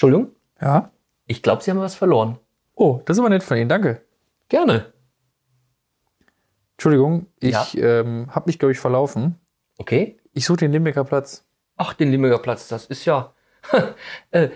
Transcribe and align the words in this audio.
Entschuldigung? 0.00 0.34
Ja? 0.62 0.90
Ich 1.26 1.42
glaube, 1.42 1.62
Sie 1.62 1.70
haben 1.70 1.78
was 1.78 1.94
verloren. 1.94 2.38
Oh, 2.74 3.02
das 3.04 3.18
ist 3.18 3.20
aber 3.20 3.28
nett 3.28 3.42
von 3.42 3.58
Ihnen, 3.58 3.68
danke. 3.68 4.00
Gerne. 4.48 4.94
Entschuldigung, 6.72 7.26
ich 7.38 7.76
ähm, 7.76 8.34
habe 8.34 8.46
mich, 8.46 8.58
glaube 8.58 8.72
ich, 8.72 8.78
verlaufen. 8.78 9.38
Okay. 9.76 10.18
Ich 10.32 10.46
suche 10.46 10.56
den 10.56 10.72
Limbecker 10.72 11.04
Platz. 11.04 11.44
Ach, 11.76 11.92
den 11.92 12.10
Limburger 12.10 12.38
Platz, 12.38 12.66
das 12.68 12.86
ist 12.86 13.04
ja 13.04 13.34
äh, 14.30 14.48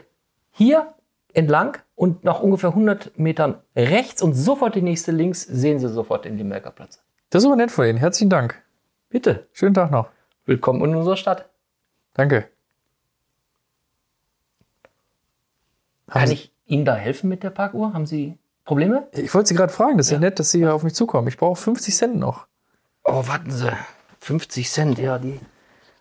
hier 0.50 0.94
entlang 1.34 1.76
und 1.94 2.24
nach 2.24 2.40
ungefähr 2.40 2.70
100 2.70 3.18
Metern 3.18 3.60
rechts 3.76 4.22
und 4.22 4.32
sofort 4.32 4.74
die 4.76 4.82
nächste 4.82 5.12
links 5.12 5.42
sehen 5.42 5.78
Sie 5.78 5.90
sofort 5.90 6.24
den 6.24 6.38
Limburger 6.38 6.70
Platz. 6.70 7.04
Das 7.28 7.42
ist 7.42 7.46
aber 7.46 7.56
nett 7.56 7.70
von 7.70 7.84
Ihnen. 7.84 7.98
Herzlichen 7.98 8.30
Dank. 8.30 8.62
Bitte, 9.10 9.46
Schönen 9.52 9.74
Tag 9.74 9.90
noch. 9.90 10.08
willkommen 10.46 10.82
in 10.82 10.96
unserer 10.96 11.18
Stadt. 11.18 11.50
Danke. 12.14 12.48
Kann 16.20 16.28
Sie- 16.28 16.34
ich 16.34 16.52
Ihnen 16.66 16.84
da 16.84 16.94
helfen 16.94 17.28
mit 17.28 17.42
der 17.42 17.50
Parkuhr? 17.50 17.92
Haben 17.92 18.06
Sie 18.06 18.38
Probleme? 18.64 19.06
Ich 19.12 19.32
wollte 19.34 19.48
Sie 19.48 19.54
gerade 19.54 19.72
fragen, 19.72 19.98
das 19.98 20.06
ist 20.06 20.10
ja. 20.12 20.16
Ja. 20.16 20.20
nett, 20.20 20.38
dass 20.38 20.50
Sie 20.50 20.58
hier 20.58 20.74
auf 20.74 20.82
mich 20.82 20.94
zukommen. 20.94 21.28
Ich 21.28 21.36
brauche 21.36 21.60
50 21.60 21.94
Cent 21.94 22.16
noch. 22.16 22.46
Oh, 23.04 23.26
warten 23.26 23.50
Sie. 23.50 23.70
50 24.20 24.70
Cent, 24.70 24.98
ja, 24.98 25.18
die. 25.18 25.38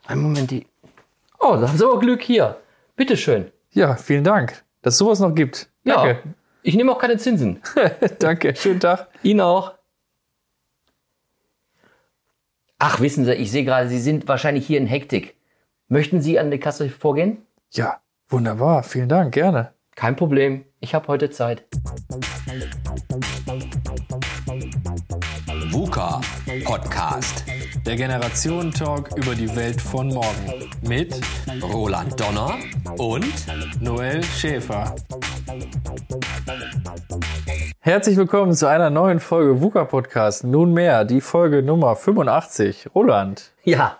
Einen 0.05 0.21
Moment, 0.21 0.51
die. 0.51 0.65
Oh, 1.39 1.55
da 1.57 1.67
haben 1.67 1.77
Sie 1.77 1.85
aber 1.85 1.99
Glück 1.99 2.21
hier. 2.21 2.57
Bitteschön. 2.95 3.51
Ja, 3.71 3.95
vielen 3.95 4.23
Dank, 4.23 4.63
dass 4.81 4.93
es 4.93 4.97
sowas 4.99 5.19
noch 5.19 5.33
gibt. 5.35 5.69
Ja, 5.83 5.95
Danke. 6.05 6.33
ich 6.61 6.75
nehme 6.75 6.91
auch 6.91 6.99
keine 6.99 7.17
Zinsen. 7.17 7.61
Danke. 8.19 8.55
Schönen 8.55 8.79
Tag. 8.79 9.07
Ihnen 9.23 9.41
auch. 9.41 9.73
Ach, 12.79 12.99
wissen 12.99 13.25
Sie, 13.25 13.33
ich 13.33 13.51
sehe 13.51 13.63
gerade, 13.63 13.87
Sie 13.89 13.99
sind 13.99 14.27
wahrscheinlich 14.27 14.67
hier 14.67 14.77
in 14.77 14.87
Hektik. 14.87 15.35
Möchten 15.87 16.21
Sie 16.21 16.39
an 16.39 16.51
die 16.51 16.59
Kasse 16.59 16.89
vorgehen? 16.89 17.45
Ja, 17.71 17.99
wunderbar. 18.29 18.83
Vielen 18.83 19.09
Dank. 19.09 19.33
Gerne. 19.33 19.73
Kein 19.95 20.15
Problem. 20.15 20.65
Ich 20.79 20.95
habe 20.95 21.07
heute 21.07 21.29
Zeit. 21.29 21.65
VUCA 25.69 26.21
Podcast. 26.65 27.45
Der 27.85 27.95
Generationen-Talk 27.95 29.15
über 29.17 29.35
die 29.35 29.55
Welt 29.55 29.81
von 29.81 30.07
morgen. 30.07 30.69
Mit 30.81 31.19
Roland 31.61 32.19
Donner 32.19 32.57
und 32.97 33.33
Noel 33.81 34.23
Schäfer. 34.23 34.95
Herzlich 37.79 38.17
willkommen 38.17 38.53
zu 38.53 38.67
einer 38.67 38.89
neuen 38.89 39.19
Folge 39.19 39.61
VUCA 39.61 39.85
Podcast. 39.85 40.43
Nunmehr 40.43 41.05
die 41.05 41.21
Folge 41.21 41.61
Nummer 41.61 41.95
85. 41.95 42.89
Roland. 42.95 43.53
Ja, 43.63 43.97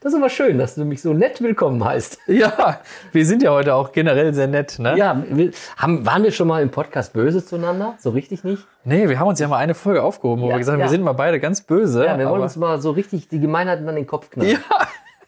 das 0.00 0.12
ist 0.12 0.18
aber 0.18 0.28
schön, 0.28 0.58
dass 0.58 0.74
du 0.74 0.84
mich 0.84 1.02
so 1.02 1.12
nett 1.12 1.40
willkommen 1.40 1.84
heißt. 1.84 2.18
Ja, 2.28 2.80
wir 3.12 3.24
sind 3.24 3.42
ja 3.42 3.50
heute 3.50 3.74
auch 3.74 3.92
generell 3.92 4.34
sehr 4.34 4.46
nett, 4.46 4.78
ne? 4.78 4.96
Ja, 4.96 5.22
wir, 5.28 5.50
haben, 5.76 6.04
waren 6.04 6.22
wir 6.22 6.32
schon 6.32 6.48
mal 6.48 6.62
im 6.62 6.70
Podcast 6.70 7.12
böse 7.12 7.44
zueinander? 7.44 7.94
So 7.98 8.10
richtig 8.10 8.44
nicht? 8.44 8.66
Nee, 8.84 9.08
wir 9.08 9.18
haben 9.18 9.28
uns 9.28 9.40
ja 9.40 9.48
mal 9.48 9.56
eine 9.58 9.74
Folge 9.74 10.02
aufgehoben, 10.02 10.42
wo 10.42 10.46
Ja, 10.48 10.54
wir 10.54 10.58
gesagt 10.58 10.74
haben, 10.74 10.80
ja. 10.80 10.86
wir 10.86 10.90
sind 10.90 11.02
mal 11.02 11.12
beide 11.14 11.40
ganz 11.40 11.62
böse. 11.62 12.04
Ja, 12.04 12.18
wir 12.18 12.28
wollen 12.28 12.42
uns 12.42 12.56
mal 12.56 12.80
so 12.80 12.90
richtig 12.90 13.28
die 13.28 13.40
Gemeinheiten 13.40 13.88
an 13.88 13.94
den 13.96 14.06
Kopf 14.06 14.30
knallen. 14.30 14.50
Ja, 14.52 14.58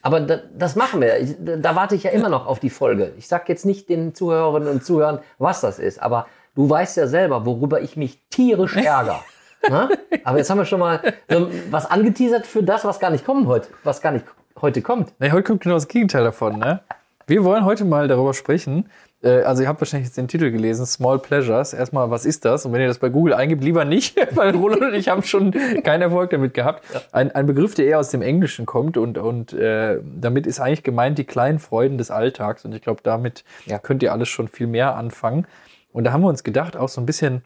Aber 0.02 0.20
da, 0.20 0.38
das 0.56 0.76
machen 0.76 1.00
wir. 1.00 1.18
Ich, 1.18 1.34
da 1.38 1.74
warte 1.74 1.94
ich 1.94 2.04
ja 2.04 2.10
immer 2.10 2.28
noch 2.28 2.46
auf 2.46 2.60
die 2.60 2.70
Folge. 2.70 3.12
Ich 3.18 3.26
sag 3.28 3.48
jetzt 3.48 3.64
nicht 3.66 3.88
den 3.88 4.14
Zuhörerinnen 4.14 4.68
und 4.68 4.84
Zuhörern, 4.84 5.20
was 5.38 5.60
das 5.60 5.78
ist, 5.78 6.00
aber 6.02 6.26
du 6.54 6.68
weißt 6.68 6.96
ja 6.96 7.06
selber, 7.06 7.46
worüber 7.46 7.80
ich 7.80 7.96
mich 7.96 8.20
tierisch 8.30 8.76
ärgere. 8.76 9.20
Na? 9.68 9.88
Aber 10.22 10.38
jetzt 10.38 10.50
haben 10.50 10.58
wir 10.58 10.64
schon 10.66 10.78
mal 10.78 11.00
ähm, 11.28 11.48
was 11.70 11.90
angeteasert 11.90 12.46
für 12.46 12.62
das, 12.62 12.84
was 12.84 13.00
gar 13.00 13.10
nicht 13.10 13.24
kommen 13.26 13.48
heute, 13.48 13.68
was 13.82 14.00
gar 14.00 14.12
nicht 14.12 14.24
heute 14.62 14.82
kommt. 14.82 15.12
nee, 15.18 15.30
heute 15.32 15.42
kommt 15.44 15.62
genau 15.62 15.74
das 15.76 15.88
Gegenteil 15.88 16.24
davon, 16.24 16.58
ne? 16.58 16.80
Wir 17.26 17.44
wollen 17.44 17.64
heute 17.66 17.84
mal 17.84 18.08
darüber 18.08 18.32
sprechen. 18.32 18.88
äh, 19.22 19.42
Also 19.42 19.62
ihr 19.62 19.68
habt 19.68 19.80
wahrscheinlich 19.82 20.08
jetzt 20.08 20.16
den 20.16 20.28
Titel 20.28 20.50
gelesen, 20.50 20.86
Small 20.86 21.18
Pleasures. 21.18 21.74
Erstmal, 21.74 22.10
was 22.10 22.24
ist 22.24 22.46
das? 22.46 22.64
Und 22.64 22.72
wenn 22.72 22.80
ihr 22.80 22.86
das 22.88 22.98
bei 22.98 23.10
Google 23.10 23.34
eingibt, 23.34 23.62
lieber 23.62 23.84
nicht, 23.84 24.16
weil 24.34 24.56
Roland 24.56 24.80
und 24.80 24.94
ich 24.94 25.08
haben 25.10 25.22
schon 25.22 25.52
keinen 25.82 26.00
Erfolg 26.00 26.30
damit 26.30 26.54
gehabt. 26.54 26.84
Ein, 27.12 27.30
ein 27.32 27.44
Begriff, 27.46 27.74
der 27.74 27.84
eher 27.86 27.98
aus 27.98 28.08
dem 28.10 28.22
Englischen 28.22 28.64
kommt 28.64 28.96
und, 28.96 29.18
und 29.18 29.52
äh, 29.52 29.98
damit 30.02 30.46
ist 30.46 30.58
eigentlich 30.58 30.82
gemeint 30.82 31.18
die 31.18 31.24
kleinen 31.24 31.58
Freuden 31.58 31.98
des 31.98 32.10
Alltags. 32.10 32.64
Und 32.64 32.74
ich 32.74 32.80
glaube, 32.80 33.00
damit 33.02 33.44
Ja. 33.66 33.78
könnt 33.78 34.02
ihr 34.02 34.12
alles 34.12 34.28
schon 34.30 34.48
viel 34.48 34.66
mehr 34.66 34.96
anfangen. 34.96 35.46
Und 35.92 36.04
da 36.04 36.12
haben 36.12 36.22
wir 36.22 36.28
uns 36.28 36.44
gedacht, 36.44 36.78
auch 36.78 36.88
so 36.88 37.00
ein 37.02 37.06
bisschen 37.06 37.42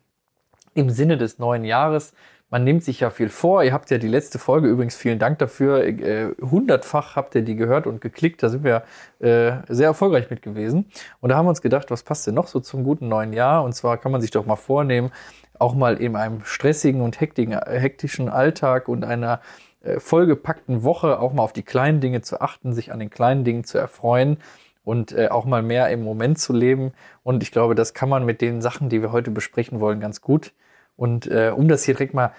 im 0.74 0.90
Sinne 0.90 1.16
des 1.18 1.38
neuen 1.40 1.64
Jahres. 1.64 2.12
Man 2.52 2.64
nimmt 2.64 2.84
sich 2.84 3.00
ja 3.00 3.08
viel 3.08 3.30
vor. 3.30 3.64
Ihr 3.64 3.72
habt 3.72 3.90
ja 3.90 3.96
die 3.96 4.08
letzte 4.08 4.38
Folge 4.38 4.68
übrigens, 4.68 4.94
vielen 4.94 5.18
Dank 5.18 5.38
dafür. 5.38 5.84
Äh, 5.86 6.34
hundertfach 6.38 7.16
habt 7.16 7.34
ihr 7.34 7.40
die 7.40 7.56
gehört 7.56 7.86
und 7.86 8.02
geklickt. 8.02 8.42
Da 8.42 8.50
sind 8.50 8.62
wir 8.62 8.82
äh, 9.20 9.52
sehr 9.70 9.86
erfolgreich 9.86 10.28
mit 10.28 10.42
gewesen. 10.42 10.84
Und 11.22 11.30
da 11.30 11.36
haben 11.36 11.46
wir 11.46 11.48
uns 11.48 11.62
gedacht, 11.62 11.90
was 11.90 12.02
passt 12.02 12.26
denn 12.26 12.34
noch 12.34 12.48
so 12.48 12.60
zum 12.60 12.84
guten 12.84 13.08
neuen 13.08 13.32
Jahr? 13.32 13.64
Und 13.64 13.72
zwar 13.72 13.96
kann 13.96 14.12
man 14.12 14.20
sich 14.20 14.32
doch 14.32 14.44
mal 14.44 14.56
vornehmen, 14.56 15.12
auch 15.58 15.74
mal 15.74 15.96
in 15.96 16.14
einem 16.14 16.44
stressigen 16.44 17.00
und 17.00 17.22
hektigen, 17.22 17.58
hektischen 17.58 18.28
Alltag 18.28 18.86
und 18.86 19.02
einer 19.02 19.40
äh, 19.80 19.98
vollgepackten 19.98 20.82
Woche 20.82 21.20
auch 21.20 21.32
mal 21.32 21.44
auf 21.44 21.54
die 21.54 21.62
kleinen 21.62 22.00
Dinge 22.00 22.20
zu 22.20 22.42
achten, 22.42 22.74
sich 22.74 22.92
an 22.92 22.98
den 22.98 23.08
kleinen 23.08 23.44
Dingen 23.44 23.64
zu 23.64 23.78
erfreuen 23.78 24.36
und 24.84 25.12
äh, 25.12 25.28
auch 25.28 25.46
mal 25.46 25.62
mehr 25.62 25.88
im 25.88 26.04
Moment 26.04 26.38
zu 26.38 26.52
leben. 26.52 26.92
Und 27.22 27.42
ich 27.42 27.50
glaube, 27.50 27.74
das 27.74 27.94
kann 27.94 28.10
man 28.10 28.26
mit 28.26 28.42
den 28.42 28.60
Sachen, 28.60 28.90
die 28.90 29.00
wir 29.00 29.10
heute 29.10 29.30
besprechen 29.30 29.80
wollen, 29.80 30.00
ganz 30.00 30.20
gut. 30.20 30.52
Und 30.96 31.26
äh, 31.26 31.52
um 31.54 31.68
das 31.68 31.84
hier 31.84 31.94
direkt 31.94 32.14
mal 32.14 32.32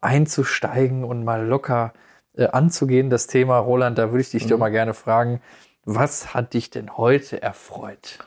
einzusteigen 0.00 1.04
und 1.04 1.24
mal 1.24 1.46
locker 1.46 1.92
äh, 2.34 2.46
anzugehen, 2.46 3.10
das 3.10 3.26
Thema, 3.26 3.58
Roland, 3.58 3.98
da 3.98 4.10
würde 4.10 4.20
ich 4.20 4.30
dich 4.30 4.46
doch 4.46 4.58
mal 4.58 4.70
gerne 4.70 4.94
fragen, 4.94 5.40
was 5.84 6.34
hat 6.34 6.54
dich 6.54 6.70
denn 6.70 6.96
heute 6.96 7.42
erfreut? 7.42 8.18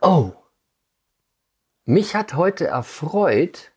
Oh. 0.00 0.32
Mich 1.84 2.14
hat 2.16 2.34
heute 2.34 2.66
erfreut, 2.66 3.72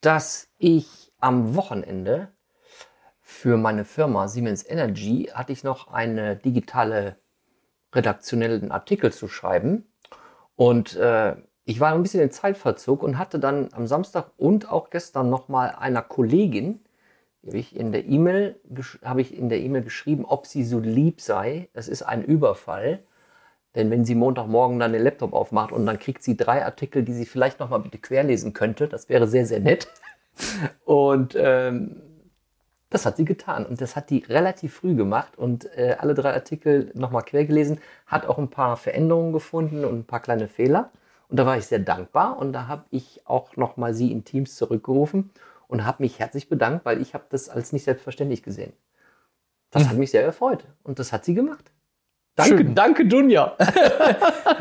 dass 0.00 0.48
ich 0.58 1.12
am 1.18 1.56
Wochenende 1.56 2.28
für 3.20 3.56
meine 3.56 3.86
Firma 3.86 4.28
Siemens 4.28 4.68
Energy 4.68 5.30
hatte 5.32 5.52
ich 5.52 5.64
noch 5.64 5.88
eine 5.88 6.36
digitale 6.36 7.16
redaktionellen 7.94 8.70
Artikel 8.70 9.12
zu 9.12 9.28
schreiben. 9.28 9.90
Und 10.56 10.94
äh, 10.96 11.36
ich 11.64 11.80
war 11.80 11.94
ein 11.94 12.02
bisschen 12.02 12.20
in 12.20 12.30
Zeitverzug 12.30 13.02
und 13.02 13.18
hatte 13.18 13.38
dann 13.38 13.68
am 13.72 13.86
Samstag 13.86 14.30
und 14.36 14.70
auch 14.70 14.90
gestern 14.90 15.30
noch 15.30 15.48
mal 15.48 15.68
einer 15.70 16.02
Kollegin, 16.02 16.80
habe 17.46 17.58
ich 17.58 17.76
in 17.76 17.92
der 17.92 18.06
E-Mail 18.06 18.56
habe 19.02 19.20
ich 19.20 19.36
in 19.36 19.48
der 19.48 19.60
E-Mail 19.60 19.82
geschrieben, 19.82 20.24
ob 20.24 20.46
sie 20.46 20.64
so 20.64 20.78
lieb 20.78 21.20
sei. 21.20 21.68
Es 21.74 21.88
ist 21.88 22.02
ein 22.02 22.22
Überfall. 22.22 23.02
Denn 23.74 23.90
wenn 23.90 24.04
sie 24.04 24.14
Montagmorgen 24.14 24.78
dann 24.78 24.92
den 24.92 25.02
Laptop 25.02 25.32
aufmacht 25.32 25.72
und 25.72 25.84
dann 25.84 25.98
kriegt 25.98 26.22
sie 26.22 26.36
drei 26.36 26.64
Artikel, 26.64 27.02
die 27.02 27.12
sie 27.12 27.26
vielleicht 27.26 27.58
noch 27.58 27.70
mal 27.70 27.78
bitte 27.78 27.98
querlesen 27.98 28.52
könnte, 28.52 28.86
das 28.86 29.08
wäre 29.08 29.26
sehr, 29.26 29.46
sehr 29.46 29.60
nett. 29.60 29.88
Und 30.84 31.36
ähm, 31.36 32.00
das 32.90 33.04
hat 33.04 33.16
sie 33.16 33.24
getan. 33.24 33.66
Und 33.66 33.80
das 33.80 33.96
hat 33.96 34.10
die 34.10 34.18
relativ 34.28 34.74
früh 34.74 34.94
gemacht 34.94 35.36
und 35.36 35.64
äh, 35.76 35.96
alle 35.98 36.14
drei 36.14 36.32
Artikel 36.32 36.92
noch 36.94 37.10
mal 37.10 37.22
quer 37.22 37.44
gelesen, 37.44 37.80
hat 38.06 38.26
auch 38.26 38.38
ein 38.38 38.50
paar 38.50 38.76
Veränderungen 38.76 39.32
gefunden 39.32 39.84
und 39.84 39.98
ein 39.98 40.04
paar 40.04 40.20
kleine 40.20 40.46
Fehler. 40.46 40.90
Und 41.28 41.36
da 41.38 41.46
war 41.46 41.56
ich 41.56 41.66
sehr 41.66 41.78
dankbar 41.78 42.38
und 42.38 42.52
da 42.52 42.66
habe 42.68 42.84
ich 42.90 43.22
auch 43.24 43.56
noch 43.56 43.76
mal 43.76 43.94
sie 43.94 44.12
in 44.12 44.24
Teams 44.24 44.56
zurückgerufen 44.56 45.30
und 45.68 45.84
habe 45.84 46.02
mich 46.02 46.18
herzlich 46.18 46.48
bedankt, 46.48 46.84
weil 46.84 47.00
ich 47.00 47.14
habe 47.14 47.24
das 47.30 47.48
als 47.48 47.72
nicht 47.72 47.84
selbstverständlich 47.84 48.42
gesehen. 48.42 48.72
Das 49.70 49.88
hat 49.88 49.96
mich 49.96 50.10
sehr 50.12 50.22
erfreut 50.22 50.64
und 50.84 50.98
das 51.00 51.12
hat 51.12 51.24
sie 51.24 51.34
gemacht. 51.34 51.72
Danke, 52.36 52.58
Schön. 52.58 52.74
danke 52.74 53.06
Dunja. 53.06 53.56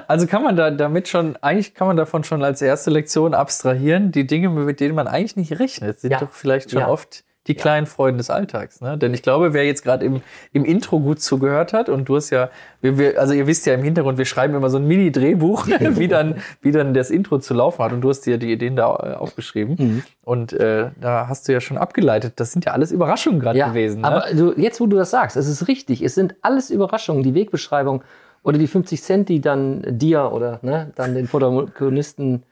Also 0.07 0.27
kann 0.27 0.43
man 0.43 0.55
da 0.55 0.69
damit 0.69 1.07
schon, 1.07 1.37
eigentlich 1.37 1.73
kann 1.75 1.87
man 1.87 1.97
davon 1.97 2.23
schon 2.23 2.43
als 2.43 2.61
erste 2.61 2.89
Lektion 2.91 3.33
abstrahieren, 3.33 4.11
die 4.11 4.27
Dinge, 4.27 4.49
mit 4.49 4.79
denen 4.79 4.95
man 4.95 5.07
eigentlich 5.07 5.35
nicht 5.35 5.59
rechnet, 5.59 5.99
sind 5.99 6.11
Ja. 6.11 6.19
doch 6.19 6.31
vielleicht 6.31 6.71
schon 6.71 6.81
Ja. 6.81 6.87
oft 6.89 7.23
die 7.47 7.55
kleinen 7.55 7.87
Freuden 7.87 8.17
des 8.17 8.29
Alltags. 8.29 8.79
Ne? 8.79 8.97
Denn 8.97 9.13
ich 9.13 9.21
glaube, 9.21 9.53
wer 9.53 9.65
jetzt 9.65 9.83
gerade 9.83 10.05
im, 10.05 10.21
im 10.53 10.63
Intro 10.63 10.99
gut 10.99 11.21
zugehört 11.21 11.73
hat, 11.73 11.89
und 11.89 12.07
du 12.07 12.15
hast 12.15 12.29
ja, 12.29 12.49
wir, 12.81 12.97
wir, 12.97 13.19
also 13.19 13.33
ihr 13.33 13.47
wisst 13.47 13.65
ja 13.65 13.73
im 13.73 13.83
Hintergrund, 13.83 14.17
wir 14.17 14.25
schreiben 14.25 14.55
immer 14.55 14.69
so 14.69 14.77
ein 14.77 14.87
Mini-Drehbuch, 14.87 15.67
wie 15.67 16.07
dann, 16.07 16.35
wie 16.61 16.71
dann 16.71 16.93
das 16.93 17.09
Intro 17.09 17.39
zu 17.39 17.53
laufen 17.53 17.83
hat. 17.83 17.91
Und 17.91 18.01
du 18.01 18.09
hast 18.09 18.21
dir 18.21 18.37
die 18.37 18.51
Ideen 18.51 18.75
da 18.75 18.95
äh, 18.95 19.15
aufgeschrieben. 19.15 19.75
Mhm. 19.77 20.03
Und 20.23 20.53
äh, 20.53 20.91
da 21.01 21.27
hast 21.27 21.47
du 21.47 21.51
ja 21.51 21.59
schon 21.59 21.77
abgeleitet. 21.77 22.33
Das 22.37 22.53
sind 22.53 22.65
ja 22.65 22.71
alles 22.71 22.91
Überraschungen 22.91 23.41
gerade 23.41 23.59
gewesen. 23.59 24.01
Ne? 24.01 24.07
Aber 24.07 24.33
du, 24.33 24.53
jetzt, 24.55 24.79
wo 24.79 24.87
du 24.87 24.95
das 24.95 25.11
sagst, 25.11 25.35
es 25.35 25.47
ist 25.47 25.67
richtig. 25.67 26.01
Es 26.01 26.15
sind 26.15 26.35
alles 26.41 26.69
Überraschungen. 26.69 27.23
Die 27.23 27.33
Wegbeschreibung 27.33 28.03
oder 28.43 28.57
die 28.57 28.67
50 28.67 29.01
Cent, 29.01 29.29
die 29.29 29.41
dann 29.41 29.83
dir 29.85 30.31
oder 30.31 30.59
ne, 30.61 30.91
dann 30.95 31.13
den 31.13 31.27
Protagonisten 31.27 32.43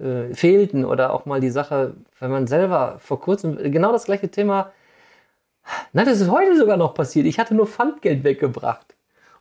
äh, 0.00 0.34
fehlten 0.34 0.84
oder 0.84 1.12
auch 1.12 1.26
mal 1.26 1.40
die 1.40 1.50
Sache, 1.50 1.94
wenn 2.20 2.30
man 2.30 2.46
selber 2.46 2.96
vor 2.98 3.20
kurzem 3.20 3.56
genau 3.72 3.92
das 3.92 4.04
gleiche 4.04 4.30
Thema, 4.30 4.72
na, 5.92 6.04
das 6.04 6.20
ist 6.20 6.30
heute 6.30 6.56
sogar 6.56 6.76
noch 6.76 6.94
passiert. 6.94 7.26
Ich 7.26 7.38
hatte 7.38 7.54
nur 7.54 7.66
Pfandgeld 7.66 8.24
weggebracht. 8.24 8.94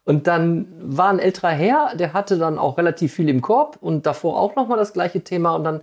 Und 0.04 0.27
dann 0.27 0.68
war 0.80 1.09
ein 1.09 1.19
älterer 1.19 1.50
Herr, 1.50 1.95
der 1.95 2.13
hatte 2.13 2.38
dann 2.38 2.57
auch 2.57 2.77
relativ 2.77 3.13
viel 3.13 3.27
im 3.27 3.42
Korb 3.42 3.77
und 3.81 4.06
davor 4.06 4.39
auch 4.39 4.56
noch 4.56 4.68
mal 4.68 4.77
das 4.77 4.94
gleiche 4.94 5.21
Thema 5.21 5.56
und 5.56 5.65
dann 5.65 5.81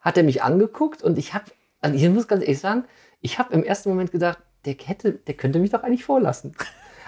hat 0.00 0.16
er 0.16 0.22
mich 0.22 0.42
angeguckt 0.42 1.02
und 1.02 1.18
ich 1.18 1.34
habe, 1.34 1.46
ich 1.92 2.08
muss 2.08 2.28
ganz 2.28 2.42
ehrlich 2.42 2.60
sagen, 2.60 2.84
ich 3.20 3.40
habe 3.40 3.52
im 3.52 3.64
ersten 3.64 3.88
Moment 3.88 4.12
gedacht, 4.12 4.38
der 4.66 4.74
hätte, 4.74 5.12
der 5.12 5.34
könnte 5.34 5.58
mich 5.58 5.70
doch 5.70 5.82
eigentlich 5.82 6.04
vorlassen. 6.04 6.54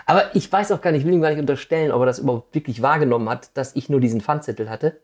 Aber 0.09 0.35
ich 0.35 0.51
weiß 0.51 0.73
auch 0.73 0.81
gar 0.81 0.91
nicht, 0.91 1.03
ich 1.03 1.07
will 1.07 1.13
ihm 1.13 1.21
gar 1.21 1.29
nicht 1.29 1.39
unterstellen, 1.39 1.93
ob 1.93 2.01
er 2.01 2.07
das 2.07 2.19
überhaupt 2.19 2.55
wirklich 2.55 2.81
wahrgenommen 2.81 3.29
hat, 3.29 3.55
dass 3.59 3.77
ich 3.77 3.91
nur 3.91 4.01
diesen 4.01 4.23
Pfandzettel 4.23 4.71
hatte. 4.71 5.03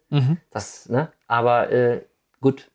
Das, 0.51 0.89
ne? 0.89 1.13
Aber 1.27 1.71
äh, 1.71 2.01
gut. 2.41 2.71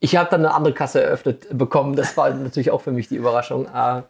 Ich 0.00 0.16
habe 0.16 0.28
dann 0.30 0.44
eine 0.44 0.52
andere 0.52 0.74
Kasse 0.74 1.02
eröffnet 1.02 1.46
bekommen. 1.50 1.96
Das 1.96 2.14
war 2.18 2.28
natürlich 2.34 2.70
auch 2.70 2.82
für 2.82 2.92
mich 2.92 3.08
die 3.08 3.16
Überraschung. 3.16 3.66
Äh, 3.68 4.02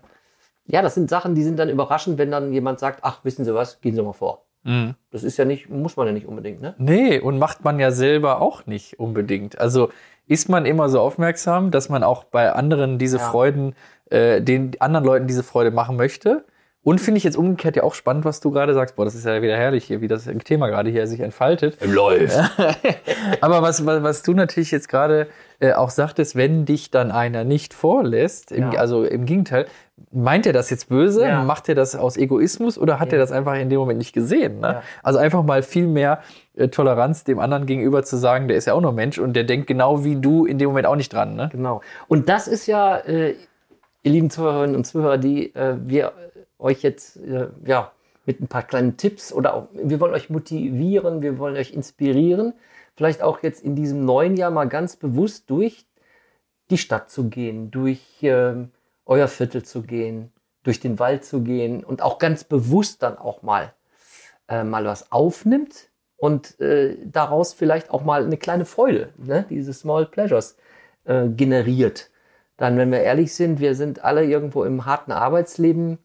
ja, 0.67 0.83
das 0.83 0.95
sind 0.95 1.09
Sachen, 1.09 1.37
die 1.37 1.45
sind 1.45 1.57
dann 1.57 1.69
überraschend, 1.69 2.19
wenn 2.19 2.33
dann 2.33 2.53
jemand 2.53 2.81
sagt, 2.81 2.99
ach, 3.03 3.21
wissen 3.25 3.45
Sie 3.45 3.55
was, 3.55 3.81
gehen 3.81 3.95
Sie 3.95 4.03
mal 4.03 4.13
vor. 4.13 4.45
Das 4.65 5.23
ist 5.23 5.37
ja 5.37 5.45
nicht, 5.45 5.71
muss 5.71 5.97
man 5.97 6.09
ja 6.09 6.13
nicht 6.13 6.27
unbedingt, 6.27 6.61
ne? 6.63 6.75
Nee, 6.79 7.21
und 7.21 7.39
macht 7.39 7.65
man 7.65 7.79
ja 7.79 7.91
selber 7.93 8.41
auch 8.41 8.67
nicht 8.67 8.99
unbedingt. 8.99 9.59
Also 9.59 9.91
ist 10.27 10.49
man 10.49 10.67
immer 10.67 10.89
so 10.89 11.01
aufmerksam, 11.01 11.71
dass 11.71 11.89
man 11.89 12.03
auch 12.03 12.25
bei 12.25 12.53
anderen 12.53 12.99
diese 12.99 13.19
Ja. 13.19 13.29
Freuden, 13.31 13.75
äh, 14.11 14.41
den 14.41 14.81
anderen 14.81 15.05
Leuten 15.05 15.27
diese 15.29 15.43
Freude 15.43 15.71
machen 15.71 15.97
möchte. 15.97 16.45
Und 16.85 17.01
finde 17.01 17.19
ich 17.19 17.25
jetzt 17.25 17.37
umgekehrt 17.37 17.77
ja 17.77 17.85
auch 17.85 17.95
spannend, 17.95 18.25
was 18.25 18.41
du 18.41 18.51
gerade 18.51 18.75
sagst. 18.75 18.97
Boah, 18.97 19.05
das 19.05 19.15
ist 19.15 19.25
ja 19.25 19.41
wieder 19.41 19.57
herrlich 19.57 19.85
hier, 19.85 20.01
wie 20.01 20.09
das 20.09 20.29
Thema 20.45 20.67
gerade 20.69 20.91
hier 20.91 21.07
sich 21.07 21.21
entfaltet. 21.21 21.79
Läuft. 21.85 22.37
Aber 23.41 23.63
was, 23.63 23.87
was, 23.87 24.03
was 24.03 24.23
du 24.25 24.35
natürlich 24.35 24.73
jetzt 24.73 24.89
gerade 24.89 25.29
äh, 25.61 25.75
auch 25.75 25.91
sagtest, 25.91 26.35
wenn 26.35 26.65
dich 26.65 26.91
dann 26.91 27.13
einer 27.13 27.45
nicht 27.45 27.73
vorlässt, 27.73 28.51
im, 28.51 28.73
Ja. 28.73 28.81
also 28.81 29.05
im 29.05 29.27
Gegenteil, 29.27 29.67
meint 30.11 30.45
er 30.45 30.53
das 30.53 30.71
jetzt 30.71 30.89
böse? 30.89 31.23
Ja. 31.25 31.45
Macht 31.45 31.69
er 31.69 31.77
das 31.77 31.95
aus 31.95 32.17
Egoismus 32.17 32.79
oder 32.79 32.99
hat 32.99 33.09
Ja. 33.13 33.15
er 33.15 33.19
das 33.21 33.31
einfach 33.31 33.55
in 33.55 33.69
dem 33.71 33.79
Moment 33.79 33.99
nicht 33.99 34.13
gesehen? 34.13 34.59
Ne? 34.59 34.67
Ja. 34.67 34.83
Also 35.05 35.21
einfach 35.21 35.45
mal 35.45 35.63
viel 35.63 35.87
mehr 35.87 36.21
äh, 36.57 36.67
Toleranz 36.67 37.23
dem 37.23 37.39
anderen 37.39 37.67
gegenüber 37.67 38.03
zu 38.03 38.17
sagen, 38.17 38.49
der 38.49 38.57
ist 38.57 38.67
ja 38.67 38.75
auch 38.75 38.81
nur 38.81 38.93
Mensch 38.93 39.21
und 39.21 39.35
der 39.35 39.45
denkt 39.45 39.69
genau 39.69 40.05
wie 40.05 40.17
du 40.17 40.47
in 40.47 40.59
dem 40.59 40.71
Moment 40.71 40.87
auch 40.89 40.97
nicht 40.97 41.13
dran. 41.13 41.37
Ne? 41.37 41.49
Genau. 41.53 41.81
Und 42.09 42.29
das 42.29 42.49
ist 42.49 42.67
ja, 42.67 42.97
äh, 42.99 43.37
ihr 44.03 44.11
lieben 44.11 44.31
Zuhörerinnen 44.31 44.75
und 44.75 44.85
Zuhörer, 44.85 45.17
die 45.19 45.55
äh, 45.55 45.77
wir 45.87 46.11
euch 46.63 46.83
jetzt 46.83 47.17
äh, 47.17 47.49
ja, 47.65 47.93
mit 48.25 48.41
ein 48.41 48.49
paar 48.49 48.63
kleinen 48.63 48.97
Tipps 48.97 49.33
oder 49.33 49.55
auch, 49.55 49.69
wir 49.73 50.01
wollen 50.01 50.15
euch 50.15 50.31
motivieren, 50.31 51.23
wir 51.23 51.39
wollen 51.39 51.57
euch 51.57 51.73
inspirieren, 51.73 52.55
vielleicht 52.97 53.23
auch 53.23 53.43
jetzt 53.43 53.63
in 53.63 53.75
diesem 53.75 54.05
neuen 54.05 54.37
Jahr 54.37 54.51
mal 54.51 54.69
ganz 54.69 54.97
bewusst 54.97 55.51
durch 55.51 55.87
die 56.71 56.79
Stadt 56.79 57.11
zu 57.11 57.29
gehen, 57.29 57.71
durch 57.71 58.03
ähm, 58.23 58.71
euer 59.05 59.29
Viertel 59.29 59.63
zu 59.63 59.83
gehen, 59.83 60.33
durch 60.63 60.81
den 60.81 60.99
Wald 60.99 61.25
zu 61.25 61.43
gehen 61.43 61.85
und 61.85 62.03
auch 62.03 62.19
ganz 62.19 62.45
bewusst 62.45 63.03
dann 63.03 63.19
auch 63.19 63.43
mal, 63.43 63.75
äh, 64.49 64.65
mal 64.65 64.85
was 64.85 65.11
aufnimmt 65.11 65.91
und 66.17 66.61
äh, 66.61 66.97
daraus 67.05 67.53
vielleicht 67.53 67.91
auch 67.91 68.05
mal 68.05 68.25
eine 68.25 68.37
kleine 68.37 68.65
Freude, 68.65 69.13
ne? 69.17 69.45
diese 69.51 69.73
Small 69.73 70.07
Pleasures 70.07 70.57
äh, 71.05 71.29
generiert. 71.29 72.11
Dann, 72.57 72.79
wenn 72.79 72.93
wir 72.93 73.01
ehrlich 73.01 73.35
sind, 73.35 73.59
wir 73.59 73.75
sind 73.75 74.05
alle 74.05 74.25
irgendwo 74.25 74.63
im 74.63 74.87
harten 74.87 75.11
Arbeitsleben, 75.11 75.99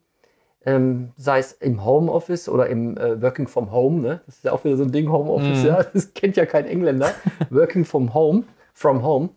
ähm, 0.67 1.13
sei 1.15 1.39
es 1.39 1.53
im 1.53 1.85
Homeoffice 1.85 2.49
oder 2.49 2.67
im 2.67 2.97
äh, 2.97 3.21
Working 3.21 3.47
from 3.47 3.71
Home, 3.71 4.01
ne? 4.01 4.21
das 4.25 4.35
ist 4.35 4.43
ja 4.43 4.51
auch 4.51 4.65
wieder 4.65 4.75
so 4.75 4.83
ein 4.83 4.91
Ding, 4.91 5.09
Homeoffice, 5.09 5.63
ja, 5.63 5.81
das 5.93 6.13
kennt 6.13 6.35
ja 6.35 6.45
kein 6.45 6.65
Engländer, 6.65 7.11
Working 7.49 7.85
from 7.85 8.13
Home, 8.13 8.43
from 8.73 9.01
Home. 9.01 9.29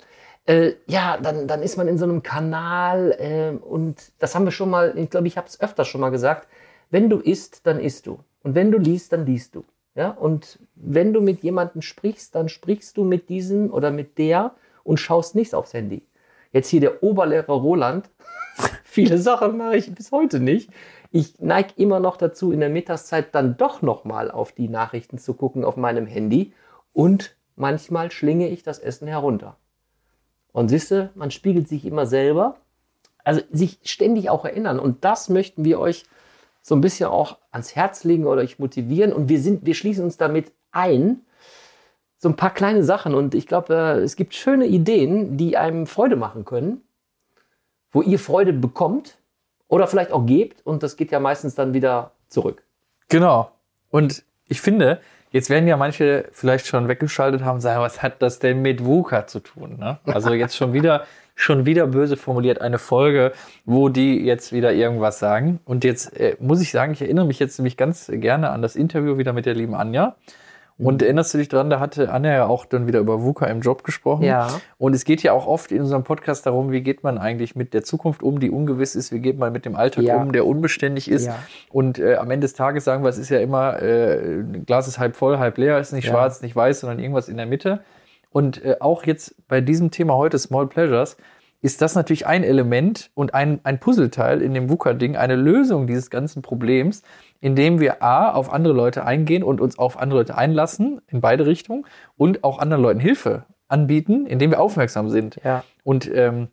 Äh, 0.47 0.73
ja, 0.89 1.19
dann, 1.23 1.47
dann 1.47 1.63
ist 1.63 1.77
man 1.77 1.87
in 1.87 1.99
so 1.99 2.05
einem 2.05 2.25
Kanal 2.25 3.13
äh, 3.21 3.57
und 3.65 4.11
das 4.19 4.35
haben 4.35 4.45
wir 4.45 4.51
schon 4.51 4.71
mal, 4.71 4.99
ich 4.99 5.09
glaube, 5.09 5.29
ich 5.29 5.37
habe 5.37 5.47
es 5.47 5.61
öfter 5.61 5.85
schon 5.85 6.01
mal 6.01 6.11
gesagt, 6.11 6.49
wenn 6.91 7.09
du 7.09 7.19
isst, 7.19 7.65
dann 7.65 7.79
isst 7.79 8.09
du. 8.09 8.19
Und 8.43 8.57
wenn 8.57 8.73
du 8.73 8.79
liest, 8.79 9.13
dann 9.13 9.25
liest 9.25 9.55
du. 9.55 9.65
Ja? 9.95 10.11
Und 10.11 10.59
wenn 10.75 11.13
du 11.13 11.21
mit 11.21 11.45
jemandem 11.45 11.81
sprichst, 11.81 12.35
dann 12.35 12.49
sprichst 12.49 12.97
du 12.97 13.05
mit 13.05 13.29
diesem 13.29 13.73
oder 13.73 13.93
mit 13.93 14.19
der 14.19 14.57
und 14.83 14.99
schaust 14.99 15.37
nicht 15.37 15.55
aufs 15.55 15.75
Handy. 15.75 16.03
Jetzt 16.53 16.69
hier 16.69 16.81
der 16.81 17.05
Oberlehrer 17.05 17.53
Roland. 17.53 18.11
Viele 18.83 19.19
Sachen 19.19 19.57
mache 19.57 19.77
ich 19.77 19.95
bis 19.95 20.11
heute 20.11 20.41
nicht. 20.41 20.71
Ich 21.11 21.41
neige 21.41 21.73
immer 21.77 21.99
noch 21.99 22.17
dazu, 22.17 22.53
in 22.53 22.61
der 22.61 22.69
Mittagszeit 22.69 23.35
dann 23.35 23.57
doch 23.57 23.83
nochmal 23.83 24.31
auf 24.31 24.53
die 24.53 24.69
Nachrichten 24.69 25.19
zu 25.19 25.35
gucken 25.35 25.65
auf 25.65 25.77
meinem 25.77 26.07
Handy 26.07 26.53
und 26.93 27.35
manchmal 27.57 28.13
schlinge 28.13 28.49
ich 28.49 28.63
das 28.63 28.79
Essen 28.79 29.09
herunter. 29.09 29.57
Und 30.53 30.69
siehste, 30.69 31.11
man 31.15 31.31
spiegelt 31.31 31.69
sich 31.69 31.85
immer 31.85 32.07
selber. 32.07 32.57
Also 33.25 33.43
sich 33.51 33.79
ständig 33.85 34.31
auch 34.31 34.45
erinnern. 34.45 34.79
Und 34.79 35.05
das 35.05 35.29
möchten 35.29 35.65
wir 35.65 35.79
euch 35.79 36.05
so 36.63 36.75
ein 36.75 36.81
bisschen 36.81 37.09
auch 37.09 37.39
ans 37.51 37.77
Herz 37.77 38.05
legen 38.05 38.27
oder 38.27 38.43
euch 38.43 38.59
motivieren. 38.59 39.13
Und 39.13 39.29
wir 39.29 39.41
sind, 39.41 39.67
wir 39.67 39.75
schließen 39.75 40.05
uns 40.05 40.17
damit 40.17 40.53
ein. 40.73 41.21
So 42.19 42.29
ein 42.29 42.37
paar 42.37 42.53
kleine 42.53 42.83
Sachen. 42.83 43.15
Und 43.15 43.35
ich 43.35 43.47
glaube, 43.47 43.75
äh, 43.75 44.01
es 44.01 44.17
gibt 44.17 44.35
schöne 44.35 44.67
Ideen, 44.67 45.37
die 45.37 45.57
einem 45.57 45.87
Freude 45.87 46.17
machen 46.17 46.45
können, 46.45 46.83
wo 47.93 48.03
ihr 48.03 48.19
Freude 48.19 48.53
bekommt 48.53 49.20
oder 49.71 49.87
vielleicht 49.87 50.13
auch 50.13 50.27
gebt. 50.27 50.67
Und 50.67 50.83
das 50.83 50.97
geht 50.97 51.11
ja 51.11 51.21
meistens 51.21 51.55
dann 51.55 51.73
wieder 51.73 52.11
zurück. 52.29 52.63
Genau. 53.09 53.51
Und 53.89 54.25
ich 54.47 54.61
finde, 54.61 55.01
jetzt 55.31 55.49
werden 55.49 55.67
ja 55.67 55.77
manche 55.79 56.29
vielleicht 56.33 56.67
schon 56.67 56.89
weggeschaltet 56.89 57.43
haben 57.43 57.57
und 57.57 57.61
sagen, 57.63 57.81
was 57.81 58.03
hat 58.03 58.21
das 58.21 58.41
denn 58.41 58.61
mit 58.61 58.85
VUCA 58.85 59.27
zu 59.27 59.41
tun? 59.41 59.79
Ne? 59.79 59.99
Also 60.05 60.33
jetzt 60.35 60.57
schon 60.57 60.73
wieder, 60.73 61.07
schon 61.35 61.65
wieder 61.65 61.87
böse 61.87 62.17
formuliert 62.17 62.61
eine 62.61 62.79
Folge, 62.79 63.33
wo 63.65 63.89
die 63.89 64.25
jetzt 64.25 64.53
wieder 64.53 64.73
irgendwas 64.73 65.19
sagen. 65.19 65.61
Und 65.65 65.85
jetzt 65.85 66.15
äh, 66.19 66.37
muss 66.41 66.61
ich 66.61 66.73
sagen, 66.73 66.93
ich 66.93 67.01
erinnere 67.01 67.25
mich 67.25 67.39
jetzt 67.39 67.59
nämlich 67.59 67.77
ganz 67.77 68.11
gerne 68.13 68.51
an 68.51 68.63
das 68.63 68.77
Interview 68.77 69.19
wieder 69.19 69.33
mit 69.33 69.47
der 69.47 69.55
lieben 69.55 69.75
Anja. 69.75 70.17
Und 70.83 71.03
erinnerst 71.03 71.35
du 71.35 71.39
dich 71.39 71.49
dran, 71.49 71.69
da 71.71 71.79
hatte 71.81 72.11
Anja 72.11 72.33
ja 72.33 72.47
auch 72.47 72.65
dann 72.65 72.87
wieder 72.87 73.01
über 73.01 73.23
VUCA 73.23 73.47
im 73.47 73.61
Job 73.61 73.85
gesprochen. 73.85 74.23
Ja. 74.25 74.49
Und 74.79 74.95
es 74.95 75.05
geht 75.05 75.23
ja 75.23 75.33
auch 75.33 75.47
oft 75.47 75.73
in 75.73 75.81
unserem 75.83 76.05
Podcast 76.05 76.47
darum, 76.47 76.73
wie 76.73 76.81
geht 76.81 77.03
man 77.05 77.19
eigentlich 77.19 77.55
mit 77.55 77.75
der 77.75 77.85
Zukunft 77.85 78.23
um, 78.23 78.41
die 78.41 78.51
ungewiss 78.51 78.95
ist, 78.95 79.13
wie 79.13 79.19
geht 79.21 79.39
man 79.39 79.53
mit 79.53 79.65
dem 79.65 79.77
Alltag 79.77 80.05
Ja. 80.05 80.17
um, 80.17 80.33
der 80.33 80.47
unbeständig 80.47 81.11
ist. 81.11 81.27
Ja. 81.27 81.39
Und 81.71 81.99
äh, 81.99 82.15
am 82.17 82.31
Ende 82.31 82.47
des 82.47 82.55
Tages 82.55 82.85
sagen 82.85 83.03
wir, 83.05 83.09
es 83.11 83.19
ist 83.19 83.29
ja 83.29 83.41
immer, 83.41 83.83
äh, 83.83 84.43
Glas 84.67 84.89
ist 84.89 84.99
halb 84.99 85.17
voll, 85.17 85.39
halb 85.39 85.59
leer, 85.59 85.79
ist 85.79 85.93
nicht 85.93 86.07
Ja. 86.07 86.13
schwarz, 86.13 86.41
nicht 86.43 86.57
weiß, 86.57 86.81
sondern 86.81 86.99
irgendwas 86.99 87.29
in 87.29 87.37
der 87.37 87.47
Mitte. 87.47 87.81
Und 88.33 88.65
äh, 88.65 88.77
auch 88.81 89.05
jetzt 89.05 89.35
bei 89.49 89.61
diesem 89.61 89.91
Thema 89.91 90.15
heute, 90.15 90.39
Small 90.39 90.67
Pleasures, 90.67 91.17
ist 91.63 91.83
das 91.83 91.95
natürlich 91.95 92.27
ein 92.27 92.43
Element 92.43 93.11
und 93.15 93.35
ein, 93.35 93.61
ein 93.65 93.81
Puzzleteil 93.81 94.41
in 94.41 94.55
dem 94.55 94.71
VUCA-Ding, 94.71 95.17
eine 95.17 95.37
Lösung 95.37 95.87
dieses 95.87 96.09
ganzen 96.09 96.43
Problems, 96.43 97.03
indem 97.41 97.81
wir 97.81 98.03
A, 98.03 98.33
auf 98.33 98.53
andere 98.53 98.73
Leute 98.75 99.05
eingehen 99.05 99.43
und 99.43 99.61
uns 99.61 99.79
auf 99.79 99.99
andere 99.99 100.21
Leute 100.21 100.39
einlassen, 100.39 101.01
in 101.09 101.21
beide 101.21 101.47
Richtungen, 101.47 101.85
und 102.17 102.45
auch 102.45 102.59
anderen 102.59 102.83
Leuten 102.83 103.01
Hilfe 103.01 103.45
anbieten, 103.69 104.27
indem 104.27 104.51
wir 104.51 104.61
aufmerksam 104.61 105.11
sind 105.11 105.39
Ja. 105.45 105.65
und 105.85 106.11
ähm, 106.13 106.49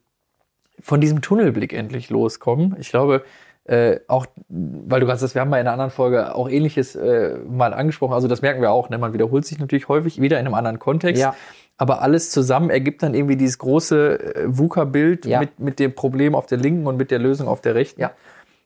von 0.79 1.01
diesem 1.01 1.21
Tunnelblick 1.21 1.73
endlich 1.73 2.09
loskommen. 2.09 2.75
Ich 2.79 2.89
glaube, 2.89 3.23
äh, 3.63 3.99
auch, 4.07 4.27
weil 4.47 5.01
du 5.01 5.07
sagst, 5.07 5.35
wir 5.35 5.41
haben 5.41 5.49
mal 5.49 5.57
in 5.57 5.67
einer 5.67 5.73
anderen 5.73 5.91
Folge 5.91 6.35
auch 6.35 6.49
ähnliches 6.49 6.95
äh, 6.95 7.37
mal 7.49 7.73
angesprochen, 7.73 8.13
also 8.13 8.27
das 8.27 8.41
merken 8.41 8.61
wir 8.61 8.71
auch, 8.71 8.89
ne? 8.89 8.97
man 8.97 9.13
wiederholt 9.13 9.45
sich 9.45 9.59
natürlich 9.59 9.89
häufig 9.89 10.21
wieder 10.21 10.39
in 10.39 10.45
einem 10.45 10.53
anderen 10.53 10.79
Kontext. 10.79 11.21
Ja. 11.21 11.35
Aber 11.77 12.01
alles 12.01 12.31
zusammen 12.31 12.69
ergibt 12.69 13.03
dann 13.03 13.13
irgendwie 13.13 13.35
dieses 13.37 13.57
große 13.59 14.35
äh, 14.35 14.43
VUCA-Bild 14.47 15.25
Ja. 15.25 15.39
mit, 15.39 15.59
mit 15.59 15.79
dem 15.79 15.93
Problem 15.93 16.33
auf 16.35 16.45
der 16.47 16.57
linken 16.57 16.87
und 16.87 16.97
mit 16.97 17.11
der 17.11 17.19
Lösung 17.19 17.47
auf 17.47 17.61
der 17.61 17.75
rechten. 17.75 18.01
Ja. 18.01 18.11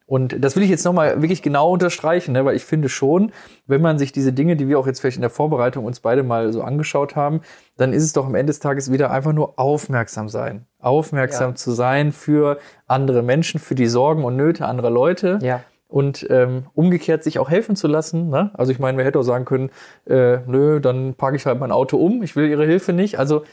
Und 0.08 0.44
das 0.44 0.58
will 0.58 0.64
ich 0.64 0.70
jetzt 0.70 0.84
nochmal 0.84 1.22
wirklich 1.22 1.42
genau 1.42 1.72
unterstreichen, 1.72 2.34
ne? 2.34 2.44
weil 2.44 2.58
ich 2.58 2.66
finde 2.66 2.90
schon, 2.90 3.32
wenn 3.66 3.82
man 3.82 3.98
sich 3.98 4.12
diese 4.12 4.34
Dinge, 4.34 4.58
die 4.58 4.68
wir 4.68 4.78
auch 4.78 4.86
jetzt 4.86 5.00
vielleicht 5.00 5.16
in 5.16 5.22
der 5.22 5.30
Vorbereitung 5.30 5.86
uns 5.86 6.02
beide 6.02 6.22
mal 6.24 6.52
so 6.52 6.64
angeschaut 6.64 7.16
haben, 7.16 7.40
dann 7.78 7.94
ist 7.94 8.04
es 8.04 8.12
doch 8.12 8.26
am 8.26 8.36
Ende 8.36 8.52
des 8.52 8.60
Tages 8.60 8.92
wieder 8.92 9.12
einfach 9.12 9.32
nur 9.32 9.58
aufmerksam 9.58 10.28
sein. 10.28 10.66
Aufmerksam 10.80 11.52
Ja. 11.52 11.56
zu 11.56 11.72
sein 11.72 12.12
für 12.12 12.58
andere 12.88 13.22
Menschen, 13.24 13.60
für 13.62 13.76
die 13.76 13.88
Sorgen 13.88 14.26
und 14.26 14.36
Nöte 14.36 14.66
anderer 14.66 14.90
Leute. 14.90 15.40
Ja. 15.42 15.64
Und 15.92 16.26
ähm, 16.30 16.64
umgekehrt 16.74 17.22
sich 17.24 17.38
auch 17.38 17.50
helfen 17.50 17.76
zu 17.76 17.88
lassen. 17.88 18.30
Ne? 18.30 18.50
Also 18.54 18.72
ich 18.72 18.80
meine, 18.80 18.98
wir 18.98 19.04
hätten 19.06 19.18
auch 19.18 19.24
sagen 19.24 19.44
können, 19.46 19.70
äh, 20.08 20.38
nö, 20.48 20.80
dann 20.80 21.14
parke 21.16 21.36
ich 21.36 21.46
halt 21.46 21.60
mein 21.60 21.72
Auto 21.72 21.98
um, 21.98 22.24
ich 22.24 22.36
will 22.38 22.48
ihre 22.50 22.66
Hilfe 22.66 22.94
nicht. 22.94 23.20
Also 23.20 23.44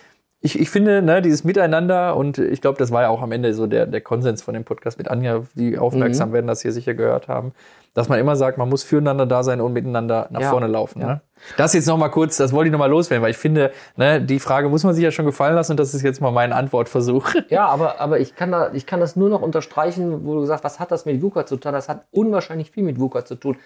ich, 0.40 0.56
ich 0.56 0.70
finde, 0.70 1.02
ne, 1.02 1.20
dieses 1.20 1.42
Miteinander 1.42 2.14
und 2.16 2.38
ich 2.38 2.60
glaube, 2.60 2.78
das 2.78 2.92
war 2.92 3.02
ja 3.02 3.08
auch 3.08 3.22
am 3.22 3.32
Ende 3.32 3.52
so 3.54 3.66
der, 3.66 3.86
der 3.86 4.00
Konsens 4.00 4.40
von 4.40 4.54
dem 4.54 4.62
Podcast 4.64 4.96
mit 4.96 5.08
Anja, 5.08 5.42
die 5.54 5.72
Mhm. 5.72 5.78
aufmerksam 5.80 6.32
werden, 6.32 6.46
das 6.46 6.62
hier 6.62 6.70
sicher 6.70 6.94
gehört 6.94 7.26
haben, 7.26 7.50
dass 7.92 8.08
man 8.08 8.20
immer 8.20 8.36
sagt, 8.36 8.56
man 8.56 8.68
muss 8.68 8.84
füreinander 8.84 9.26
da 9.26 9.42
sein 9.42 9.60
und 9.60 9.72
miteinander 9.72 10.28
nach 10.30 10.42
Ja. 10.42 10.50
vorne 10.50 10.68
laufen. 10.68 11.00
Ja. 11.00 11.06
Ne? 11.08 11.20
Das 11.56 11.72
jetzt 11.74 11.86
nochmal 11.86 12.10
kurz, 12.10 12.36
das 12.36 12.52
wollte 12.52 12.68
ich 12.68 12.72
nochmal 12.72 12.90
loswerden, 12.90 13.22
weil 13.22 13.30
ich 13.30 13.36
finde, 13.36 13.72
ne, 13.96 14.20
die 14.20 14.38
Frage 14.38 14.68
muss 14.68 14.84
man 14.84 14.94
sich 14.94 15.04
ja 15.04 15.10
schon 15.10 15.26
gefallen 15.26 15.54
lassen 15.54 15.72
und 15.72 15.80
das 15.80 15.94
ist 15.94 16.02
jetzt 16.02 16.20
mal 16.20 16.30
mein 16.30 16.52
Antwortversuch. 16.52 17.34
Ja, 17.48 17.66
aber, 17.66 18.00
aber 18.00 18.20
ich, 18.20 18.34
kann 18.34 18.52
da, 18.52 18.72
ich 18.72 18.84
kann 18.84 19.00
das 19.00 19.16
nur 19.16 19.30
noch 19.30 19.40
unterstreichen, 19.40 20.26
wo 20.26 20.34
du 20.34 20.44
sagst, 20.44 20.64
was 20.64 20.78
hat 20.78 20.90
das 20.90 21.06
mit 21.06 21.22
VUCA 21.22 21.46
zu 21.46 21.56
tun? 21.56 21.72
Das 21.72 21.88
hat 21.88 22.06
unwahrscheinlich 22.10 22.70
viel 22.70 22.82
mit 22.82 23.00
VUCA 23.00 23.24
zu 23.24 23.36
tun. 23.36 23.56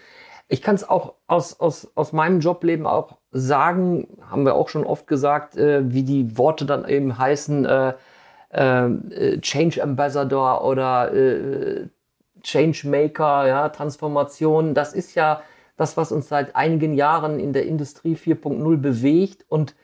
Ich 0.49 0.63
kann 0.63 0.75
es 0.75 0.89
auch 0.89 1.15
aus, 1.27 1.59
aus, 1.59 1.91
aus 1.95 2.13
meinem 2.13 2.41
Jobleben 2.41 2.87
auch 2.87 3.17
sagen, 3.33 4.19
haben 4.31 4.45
wir 4.45 4.55
auch 4.55 4.69
schon 4.69 4.85
oft 4.85 5.07
gesagt, 5.07 5.57
äh, 5.57 5.91
wie 5.91 6.03
die 6.03 6.37
Worte 6.39 6.65
dann 6.65 6.87
eben 6.87 7.19
heißen, 7.19 7.65
äh, 7.65 7.95
äh, 8.51 9.41
Change 9.41 9.83
Ambassador 9.83 10.65
oder 10.65 11.13
äh, 11.13 11.89
Change 12.43 12.89
Maker, 12.89 13.47
ja, 13.47 13.69
Transformation. 13.71 14.75
Das 14.75 14.93
ist 14.93 15.15
ja 15.15 15.43
das, 15.83 15.97
was 15.97 16.13
uns 16.13 16.29
seit 16.29 16.57
einigen 16.57 16.95
Jahren 16.95 17.39
in 17.39 17.53
der 17.53 17.67
Industrie 17.67 18.15
4.0 18.15 18.77
bewegt 18.79 19.45
und 19.49 19.75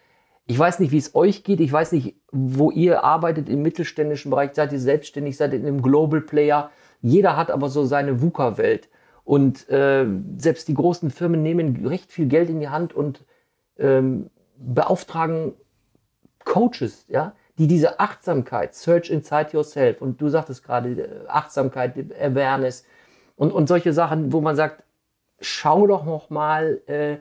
ich 0.50 0.59
weiß 0.59 0.78
nicht, 0.78 0.93
wie 0.93 0.99
es 0.99 1.14
euch 1.14 1.45
geht. 1.45 1.61
Ich 1.61 1.71
weiß 1.71 1.93
nicht, 1.93 2.17
wo 2.33 2.71
ihr 2.71 3.05
arbeitet 3.05 3.50
im 3.50 3.61
mittelständischen 3.61 4.31
Bereich. 4.31 4.52
Seid 4.55 4.73
ihr 4.73 4.81
selbstständig? 4.81 5.37
Seid 5.37 5.52
ihr 5.52 5.59
in 5.59 5.67
einem 5.67 5.83
Global 5.83 6.23
Player? 6.23 6.71
Jeder 7.02 7.37
hat 7.37 7.50
aber 7.50 7.69
so 7.69 7.85
seine 7.85 8.23
VUCA-Welt. 8.23 8.88
Und 9.25 9.69
äh, 9.69 10.07
selbst 10.38 10.67
die 10.69 10.75
großen 10.75 11.11
Firmen 11.11 11.43
nehmen 11.43 11.85
recht 11.85 12.11
viel 12.11 12.28
Geld 12.28 12.49
in 12.49 12.61
die 12.61 12.71
Hand 12.71 12.95
und 12.95 13.26
ähm, 13.78 14.31
beauftragen 14.57 15.52
Coaches, 16.47 17.05
ja, 17.09 17.35
die 17.59 17.67
diese 17.67 18.00
Achtsamkeit, 18.00 18.75
Search 18.75 19.11
Inside 19.11 19.50
Yourself, 19.52 20.00
und 20.00 20.19
du 20.19 20.31
sagtest 20.31 20.64
gerade 20.64 20.88
äh, 20.93 21.09
Achtsamkeit, 21.28 21.95
Awareness 22.19 22.87
und, 23.37 23.52
und 23.52 23.67
solche 23.69 23.93
Sachen, 23.93 24.33
wo 24.33 24.40
man 24.40 24.57
sagt, 24.57 24.83
schau 25.40 25.87
doch 25.87 26.04
noch 26.04 26.30
mal, 26.30 26.80
äh, 26.87 27.18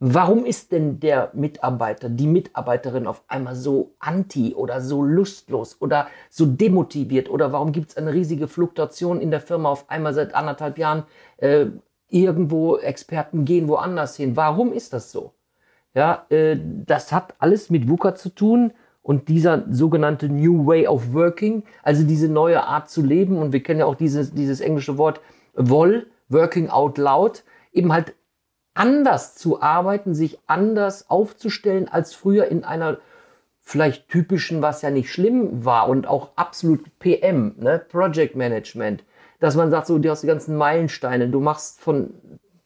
warum 0.00 0.44
ist 0.44 0.72
denn 0.72 1.00
der 1.00 1.30
Mitarbeiter, 1.34 2.08
die 2.08 2.26
Mitarbeiterin 2.26 3.06
auf 3.06 3.22
einmal 3.28 3.54
so 3.54 3.92
anti 3.98 4.54
oder 4.54 4.80
so 4.80 5.02
lustlos 5.02 5.80
oder 5.80 6.08
so 6.30 6.46
demotiviert 6.46 7.30
oder 7.30 7.52
warum 7.52 7.72
gibt 7.72 7.90
es 7.90 7.96
eine 7.96 8.12
riesige 8.12 8.48
Fluktuation 8.48 9.20
in 9.20 9.30
der 9.30 9.40
Firma 9.40 9.70
auf 9.70 9.88
einmal 9.88 10.14
seit 10.14 10.34
anderthalb 10.34 10.78
Jahren? 10.78 11.04
Äh, 11.38 11.66
irgendwo 12.10 12.76
Experten 12.76 13.44
gehen 13.44 13.68
woanders 13.68 14.16
hin. 14.16 14.36
Warum 14.36 14.72
ist 14.72 14.92
das 14.92 15.10
so? 15.10 15.32
Ja, 15.94 16.26
äh, 16.28 16.56
das 16.86 17.12
hat 17.12 17.34
alles 17.38 17.70
mit 17.70 17.88
VUCA 17.88 18.14
zu 18.14 18.28
tun 18.28 18.72
und 19.02 19.28
dieser 19.28 19.64
sogenannte 19.70 20.28
New 20.28 20.66
Way 20.66 20.86
of 20.88 21.12
Working, 21.12 21.62
also 21.82 22.04
diese 22.04 22.28
neue 22.28 22.64
Art 22.64 22.88
zu 22.88 23.02
leben. 23.02 23.38
Und 23.38 23.52
wir 23.52 23.62
kennen 23.62 23.80
ja 23.80 23.86
auch 23.86 23.94
dieses, 23.94 24.32
dieses 24.32 24.60
englische 24.60 24.98
Wort 24.98 25.20
WOL, 25.54 26.06
Working 26.28 26.70
Out 26.70 26.98
Loud, 26.98 27.44
eben 27.72 27.92
halt 27.92 28.14
anders 28.74 29.36
zu 29.36 29.62
arbeiten, 29.62 30.14
sich 30.14 30.38
anders 30.46 31.08
aufzustellen 31.08 31.88
als 31.88 32.14
früher 32.14 32.46
in 32.46 32.64
einer 32.64 32.98
vielleicht 33.60 34.08
typischen, 34.08 34.62
was 34.62 34.82
ja 34.82 34.90
nicht 34.90 35.10
schlimm 35.10 35.64
war 35.64 35.88
und 35.88 36.06
auch 36.06 36.30
absolut 36.36 36.98
PM, 36.98 37.54
ne? 37.58 37.78
Project 37.78 38.36
Management, 38.36 39.04
dass 39.40 39.56
man 39.56 39.70
sagt, 39.70 39.86
so, 39.86 39.98
du 39.98 40.10
hast 40.10 40.22
die 40.22 40.26
ganzen 40.26 40.56
Meilensteine, 40.56 41.28
du 41.28 41.40
machst 41.40 41.80
von, 41.80 42.14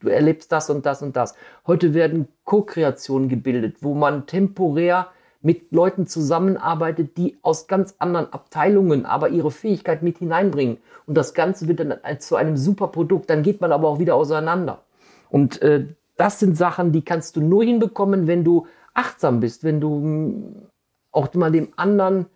du 0.00 0.08
erlebst 0.08 0.50
das 0.50 0.70
und 0.70 0.86
das 0.86 1.02
und 1.02 1.16
das. 1.16 1.34
Heute 1.66 1.94
werden 1.94 2.28
Co-Kreationen 2.44 3.28
gebildet, 3.28 3.76
wo 3.80 3.94
man 3.94 4.26
temporär 4.26 5.08
mit 5.40 5.72
Leuten 5.72 6.06
zusammenarbeitet, 6.06 7.16
die 7.16 7.38
aus 7.42 7.68
ganz 7.68 7.94
anderen 7.98 8.32
Abteilungen 8.32 9.06
aber 9.06 9.28
ihre 9.28 9.50
Fähigkeit 9.50 10.02
mit 10.02 10.18
hineinbringen. 10.18 10.78
Und 11.06 11.16
das 11.16 11.32
Ganze 11.32 11.68
wird 11.68 11.80
dann 11.80 11.94
zu 12.18 12.36
einem 12.36 12.56
super 12.56 12.88
Produkt. 12.88 13.30
Dann 13.30 13.42
geht 13.42 13.60
man 13.60 13.72
aber 13.72 13.88
auch 13.88 13.98
wieder 13.98 14.16
auseinander. 14.16 14.82
Und 15.30 15.62
äh, 15.62 15.86
das 16.16 16.40
sind 16.40 16.56
Sachen, 16.56 16.92
die 16.92 17.02
kannst 17.04 17.36
du 17.36 17.40
nur 17.40 17.62
hinbekommen, 17.62 18.26
wenn 18.26 18.44
du 18.44 18.66
achtsam 18.94 19.40
bist, 19.40 19.62
wenn 19.62 19.80
du 19.80 20.00
mm, 20.00 20.66
auch 21.12 21.32
mal 21.34 21.52
dem 21.52 21.68
anderen, 21.76 22.26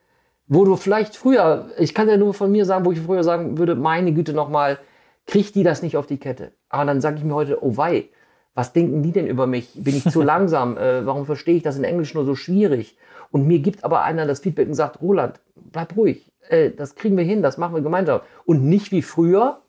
wo 0.46 0.64
du 0.64 0.76
vielleicht 0.76 1.16
früher, 1.16 1.70
ich 1.78 1.94
kann 1.94 2.08
ja 2.08 2.16
nur 2.16 2.34
von 2.34 2.52
mir 2.52 2.64
sagen, 2.64 2.84
wo 2.84 2.92
ich 2.92 3.00
früher 3.00 3.24
sagen 3.24 3.58
würde, 3.58 3.74
meine 3.74 4.12
Güte 4.12 4.32
nochmal, 4.32 4.78
kriegt 5.26 5.54
die 5.54 5.62
das 5.62 5.82
nicht 5.82 5.96
auf 5.96 6.06
die 6.06 6.18
Kette. 6.18 6.52
Aber 6.68 6.84
dann 6.84 7.00
sage 7.00 7.16
ich 7.16 7.24
mir 7.24 7.34
heute, 7.34 7.62
oh 7.64 7.76
wei, 7.76 8.08
was 8.54 8.72
denken 8.72 9.02
die 9.02 9.12
denn 9.12 9.26
über 9.26 9.46
mich? 9.46 9.70
Bin 9.74 9.96
ich 9.96 10.04
zu 10.10 10.22
langsam? 10.22 10.76
Äh, 10.76 11.06
warum 11.06 11.26
verstehe 11.26 11.56
ich 11.56 11.62
das 11.62 11.76
in 11.76 11.84
Englisch 11.84 12.14
nur 12.14 12.24
so 12.24 12.34
schwierig? 12.34 12.96
Und 13.30 13.46
mir 13.46 13.60
gibt 13.60 13.84
aber 13.84 14.02
einer 14.02 14.26
das 14.26 14.40
Feedback 14.40 14.68
und 14.68 14.74
sagt, 14.74 15.00
Roland, 15.00 15.40
bleib 15.54 15.96
ruhig, 15.96 16.30
äh, 16.48 16.70
das 16.70 16.94
kriegen 16.94 17.16
wir 17.16 17.24
hin, 17.24 17.42
das 17.42 17.56
machen 17.58 17.74
wir 17.74 17.82
gemeinsam. 17.82 18.20
Und 18.44 18.64
nicht 18.64 18.92
wie 18.92 19.02
früher, 19.02 19.60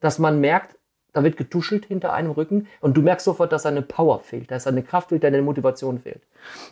dass 0.00 0.18
man 0.18 0.40
merkt, 0.40 0.76
da 1.12 1.24
wird 1.24 1.36
getuschelt 1.36 1.86
hinter 1.86 2.12
einem 2.12 2.30
Rücken 2.30 2.68
und 2.80 2.96
du 2.96 3.02
merkst 3.02 3.24
sofort, 3.24 3.52
dass 3.52 3.66
eine 3.66 3.82
Power 3.82 4.20
fehlt, 4.20 4.50
dass 4.50 4.66
eine 4.66 4.82
Kraft 4.82 5.08
fehlt, 5.08 5.24
deine 5.24 5.42
Motivation 5.42 5.98
fehlt. 5.98 6.22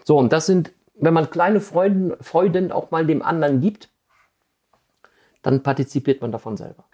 So, 0.05 0.17
und 0.17 0.33
das 0.33 0.47
sind, 0.47 0.73
wenn 0.95 1.13
man 1.13 1.29
kleine 1.31 1.61
Freuden, 1.61 2.15
Freuden 2.21 2.73
auch 2.73 2.91
mal 2.91 3.05
dem 3.07 3.23
anderen 3.23 3.61
gibt, 3.61 3.91
dann 5.43 5.63
partizipiert 5.63 6.21
man 6.23 6.33
davon 6.33 6.57
selber. 6.57 6.85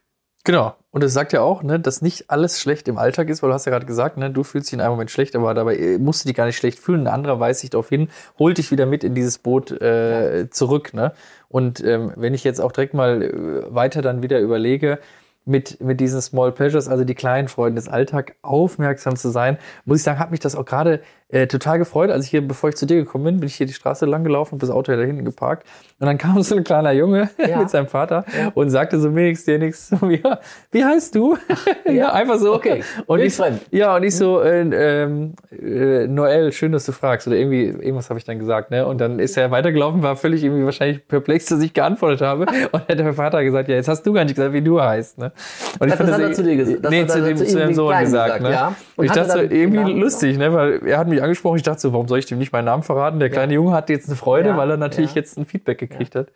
Genau. 0.44 0.74
Und 0.90 1.02
es 1.02 1.14
sagt 1.14 1.32
ja 1.32 1.40
auch, 1.40 1.62
ne, 1.62 1.80
dass 1.80 2.02
nicht 2.02 2.30
alles 2.30 2.60
schlecht 2.60 2.86
im 2.86 2.98
Alltag 2.98 3.30
ist, 3.30 3.42
weil 3.42 3.48
du 3.48 3.54
hast 3.54 3.64
ja 3.64 3.72
gerade 3.72 3.86
gesagt, 3.86 4.18
ne, 4.18 4.30
du 4.30 4.44
fühlst 4.44 4.68
dich 4.68 4.74
in 4.74 4.80
einem 4.82 4.90
Moment 4.90 5.10
schlecht, 5.10 5.34
aber 5.34 5.54
dabei 5.54 5.76
äh, 5.76 5.98
musst 5.98 6.22
du 6.22 6.28
dich 6.28 6.36
gar 6.36 6.44
nicht 6.44 6.58
schlecht 6.58 6.78
fühlen. 6.78 7.06
Ein 7.06 7.14
anderer 7.14 7.40
weist 7.40 7.60
sich 7.60 7.70
darauf 7.70 7.88
hin, 7.88 8.10
holt 8.38 8.58
dich 8.58 8.70
wieder 8.70 8.84
mit 8.84 9.04
in 9.04 9.14
dieses 9.14 9.38
Boot 9.38 9.70
äh, 9.72 10.48
zurück. 10.50 10.92
Ne? 10.92 11.12
Und 11.48 11.82
ähm, 11.82 12.12
wenn 12.16 12.34
ich 12.34 12.44
jetzt 12.44 12.60
auch 12.60 12.72
direkt 12.72 12.92
mal 12.92 13.22
äh, 13.22 13.74
weiter 13.74 14.02
dann 14.02 14.22
wieder 14.22 14.38
überlege, 14.38 14.98
mit, 15.46 15.80
mit 15.80 16.00
diesen 16.00 16.22
Small 16.22 16.52
Pleasures, 16.52 16.88
also 16.88 17.04
die 17.04 17.14
kleinen 17.14 17.48
Freuden 17.48 17.76
des 17.76 17.88
Alltags, 17.88 18.32
aufmerksam 18.42 19.16
zu 19.16 19.30
sein, 19.30 19.58
muss 19.84 19.98
ich 19.98 20.04
sagen, 20.04 20.18
hat 20.18 20.30
mich 20.30 20.40
das 20.40 20.54
auch 20.54 20.64
gerade 20.64 21.00
äh, 21.34 21.48
total 21.48 21.78
gefreut. 21.78 22.10
als 22.10 22.26
ich 22.26 22.30
hier, 22.30 22.46
bevor 22.46 22.68
ich 22.68 22.76
zu 22.76 22.86
dir 22.86 22.94
gekommen 22.94 23.24
bin, 23.24 23.40
bin 23.40 23.48
ich 23.48 23.56
hier 23.56 23.66
die 23.66 23.72
Straße 23.72 24.06
lang 24.06 24.22
gelaufen, 24.22 24.56
bis 24.56 24.68
das 24.68 24.76
Auto 24.76 24.94
da 24.94 25.02
hinten 25.02 25.24
geparkt. 25.24 25.66
Und 25.98 26.06
dann 26.06 26.16
kam 26.24 26.40
so 26.42 26.56
ein 26.56 26.62
kleiner 26.62 26.92
Junge 26.92 27.28
ja. 27.38 27.58
mit 27.58 27.70
seinem 27.70 27.88
Vater 27.88 28.24
ja. 28.38 28.52
und 28.54 28.70
sagte 28.70 29.00
so 29.00 29.10
mir 29.10 29.24
nichts, 29.24 29.44
dir 29.44 29.58
nichts. 29.58 29.92
So, 29.94 30.10
ja, 30.10 30.40
wie 30.70 30.84
heißt 30.84 31.14
du? 31.14 31.36
ja, 31.84 32.12
einfach 32.12 32.38
so. 32.38 32.54
Okay. 32.54 32.82
Und 33.06 33.20
ich, 33.20 33.34
fremd. 33.34 33.60
ja, 33.70 33.94
und 33.96 34.02
ich 34.02 34.16
so, 34.16 34.40
äh, 34.40 34.60
ähm, 34.60 35.34
äh, 35.50 36.06
Noel, 36.06 36.52
schön, 36.52 36.72
dass 36.72 36.86
du 36.86 36.92
fragst. 36.92 37.26
Oder 37.26 37.36
irgendwie, 37.36 37.66
irgendwas 37.66 38.10
habe 38.10 38.18
ich 38.18 38.24
dann 38.24 38.38
gesagt, 38.38 38.70
ne? 38.70 38.86
Und 38.86 39.00
dann 39.00 39.18
ist 39.18 39.36
er 39.36 39.50
weitergelaufen, 39.50 40.02
war 40.02 40.16
völlig 40.16 40.42
irgendwie 40.42 40.64
wahrscheinlich 40.64 41.06
perplex, 41.06 41.46
dass 41.46 41.60
ich 41.60 41.74
geantwortet 41.74 42.22
habe. 42.22 42.46
Und 42.72 42.88
hat 42.88 42.98
der 42.98 43.14
Vater 43.14 43.44
gesagt, 43.44 43.68
ja, 43.68 43.76
jetzt 43.76 43.88
hast 43.88 44.02
du 44.02 44.12
gar 44.12 44.24
nicht 44.24 44.34
gesagt, 44.34 44.52
wie 44.52 44.62
du 44.62 44.80
heißt, 44.80 45.18
ne? 45.18 45.32
Und 45.78 45.88
ich 45.88 45.94
das 45.94 46.10
hat 46.10 46.20
er 46.20 46.32
zu 46.32 46.42
dir 46.42 46.56
gesagt? 46.56 46.90
Nee, 46.90 47.06
zu 47.06 47.22
dem, 47.22 47.36
zu 47.36 47.58
dem 47.58 47.74
Sohn 47.74 47.98
gesagt, 47.98 48.04
gesagt, 48.04 48.42
ne? 48.42 48.50
Ja. 48.50 48.74
Und 48.96 49.04
ich 49.04 49.12
dachte 49.12 49.40
irgendwie 49.42 49.92
lustig, 49.92 50.38
ne? 50.38 50.52
Weil 50.52 50.86
er 50.86 50.98
hat 50.98 51.08
mich 51.08 51.22
angesprochen, 51.24 51.56
ich 51.56 51.62
dachte 51.62 51.80
so, 51.80 51.92
warum 51.92 52.08
soll 52.08 52.18
ich 52.18 52.26
dem 52.26 52.38
nicht 52.38 52.52
meinen 52.52 52.66
Namen 52.66 52.82
verraten? 52.82 53.18
Der 53.18 53.30
kleine 53.30 53.52
ja. 53.52 53.60
Junge 53.60 53.72
hatte 53.72 53.92
jetzt 53.92 54.08
eine 54.08 54.16
Freude, 54.16 54.50
ja. 54.50 54.56
weil 54.56 54.70
er 54.70 54.76
natürlich 54.76 55.14
jetzt 55.14 55.36
ein 55.36 55.46
Feedback 55.46 55.78
gekriegt 55.78 56.14
hat. 56.14 56.28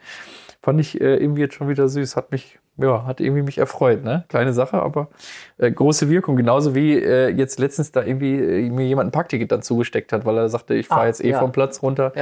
Fand 0.61 0.81
ich 0.81 1.01
äh, 1.01 1.17
irgendwie 1.17 1.43
jetzt 1.43 1.55
schon 1.55 1.69
wieder 1.69 1.89
süß, 1.89 2.17
hat 2.17 2.33
mich, 2.33 2.59
ja, 2.77 3.07
hat 3.07 3.21
irgendwie 3.21 3.43
mich 3.43 3.59
erfreut, 3.59 4.03
ne? 4.03 4.25
Kleine 4.29 4.53
Sache, 4.53 4.83
aber 4.83 5.09
äh, 5.57 5.71
große 5.71 6.11
Wirkung. 6.11 6.37
Genauso 6.37 6.75
wie 6.75 6.95
äh, 6.95 7.29
jetzt 7.29 7.61
letztens 7.61 7.93
da 7.93 8.03
irgendwie 8.03 8.35
äh, 8.35 8.71
mir 8.71 8.87
jemand 8.87 9.09
ein 9.09 9.13
Packticket 9.13 9.53
dann 9.53 9.63
zugesteckt 9.63 10.13
hat, 10.13 10.25
weil 10.25 10.37
er 10.37 10.49
sagte, 10.49 10.75
ich 10.75 10.89
fahre 10.89 11.03
ah, 11.03 11.07
jetzt 11.07 11.25
eh 11.25 11.33
vom 11.35 11.53
Platz 11.53 11.83
runter. 11.83 12.13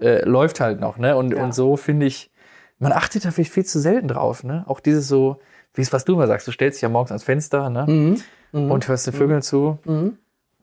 Äh, 0.00 0.24
läuft 0.24 0.60
halt 0.60 0.80
noch, 0.80 0.98
ne? 0.98 1.16
Und, 1.16 1.34
und 1.34 1.54
so 1.54 1.76
finde 1.76 2.06
ich, 2.06 2.30
man 2.78 2.92
achtet 2.92 3.24
da 3.26 3.30
viel, 3.30 3.44
viel 3.44 3.66
zu 3.66 3.78
selten 3.78 4.08
drauf, 4.08 4.44
ne? 4.44 4.64
Auch 4.66 4.80
dieses 4.80 5.06
so, 5.06 5.40
wie 5.74 5.82
es, 5.82 5.92
was 5.92 6.04
du 6.04 6.14
immer 6.14 6.26
sagst, 6.26 6.48
du 6.48 6.52
stellst 6.52 6.78
dich 6.78 6.82
ja 6.82 6.88
morgens 6.88 7.10
ans 7.10 7.24
Fenster, 7.24 7.68
ne? 7.70 7.84
Mhm. 7.86 8.16
Mhm. 8.52 8.70
Und 8.70 8.88
hörst 8.88 9.06
den 9.06 9.14
Vögeln 9.14 9.38
mhm. 9.38 9.42
zu. 9.42 9.78
Mhm. 9.84 10.16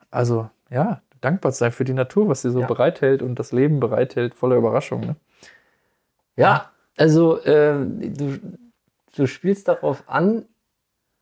Also, 0.09 0.49
ja, 0.69 1.01
dankbar 1.21 1.51
sein 1.51 1.71
für 1.71 1.86
die 1.86 1.93
Natur, 1.93 2.27
was 2.29 2.41
sie 2.41 2.51
so 2.51 2.62
ja. 2.62 2.67
bereithält 2.67 3.21
und 3.21 3.39
das 3.39 3.51
Leben 3.51 3.79
bereithält, 3.79 4.36
voller 4.36 4.55
Überraschung. 4.55 5.01
Ne? 5.01 5.15
Ja, 6.36 6.71
also 6.97 7.39
äh, 7.41 7.75
du, 7.86 8.39
du 9.15 9.27
spielst 9.27 9.67
darauf 9.67 10.03
an, 10.07 10.45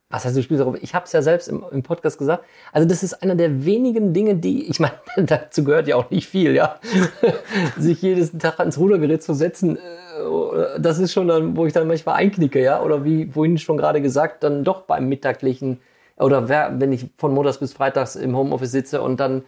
was 0.09 0.23
heißt, 0.23 0.37
du 0.37 0.43
spielst 0.43 0.61
darauf? 0.61 0.77
Ich 0.81 0.93
habe 0.93 1.05
es 1.05 1.11
ja 1.11 1.21
selbst 1.21 1.47
im, 1.47 1.65
im, 1.71 1.83
Podcast 1.83 2.17
gesagt. 2.17 2.43
Also 2.71 2.87
das 2.87 3.03
ist 3.03 3.21
einer 3.21 3.35
der 3.35 3.65
wenigen 3.65 4.13
Dinge, 4.13 4.35
die, 4.35 4.69
ich 4.69 4.79
meine, 4.79 4.93
dazu 5.17 5.63
gehört 5.63 5.87
ja 5.87 5.95
auch 5.95 6.09
nicht 6.09 6.27
viel, 6.27 6.55
ja. 6.55 6.79
Sich 7.77 8.01
jedes 8.01 8.31
Tag 8.37 8.59
ans 8.59 8.77
Rudergerät 8.77 9.23
zu 9.23 9.33
setzen, 9.33 9.77
äh, 9.77 10.79
das 10.79 10.99
ist 10.99 11.11
schon 11.11 11.27
dann, 11.27 11.57
wo 11.57 11.65
ich 11.65 11.73
dann 11.73 11.87
manchmal 11.87 12.15
einknicke, 12.15 12.61
ja. 12.61 12.81
Oder 12.81 13.03
wie 13.03 13.25
vorhin 13.27 13.57
schon 13.57 13.77
gerade 13.77 14.01
gesagt, 14.01 14.43
dann 14.43 14.63
doch 14.63 14.81
beim 14.83 15.09
mittaglichen 15.09 15.79
oder 16.17 16.47
wenn 16.47 16.93
ich 16.93 17.07
von 17.17 17.33
montags 17.33 17.57
bis 17.57 17.73
freitags 17.73 18.15
im 18.15 18.37
Homeoffice 18.37 18.71
sitze 18.71 19.01
und 19.01 19.19
dann 19.19 19.43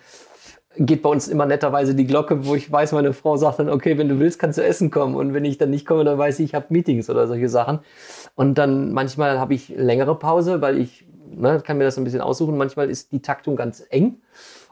geht 0.79 1.01
bei 1.01 1.09
uns 1.09 1.27
immer 1.27 1.45
netterweise 1.45 1.95
die 1.95 2.05
Glocke, 2.05 2.45
wo 2.45 2.55
ich 2.55 2.71
weiß, 2.71 2.91
meine 2.91 3.13
Frau 3.13 3.37
sagt 3.37 3.59
dann, 3.59 3.69
okay, 3.69 3.97
wenn 3.97 4.09
du 4.09 4.19
willst, 4.19 4.39
kannst 4.39 4.57
du 4.57 4.63
essen 4.63 4.91
kommen. 4.91 5.15
Und 5.15 5.33
wenn 5.33 5.45
ich 5.45 5.57
dann 5.57 5.69
nicht 5.69 5.85
komme, 5.85 6.03
dann 6.03 6.17
weiß 6.17 6.39
ich, 6.39 6.45
ich 6.45 6.55
habe 6.55 6.67
Meetings 6.69 7.09
oder 7.09 7.27
solche 7.27 7.49
Sachen. 7.49 7.79
Und 8.35 8.57
dann 8.57 8.93
manchmal 8.93 9.39
habe 9.39 9.53
ich 9.53 9.69
längere 9.69 10.17
Pause, 10.17 10.61
weil 10.61 10.77
ich 10.77 11.07
ne, 11.29 11.61
kann 11.65 11.77
mir 11.77 11.83
das 11.83 11.97
ein 11.97 12.03
bisschen 12.03 12.21
aussuchen. 12.21 12.57
Manchmal 12.57 12.89
ist 12.89 13.11
die 13.11 13.21
Taktung 13.21 13.55
ganz 13.55 13.83
eng. 13.89 14.17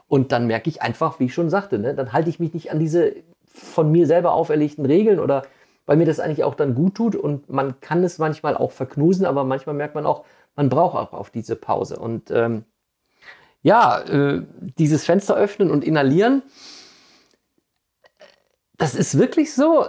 Und 0.08 0.32
dann 0.32 0.46
merke 0.46 0.70
ich 0.70 0.82
einfach, 0.82 1.18
wie 1.18 1.24
ich 1.24 1.34
schon 1.34 1.50
sagte, 1.50 1.78
ne, 1.78 1.94
dann 1.94 2.12
halte 2.12 2.30
ich 2.30 2.38
mich 2.38 2.54
nicht 2.54 2.70
an 2.70 2.78
diese 2.78 3.14
von 3.44 3.90
mir 3.90 4.06
selber 4.06 4.32
auferlegten 4.32 4.84
Regeln 4.84 5.18
oder 5.18 5.42
weil 5.86 5.96
mir 5.96 6.04
das 6.04 6.20
eigentlich 6.20 6.44
auch 6.44 6.54
dann 6.54 6.74
gut 6.74 6.94
tut. 6.94 7.16
Und 7.16 7.50
man 7.50 7.80
kann 7.80 8.04
es 8.04 8.18
manchmal 8.18 8.56
auch 8.56 8.70
verknusen, 8.70 9.26
aber 9.26 9.44
manchmal 9.44 9.74
merkt 9.74 9.94
man 9.94 10.06
auch, 10.06 10.24
man 10.54 10.68
braucht 10.68 10.96
auch 10.96 11.12
auf 11.12 11.30
diese 11.30 11.56
Pause. 11.56 11.98
Und 11.98 12.30
ähm, 12.30 12.64
ja, 13.66 14.00
äh, 14.02 14.44
dieses 14.78 15.04
Fenster 15.04 15.36
öffnen 15.36 15.72
und 15.72 15.82
inhalieren, 15.82 16.44
das 18.78 18.94
ist 18.94 19.18
wirklich 19.18 19.52
so. 19.52 19.86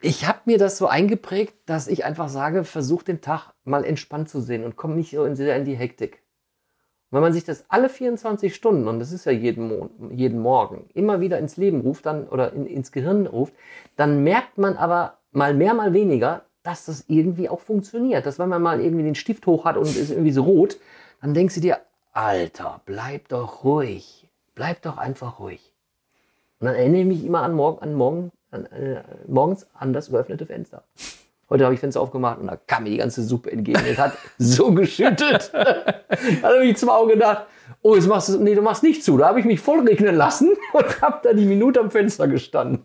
Ich 0.00 0.26
habe 0.26 0.40
mir 0.46 0.58
das 0.58 0.76
so 0.76 0.88
eingeprägt, 0.88 1.54
dass 1.66 1.86
ich 1.86 2.04
einfach 2.04 2.28
sage, 2.28 2.64
versuch 2.64 3.04
den 3.04 3.20
Tag 3.20 3.52
mal 3.62 3.84
entspannt 3.84 4.28
zu 4.28 4.40
sehen 4.40 4.64
und 4.64 4.74
komm 4.74 4.96
nicht 4.96 5.12
so 5.12 5.32
sehr 5.36 5.54
in 5.54 5.64
die 5.64 5.76
Hektik. 5.76 6.14
Und 7.10 7.16
wenn 7.16 7.20
man 7.20 7.32
sich 7.32 7.44
das 7.44 7.64
alle 7.68 7.88
24 7.88 8.52
Stunden, 8.56 8.88
und 8.88 8.98
das 8.98 9.12
ist 9.12 9.24
ja 9.24 9.30
jeden, 9.30 10.10
jeden 10.10 10.40
Morgen, 10.40 10.88
immer 10.92 11.20
wieder 11.20 11.38
ins 11.38 11.56
Leben 11.56 11.82
ruft 11.82 12.06
dann 12.06 12.26
oder 12.26 12.52
in, 12.52 12.66
ins 12.66 12.90
Gehirn 12.90 13.28
ruft, 13.28 13.54
dann 13.94 14.24
merkt 14.24 14.58
man 14.58 14.76
aber 14.76 15.18
mal 15.30 15.54
mehr, 15.54 15.74
mal 15.74 15.92
weniger, 15.92 16.42
dass 16.64 16.86
das 16.86 17.04
irgendwie 17.06 17.48
auch 17.48 17.60
funktioniert. 17.60 18.26
Dass 18.26 18.40
wenn 18.40 18.48
man 18.48 18.62
mal 18.62 18.80
irgendwie 18.80 19.04
den 19.04 19.14
Stift 19.14 19.46
hoch 19.46 19.64
hat 19.64 19.76
und 19.76 19.86
ist 19.86 20.10
irgendwie 20.10 20.32
so 20.32 20.42
rot, 20.42 20.78
dann 21.20 21.34
denkst 21.34 21.54
du 21.54 21.60
dir, 21.60 21.78
Alter, 22.12 22.82
bleib 22.84 23.28
doch 23.28 23.64
ruhig. 23.64 24.28
Bleib 24.54 24.82
doch 24.82 24.98
einfach 24.98 25.40
ruhig. 25.40 25.72
Und 26.60 26.66
dann 26.66 26.76
erinnere 26.76 27.00
ich 27.00 27.06
mich 27.06 27.24
immer 27.24 27.42
an, 27.42 27.54
morgen, 27.54 27.82
an, 27.82 27.94
morgen, 27.94 28.30
an 28.50 28.66
äh, 28.66 29.02
morgens 29.26 29.66
an 29.72 29.94
das 29.94 30.10
geöffnete 30.10 30.44
Fenster. 30.44 30.84
Heute 31.48 31.64
habe 31.64 31.74
ich 31.74 31.80
Fenster 31.80 32.02
aufgemacht 32.02 32.38
und 32.38 32.48
da 32.48 32.56
kam 32.66 32.84
mir 32.84 32.90
die 32.90 32.98
ganze 32.98 33.22
Suppe 33.22 33.50
entgegen. 33.50 33.80
Es 33.88 33.98
hat 33.98 34.12
so 34.38 34.72
geschüttet. 34.72 35.52
da 35.54 35.94
habe 36.42 36.66
ich 36.66 36.76
zwar 36.76 36.98
auch 36.98 37.08
gedacht, 37.08 37.46
oh, 37.80 37.94
jetzt 37.94 38.08
machst 38.08 38.28
du, 38.28 38.38
nee, 38.42 38.54
du 38.54 38.62
machst 38.62 38.82
nicht 38.82 39.02
zu. 39.02 39.16
Da 39.16 39.28
habe 39.28 39.40
ich 39.40 39.46
mich 39.46 39.60
voll 39.60 39.80
regnen 39.80 40.14
lassen 40.14 40.50
und 40.74 41.00
habe 41.00 41.20
da 41.22 41.32
die 41.32 41.46
Minute 41.46 41.80
am 41.80 41.90
Fenster 41.90 42.28
gestanden. 42.28 42.84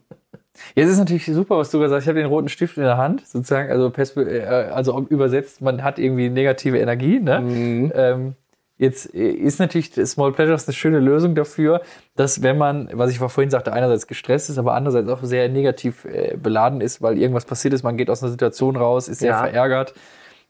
Jetzt 0.74 0.90
ist 0.90 0.98
natürlich 1.00 1.26
super, 1.26 1.58
was 1.58 1.70
du 1.70 1.80
gesagt 1.80 1.98
hast. 1.98 2.04
Ich 2.04 2.10
habe 2.10 2.20
den 2.20 2.30
roten 2.30 2.50
Stift 2.50 2.78
in 2.78 2.84
der 2.84 2.98
Hand, 2.98 3.28
sozusagen, 3.28 3.70
also, 3.70 3.92
äh, 4.22 4.42
also 4.42 5.00
übersetzt, 5.10 5.62
man 5.62 5.84
hat 5.84 6.00
irgendwie 6.00 6.30
negative 6.30 6.80
Energie. 6.80 7.20
Ne? 7.20 7.40
Mhm. 7.42 7.92
Ähm, 7.94 8.36
jetzt 8.78 9.06
ist 9.08 9.60
natürlich 9.60 9.94
Small 9.94 10.32
Pleasures 10.32 10.68
eine 10.68 10.74
schöne 10.74 11.00
Lösung 11.00 11.36
dafür, 11.36 11.82
dass 12.16 12.42
wenn 12.42 12.58
man, 12.58 12.90
was 12.94 13.12
ich 13.12 13.20
vorhin 13.20 13.50
sagte, 13.50 13.74
einerseits 13.74 14.08
gestresst 14.08 14.50
ist, 14.50 14.58
aber 14.58 14.74
andererseits 14.74 15.10
auch 15.10 15.24
sehr 15.24 15.50
negativ 15.50 16.06
äh, 16.06 16.38
beladen 16.38 16.82
ist, 16.82 17.02
weil 17.02 17.18
irgendwas 17.18 17.46
passiert 17.46 17.74
ist, 17.74 17.84
man 17.84 17.98
geht 17.98 18.10
aus 18.10 18.22
einer 18.24 18.32
Situation 18.32 18.76
raus, 18.76 19.08
ist 19.08 19.20
sehr 19.20 19.32
Ja. 19.32 19.40
verärgert 19.40 19.94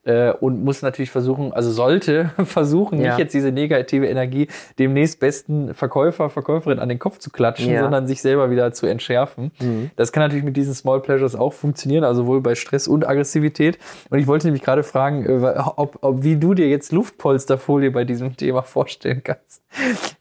äh, 0.03 0.31
und 0.31 0.63
muss 0.63 0.81
natürlich 0.81 1.11
versuchen, 1.11 1.51
also 1.53 1.71
sollte 1.71 2.31
versuchen, 2.45 2.99
Ja. 2.99 3.09
nicht 3.09 3.19
jetzt 3.19 3.33
diese 3.33 3.51
negative 3.51 4.07
Energie 4.07 4.47
dem 4.79 4.93
nächstbesten 4.93 5.73
Verkäufer, 5.73 6.29
Verkäuferin 6.29 6.79
an 6.79 6.87
den 6.89 6.99
Kopf 6.99 7.17
zu 7.19 7.29
klatschen, 7.29 7.71
Ja. 7.71 7.81
sondern 7.81 8.07
sich 8.07 8.21
selber 8.21 8.49
wieder 8.49 8.71
zu 8.71 8.85
entschärfen. 8.87 9.51
Das 9.95 10.11
kann 10.11 10.23
natürlich 10.23 10.45
mit 10.45 10.55
diesen 10.57 10.73
Small 10.73 11.01
Pleasures 11.01 11.35
auch 11.35 11.53
funktionieren, 11.53 12.03
also 12.03 12.21
sowohl 12.21 12.41
bei 12.41 12.55
Stress 12.55 12.87
und 12.87 13.07
Aggressivität. 13.07 13.77
Und 14.09 14.19
ich 14.19 14.27
wollte 14.27 14.47
nämlich 14.47 14.63
gerade 14.63 14.83
fragen, 14.83 15.25
äh, 15.25 15.53
ob, 15.75 15.97
ob 16.01 16.23
wie 16.23 16.37
du 16.37 16.53
dir 16.53 16.67
jetzt 16.69 16.91
Luftpolsterfolie 16.91 17.91
bei 17.91 18.03
diesem 18.05 18.35
Thema 18.37 18.61
vorstellen 18.63 19.21
kannst. 19.23 19.61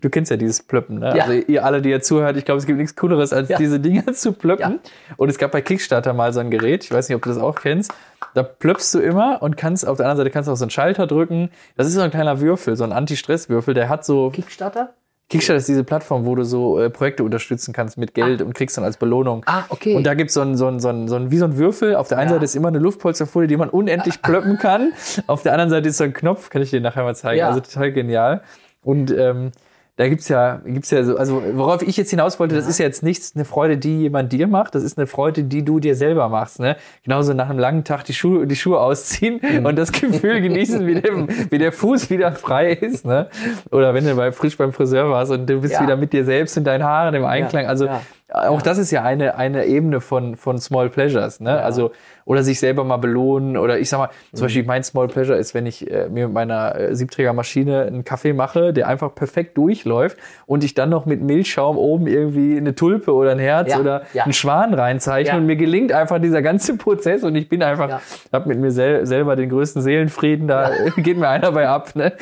Du 0.01 0.11
kennst 0.11 0.31
ja 0.31 0.37
dieses 0.37 0.63
Plöppen, 0.63 0.99
ne? 0.99 1.15
Ja. 1.17 1.25
Also 1.25 1.33
ihr 1.47 1.65
alle, 1.65 1.81
die 1.81 1.91
ihr 1.91 2.01
zuhört, 2.03 2.37
ich 2.37 2.45
glaube, 2.45 2.59
es 2.59 2.67
gibt 2.67 2.79
nichts 2.79 2.97
Cooleres, 2.97 3.33
als 3.33 3.49
Ja. 3.49 3.57
diese 3.59 3.79
Dinger 3.81 4.07
zu 4.13 4.33
plöppen. 4.33 4.81
Und 5.17 5.29
es 5.29 5.39
gab 5.39 5.53
bei 5.53 5.61
Kickstarter 5.63 6.13
mal 6.13 6.33
so 6.33 6.41
ein 6.41 6.51
Gerät, 6.51 6.85
ich 6.85 6.91
weiß 6.93 7.09
nicht, 7.09 7.17
ob 7.17 7.23
du 7.23 7.29
das 7.29 7.39
auch 7.39 7.55
kennst. 7.55 7.93
Da 8.35 8.43
plöppst 8.43 8.93
du 8.95 8.99
immer 8.99 9.39
und 9.43 9.57
kannst 9.57 9.66
auf 9.75 9.97
der 9.97 10.07
anderen 10.07 10.19
Seite 10.19 10.31
kannst 10.31 10.49
du 10.49 10.53
auch 10.53 10.57
so 10.57 10.65
einen 10.65 10.71
Schalter 10.71 11.07
drücken. 11.07 11.51
Das 11.77 11.87
ist 11.87 11.95
so 11.95 12.01
ein 12.01 12.11
kleiner 12.11 12.41
Würfel, 12.41 12.77
so 12.77 12.85
ein 12.85 12.93
Anti-Stress-Würfel, 12.93 13.75
der 13.75 13.89
hat 13.89 14.05
so 14.05 14.31
Kickstarter? 14.31 14.95
Kickstarter 15.29 15.59
ist 15.59 15.69
diese 15.69 15.83
Plattform, 15.83 16.25
wo 16.25 16.37
du 16.37 16.45
so 16.45 16.79
äh, 16.79 16.89
Projekte 16.89 17.25
unterstützen 17.25 17.73
kannst 17.75 17.99
mit 17.99 18.15
Geld 18.15 18.43
und 18.43 18.55
kriegst 18.55 18.77
dann 18.77 18.85
als 18.85 18.97
Belohnung. 18.97 19.43
Ah, 19.47 19.65
okay. 19.71 19.97
Und 19.97 20.05
da 20.05 20.15
gibt's 20.15 20.35
so 20.35 20.41
ein, 20.41 20.57
so 20.57 20.69
ein, 20.69 20.79
so 20.79 20.89
ein, 20.89 21.09
so 21.09 21.17
ein, 21.17 21.33
wie 21.33 21.39
so 21.39 21.47
ein 21.47 21.57
Würfel. 21.59 21.97
Auf 21.97 22.07
der 22.07 22.19
einen 22.19 22.29
Ja. 22.29 22.35
Seite 22.35 22.45
ist 22.45 22.55
immer 22.55 22.69
eine 22.69 22.79
Luftpolsterfolie, 22.79 23.49
die 23.49 23.57
man 23.57 23.69
unendlich 23.69 24.23
plöppen 24.23 24.57
kann. 24.59 24.93
Auf 25.27 25.43
der 25.43 25.53
anderen 25.53 25.71
Seite 25.71 25.89
ist 25.89 25.97
so 25.97 26.05
ein 26.05 26.13
Knopf, 26.13 26.49
kann 26.49 26.63
ich 26.63 26.71
dir 26.71 26.81
nachher 26.81 27.03
mal 27.03 27.17
zeigen. 27.17 27.41
Ja. 27.41 27.49
Also 27.49 27.59
total 27.59 27.91
genial. 27.93 28.43
Und 28.85 29.11
ähm, 29.11 29.51
da 29.97 30.09
gibt's 30.09 30.29
ja, 30.29 30.61
gibt's 30.65 30.91
ja 30.91 31.03
so, 31.05 31.17
also 31.17 31.43
worauf 31.55 31.81
ich 31.83 31.97
jetzt 31.97 32.11
hinaus 32.11 32.39
wollte, 32.39 32.55
das 32.55 32.67
ist 32.67 32.79
ja 32.79 32.85
jetzt 32.85 33.03
nichts 33.03 33.33
eine 33.35 33.45
Freude, 33.47 33.79
die 33.79 34.03
jemand 34.03 34.31
dir 34.33 34.47
macht, 34.47 34.75
das 34.75 34.83
ist 34.83 34.99
eine 34.99 35.07
Freude, 35.07 35.43
die 35.45 35.65
du 35.65 35.81
dir 35.81 35.95
selber 35.95 36.29
machst. 36.29 36.61
Ne? 36.61 36.77
Genauso 37.03 37.33
nach 37.33 37.49
einem 37.49 37.59
langen 37.59 37.83
Tag 37.85 38.05
die 38.05 38.13
Schuhe, 38.13 38.47
die 38.47 38.57
Schuhe 38.57 38.79
ausziehen 38.79 39.41
Mhm. 39.43 39.65
und 39.65 39.77
das 39.77 39.93
Gefühl 39.93 40.41
genießen, 40.43 40.87
wie 40.87 41.01
der, 41.01 41.13
wie 41.51 41.59
der 41.59 41.73
Fuß 41.73 42.11
wieder 42.11 42.33
frei 42.33 42.73
ist. 42.73 43.07
Ne? 43.07 43.29
Oder 43.71 43.95
wenn 43.95 44.05
du 44.05 44.15
bei, 44.15 44.33
frisch 44.33 44.57
beim 44.59 44.73
Friseur 44.73 45.09
warst 45.11 45.33
und 45.33 45.49
du 45.49 45.61
bist 45.61 45.75
Ja. 45.75 45.83
wieder 45.83 45.97
mit 45.97 46.13
dir 46.13 46.25
selbst 46.25 46.57
und 46.59 46.65
deinen 46.65 46.85
Haaren 46.85 47.15
im 47.15 47.25
Einklang. 47.25 47.65
Also 47.67 47.89
ja. 48.29 48.49
auch 48.49 48.63
das 48.63 48.79
ist 48.79 48.91
ja 48.91 49.03
eine, 49.03 49.37
eine 49.37 49.67
Ebene 49.67 50.01
von, 50.01 50.37
von 50.37 50.59
Small 50.59 50.91
Pleasures, 50.91 51.41
ne? 51.41 51.61
Also, 51.63 51.93
oder 52.25 52.43
sich 52.43 52.59
selber 52.59 52.83
mal 52.83 52.97
belohnen. 52.97 53.57
Oder 53.57 53.79
ich 53.79 53.89
sag 53.89 53.99
mal, 53.99 54.09
Mhm. 54.33 54.37
zum 54.37 54.45
Beispiel 54.47 54.65
mein 54.65 54.83
Small 54.83 55.07
Pleasure 55.09 55.39
ist, 55.39 55.55
wenn 55.55 55.65
ich 55.67 55.89
äh, 55.91 56.09
mir 56.09 56.27
mit 56.27 56.35
meiner 56.35 56.75
äh, 56.75 56.95
Siebträgermaschine 56.97 57.83
einen 57.83 58.05
Kaffee 58.05 58.33
mache, 58.33 58.73
der 58.73 58.89
einfach 58.89 59.15
perfekt 59.15 59.57
durchläuft 59.57 60.17
und 60.47 60.65
ich 60.65 60.75
dann 60.75 60.91
noch 60.91 61.07
mit 61.07 61.21
Milchschaum 61.23 61.79
oben 61.79 62.09
irgendwie 62.09 62.57
eine 62.57 62.75
Tulpe 62.75 63.13
oder 63.15 63.31
ein 63.31 63.39
Herz 63.39 63.71
Ja, 63.71 63.79
oder 63.81 64.03
ja. 64.13 64.25
einen 64.25 64.33
Schwan 64.33 64.75
reinzeichne 64.75 65.33
Ja. 65.35 65.39
und 65.39 65.47
mir 65.47 65.57
gelingt 65.57 65.93
einfach 65.93 66.21
dieser 66.21 66.43
ganze 66.43 66.77
Prozess 66.77 67.23
und 67.23 67.37
ich 67.37 67.49
bin 67.49 67.63
einfach, 67.63 67.89
Ja. 67.89 68.01
hab 68.33 68.47
mit 68.47 68.59
mir 68.59 68.73
sel 68.73 69.07
selber 69.07 69.37
den 69.37 69.49
größten 69.51 69.83
Seelenfrieden, 69.83 70.49
da 70.49 70.71
geht 70.97 71.17
mir 71.17 71.29
einer 71.29 71.53
bei 71.53 71.69
ab, 71.69 71.95
ne? 71.95 72.13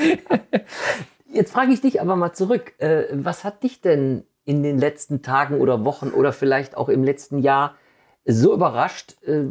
Jetzt 1.33 1.53
frage 1.53 1.73
ich 1.73 1.81
dich 1.81 2.01
aber 2.01 2.15
mal 2.17 2.33
zurück. 2.33 2.75
Äh, 2.79 3.05
was 3.13 3.43
hat 3.45 3.63
dich 3.63 3.81
denn 3.81 4.25
in 4.45 4.63
den 4.63 4.79
letzten 4.79 5.23
Tagen 5.23 5.61
oder 5.61 5.85
Wochen 5.85 6.11
oder 6.11 6.33
vielleicht 6.33 6.77
auch 6.77 6.89
im 6.89 7.05
letzten 7.05 7.39
Jahr 7.39 7.77
so 8.25 8.55
überrascht, 8.55 9.17
äh, 9.23 9.45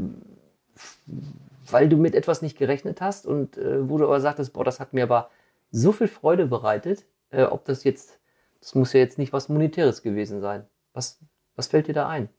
weil 1.70 1.90
du 1.90 1.98
mit 1.98 2.16
etwas 2.16 2.42
nicht 2.42 2.58
gerechnet 2.58 3.02
hast 3.02 3.26
und 3.26 3.58
äh, 3.58 3.90
wo 3.90 3.98
du 3.98 4.06
aber 4.06 4.20
sagtest, 4.20 4.54
boah, 4.54 4.64
das 4.64 4.80
hat 4.80 4.94
mir 4.94 5.04
aber 5.04 5.30
so 5.72 5.92
viel 5.92 6.08
Freude 6.08 6.46
bereitet, 6.46 7.06
äh, 7.32 7.44
ob 7.44 7.66
das 7.66 7.84
jetzt, 7.84 8.20
das 8.60 8.76
muss 8.76 8.94
ja 8.94 9.00
jetzt 9.00 9.18
nicht 9.18 9.34
was 9.34 9.50
Monetäres 9.50 10.02
gewesen 10.02 10.42
sein. 10.42 10.66
Was, 10.94 11.20
was 11.56 11.68
fällt 11.68 11.88
dir 11.88 11.94
da 11.94 12.08
ein? 12.08 12.30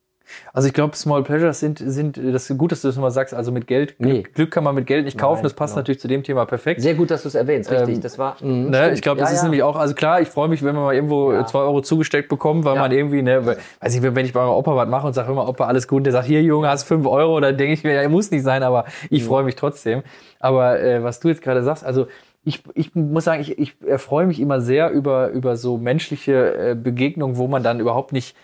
Also 0.52 0.68
ich 0.68 0.74
glaube, 0.74 0.96
Small 0.96 1.22
Pleasures 1.22 1.60
sind, 1.60 1.78
sind, 1.84 2.16
das 2.16 2.48
ist 2.50 2.58
gut, 2.58 2.72
dass 2.72 2.82
du 2.82 2.88
das 2.88 2.96
nochmal 2.96 3.10
sagst, 3.10 3.34
also 3.34 3.52
mit 3.52 3.66
Geld, 3.66 3.94
Nee. 3.98 4.22
Glück, 4.22 4.34
Glück 4.34 4.50
kann 4.50 4.64
man 4.64 4.74
mit 4.74 4.86
Geld 4.86 5.04
nicht 5.04 5.18
kaufen, 5.18 5.38
Nein, 5.40 5.42
das 5.44 5.54
passt 5.54 5.72
genau. 5.74 5.80
natürlich 5.80 6.00
zu 6.00 6.08
dem 6.08 6.22
Thema 6.22 6.44
perfekt. 6.46 6.80
Sehr 6.80 6.94
gut, 6.94 7.10
dass 7.10 7.22
du 7.22 7.28
es 7.28 7.34
erwähnst, 7.34 7.70
richtig. 7.70 7.96
Ähm, 7.96 8.00
das 8.00 8.18
war. 8.18 8.36
mh, 8.40 8.70
Ne, 8.70 8.92
ich 8.94 9.02
glaube, 9.02 9.20
das 9.20 9.30
Ja, 9.30 9.34
ist 9.34 9.40
ja. 9.42 9.44
nämlich 9.44 9.62
auch, 9.62 9.76
also 9.76 9.94
klar, 9.94 10.20
ich 10.20 10.28
freue 10.28 10.48
mich, 10.48 10.62
wenn 10.62 10.74
man 10.74 10.84
mal 10.84 10.94
irgendwo 10.94 11.32
Ja. 11.32 11.40
äh, 11.40 11.46
zwei 11.46 11.60
Euro 11.60 11.80
zugesteckt 11.82 12.28
bekommt, 12.28 12.64
weil 12.64 12.76
man 12.76 12.90
irgendwie, 12.92 13.22
ne, 13.22 13.46
weiß 13.80 13.94
ich, 13.94 14.02
wenn 14.02 14.24
ich 14.24 14.32
bei 14.32 14.40
meinem 14.40 14.54
Opa 14.54 14.74
was 14.76 14.88
mache 14.88 15.06
und 15.06 15.12
sage 15.12 15.30
immer, 15.30 15.48
Opa, 15.48 15.66
alles 15.66 15.86
gut, 15.88 15.98
und 15.98 16.04
der 16.04 16.12
sagt, 16.12 16.26
hier 16.26 16.42
Junge, 16.42 16.68
hast 16.68 16.84
fünf 16.84 17.06
Euro, 17.06 17.38
dann 17.40 17.56
denke 17.56 17.74
ich 17.74 17.84
mir, 17.84 17.92
ja, 18.00 18.08
muss 18.08 18.30
nicht 18.30 18.42
sein, 18.44 18.62
aber 18.62 18.84
ich 19.10 19.22
Mhm. 19.22 19.26
freue 19.28 19.44
mich 19.44 19.56
trotzdem. 19.56 20.02
Aber 20.40 20.80
äh, 20.80 21.02
was 21.02 21.20
du 21.20 21.28
jetzt 21.28 21.42
gerade 21.42 21.62
sagst, 21.62 21.84
also 21.84 22.06
ich, 22.46 22.62
ich 22.74 22.94
muss 22.94 23.24
sagen, 23.24 23.40
ich, 23.40 23.58
ich 23.58 23.74
erfreue 23.86 24.26
mich 24.26 24.38
immer 24.38 24.60
sehr 24.60 24.90
über, 24.90 25.28
über 25.30 25.56
so 25.56 25.78
menschliche 25.78 26.54
äh, 26.70 26.74
Begegnungen, 26.74 27.36
wo 27.38 27.48
man 27.48 27.62
dann 27.62 27.80
überhaupt 27.80 28.12
nicht 28.12 28.36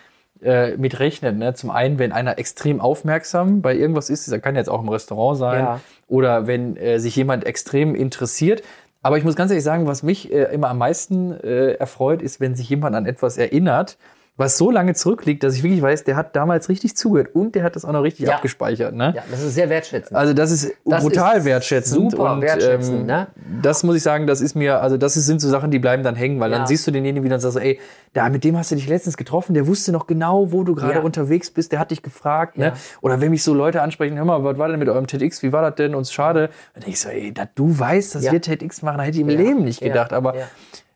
äh, 0.42 0.76
mit 0.76 0.98
rechnet. 1.00 1.37
Ne? 1.37 1.55
Zum 1.55 1.70
einen, 1.70 1.98
wenn 1.98 2.12
einer 2.12 2.38
extrem 2.38 2.81
aufmerksam 2.81 3.61
bei 3.62 3.74
irgendwas 3.74 4.11
ist, 4.11 4.31
das 4.31 4.40
kann 4.42 4.57
jetzt 4.57 4.68
auch 4.70 4.83
im 4.83 4.88
Restaurant 4.88 5.38
sein, 5.38 5.64
Ja. 5.64 5.81
oder 6.09 6.46
wenn 6.46 6.76
äh, 6.76 6.98
sich 6.98 7.16
jemand 7.16 7.44
extrem 7.44 7.94
interessiert. 7.94 8.62
Aber 9.03 9.16
ich 9.18 9.24
muss 9.24 9.37
ganz 9.37 9.50
ehrlich 9.50 9.64
sagen, 9.64 9.87
was 9.87 10.03
mich 10.03 10.33
äh, 10.33 10.44
immer 10.53 10.68
am 10.68 10.79
meisten 10.79 11.33
äh, 11.33 11.72
erfreut, 11.72 12.20
ist, 12.22 12.40
wenn 12.40 12.55
sich 12.55 12.68
jemand 12.68 12.94
an 12.96 13.07
etwas 13.07 13.38
erinnert, 13.38 13.96
was 14.40 14.57
so 14.59 14.70
lange 14.70 14.94
zurückliegt, 14.94 15.44
dass 15.44 15.55
ich 15.55 15.62
wirklich 15.62 15.83
weiß, 15.83 16.03
der 16.05 16.16
hat 16.16 16.35
damals 16.35 16.68
richtig 16.70 16.96
zugehört 16.96 17.35
und 17.35 17.55
der 17.55 17.62
hat 17.62 17.76
das 17.76 17.85
auch 17.85 17.92
noch 17.92 18.03
richtig 18.03 18.26
Ja. 18.26 18.35
abgespeichert. 18.37 18.94
Ne? 18.94 19.12
Ja, 19.14 19.22
das 19.31 19.42
ist 19.42 19.55
sehr 19.55 19.68
wertschätzend. 19.68 20.16
Also 20.16 20.33
das 20.33 20.50
ist 20.50 20.72
Das 20.87 21.05
brutal 21.05 21.38
ist 21.38 21.44
wertschätzend. 21.44 22.11
super 22.11 22.33
und, 22.33 22.40
wertschätzend, 22.40 23.00
ähm, 23.00 23.07
ne? 23.07 23.26
Das 23.62 23.83
muss 23.85 23.94
ich 23.96 24.03
sagen, 24.03 24.26
das 24.26 24.40
ist 24.40 24.55
mir, 24.57 24.81
also 24.81 24.96
das 24.96 25.14
sind 25.14 25.40
so 25.40 25.48
Sachen, 25.48 25.70
die 25.70 25.79
bleiben 25.79 26.03
dann 26.03 26.16
hängen, 26.16 26.40
weil 26.40 26.50
Ja. 26.50 26.57
dann 26.59 26.66
siehst 26.66 26.87
du 26.87 26.90
denjenigen 26.90 27.22
wieder 27.24 27.35
und 27.37 27.40
sagst, 27.42 27.59
ey, 27.59 27.79
da, 28.14 28.29
mit 28.31 28.42
dem 28.42 28.57
hast 28.57 28.70
du 28.70 28.74
dich 28.74 28.88
letztens 28.88 29.16
getroffen, 29.16 29.53
der 29.55 29.66
wusste 29.66 29.92
noch 29.92 30.07
genau, 30.07 30.50
wo 30.50 30.64
du 30.64 30.74
gerade 30.74 30.94
Ja. 30.94 31.00
unterwegs 31.05 31.50
bist, 31.50 31.70
der 31.70 31.79
hat 31.79 31.90
dich 31.90 32.03
gefragt. 32.03 32.57
Ne? 32.59 32.72
Oder 33.03 33.20
wenn 33.20 33.31
mich 33.31 33.44
so 33.44 33.53
Leute 33.55 33.83
ansprechen, 33.83 34.16
hör 34.16 34.24
mal, 34.24 34.42
was 34.42 34.57
war 34.59 34.68
denn 34.68 34.79
mit 34.79 34.88
eurem 34.88 35.07
TEDx, 35.07 35.42
wie 35.42 35.53
war 35.53 35.62
das 35.62 35.74
denn? 35.76 35.94
Uns 35.94 36.11
schade. 36.12 36.48
Dann 36.74 36.81
denke 36.83 36.90
ich 36.90 37.00
so, 37.00 37.09
ey, 37.11 37.33
dass 37.35 37.48
du 37.55 37.79
weißt, 37.79 38.14
dass 38.14 38.22
wir 38.33 38.40
TEDx 38.40 38.81
machen, 38.83 39.00
hätte 39.00 39.16
ich 39.18 39.20
im. 39.20 39.29
Leben 39.29 39.64
nicht 39.64 39.81
gedacht. 39.83 40.12
Aber 40.14 40.35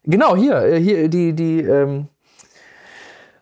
genau, 0.05 0.35
hier, 0.35 0.63
äh, 0.65 0.81
hier, 0.81 1.09
die, 1.09 1.35
die, 1.35 1.61
ähm, 1.61 2.09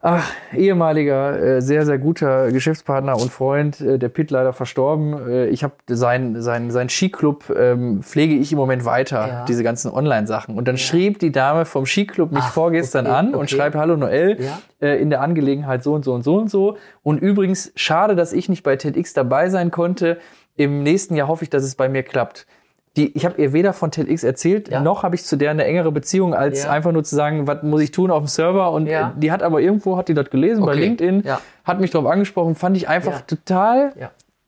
Ach, 0.04 0.28
ehemaliger, 0.52 1.40
äh, 1.40 1.62
sehr, 1.62 1.86
sehr 1.86 1.96
guter 1.96 2.50
Geschäftspartner 2.50 3.16
und 3.16 3.30
Freund, 3.30 3.80
äh, 3.80 4.00
der 4.00 4.08
Pitt 4.08 4.32
leider 4.32 4.52
verstorben. 4.52 5.28
Äh, 5.28 5.46
ich 5.46 5.62
habe 5.62 5.74
sein, 5.88 6.42
sein, 6.42 6.72
sein 6.72 6.88
Skiclub 6.88 7.48
ähm, 7.56 8.02
pflege 8.02 8.34
ich 8.34 8.50
im 8.50 8.58
Moment 8.58 8.84
weiter, 8.84 9.28
Ja. 9.28 9.44
diese 9.44 9.62
ganzen 9.62 9.92
Online-Sachen. 9.92 10.56
Und 10.58 10.66
dann 10.66 10.76
schrieb 10.76 11.20
die 11.20 11.30
Dame 11.30 11.64
vom 11.66 11.86
Skiclub 11.86 12.32
mich 12.32 12.42
Ach, 12.42 12.52
vorgestern 12.52 13.06
okay, 13.06 13.14
an 13.14 13.26
und 13.28 13.44
okay. 13.44 13.54
schreibt, 13.54 13.76
hallo 13.76 13.96
Noel, 13.96 14.38
Ja. 14.40 14.58
äh, 14.80 15.00
in 15.00 15.08
der 15.08 15.20
Angelegenheit 15.20 15.84
so 15.84 15.94
und 15.94 16.04
so 16.04 16.14
und 16.14 16.24
so 16.24 16.36
und 16.36 16.50
so. 16.50 16.76
Und 17.04 17.18
übrigens, 17.22 17.70
schade, 17.76 18.16
dass 18.16 18.32
ich 18.32 18.48
nicht 18.48 18.64
bei 18.64 18.74
TEDx 18.74 19.12
dabei 19.12 19.50
sein 19.50 19.70
konnte. 19.70 20.18
Im 20.56 20.82
nächsten 20.82 21.14
Jahr 21.14 21.28
hoffe 21.28 21.44
ich, 21.44 21.50
dass 21.50 21.62
es 21.62 21.76
bei 21.76 21.88
mir 21.88 22.02
klappt. 22.02 22.48
Die, 22.96 23.16
ich 23.16 23.24
habe 23.24 23.40
ihr 23.40 23.54
weder 23.54 23.72
von 23.72 23.90
TEDx 23.90 24.22
erzählt, 24.22 24.68
Ja. 24.68 24.80
noch 24.82 25.02
habe 25.02 25.14
ich 25.14 25.24
zu 25.24 25.36
der 25.36 25.50
eine 25.50 25.64
engere 25.64 25.90
Beziehung, 25.92 26.34
als 26.34 26.64
Ja. 26.64 26.70
einfach 26.72 26.92
nur 26.92 27.04
zu 27.04 27.14
sagen, 27.16 27.46
was 27.46 27.62
muss 27.62 27.80
ich 27.80 27.90
tun 27.90 28.10
auf 28.10 28.24
dem 28.24 28.28
Server. 28.28 28.70
Und 28.72 28.86
Ja. 28.86 29.08
äh, 29.16 29.20
die 29.20 29.32
hat 29.32 29.42
aber 29.42 29.60
irgendwo, 29.62 29.96
hat 29.96 30.08
die 30.08 30.14
das 30.14 30.28
gelesen 30.28 30.64
bei 30.66 30.72
Okay. 30.72 30.80
LinkedIn, 30.82 31.22
Ja. 31.24 31.40
hat 31.64 31.80
mich 31.80 31.90
darauf 31.90 32.10
angesprochen, 32.10 32.54
fand 32.54 32.76
ich 32.76 32.88
einfach 32.88 33.22
total, 33.22 33.92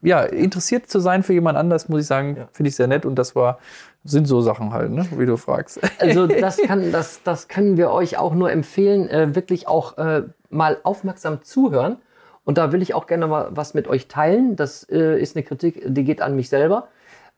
Ja. 0.03 0.23
interessiert 0.25 0.91
zu 0.91 1.01
sein 1.01 1.23
für 1.23 1.33
jemand 1.33 1.57
anders, 1.57 1.89
muss 1.89 2.03
ich 2.03 2.07
sagen, 2.07 2.37
finde 2.53 2.69
ich 2.69 2.77
sehr 2.77 2.87
nett. 2.87 3.07
Und 3.07 3.15
das 3.15 3.35
war, 3.35 3.59
sind 4.05 4.27
so 4.27 4.43
Sachen 4.43 4.75
halt, 4.75 4.91
ne, 4.91 5.07
wie 5.17 5.25
du 5.25 5.39
fragst. 5.39 5.81
Also 5.99 6.27
das 6.27 6.59
kann, 6.59 6.93
das, 6.93 7.23
das 7.25 7.49
können 7.49 7.79
wir 7.79 7.91
euch 7.91 8.19
auch 8.19 8.35
nur 8.35 8.53
empfehlen, 8.53 9.09
äh, 9.09 9.35
wirklich 9.35 9.67
auch 9.69 9.97
äh, 9.97 10.25
mal 10.51 10.77
aufmerksam 10.83 11.43
zuhören. 11.43 11.97
Und 12.45 12.59
da 12.59 12.73
will 12.73 12.83
ich 12.83 12.93
auch 12.93 13.07
gerne 13.07 13.27
mal 13.27 13.47
was 13.53 13.73
mit 13.73 13.89
euch 13.89 14.07
teilen. 14.09 14.55
Das 14.57 14.87
äh, 14.91 15.19
ist 15.19 15.35
eine 15.35 15.43
Kritik, 15.45 15.83
die 15.87 16.05
geht 16.05 16.21
an 16.21 16.37
mich 16.37 16.51
selber. 16.51 16.89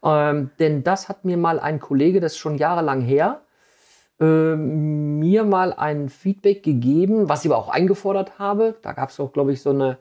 Ähm, 0.06 0.50
denn 0.60 0.84
das 0.84 1.08
hat 1.08 1.24
mir 1.24 1.36
mal 1.36 1.58
ein 1.58 1.80
Kollege, 1.80 2.20
das 2.20 2.32
ist 2.32 2.38
schon 2.38 2.58
jahrelang 2.58 3.00
her, 3.00 3.40
ähm, 4.20 5.18
mir 5.18 5.42
mal 5.42 5.72
ein 5.72 6.08
Feedback 6.08 6.62
gegeben, 6.62 7.28
was 7.28 7.44
ich 7.44 7.50
aber 7.50 7.58
auch 7.58 7.68
eingefordert 7.68 8.38
habe. 8.38 8.76
Da 8.82 8.92
gab 8.92 9.10
es 9.10 9.18
auch, 9.18 9.32
glaube 9.32 9.52
ich, 9.52 9.62
so 9.62 9.70
eine 9.70 9.98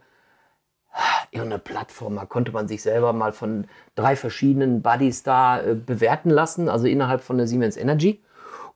irgendeine 1.32 1.60
Plattform, 1.60 2.16
da 2.16 2.26
konnte 2.26 2.52
man 2.52 2.68
sich 2.68 2.82
selber 2.84 3.14
mal 3.14 3.34
von 3.34 3.66
drei 3.96 4.16
verschiedenen 4.16 4.82
Buddies 4.84 5.24
da 5.24 5.60
äh, 5.60 5.74
bewerten 5.76 6.30
lassen, 6.30 6.70
also 6.70 6.86
innerhalb 6.86 7.22
von 7.22 7.38
der 7.38 7.48
Siemens 7.48 7.76
Energy. 7.76 8.24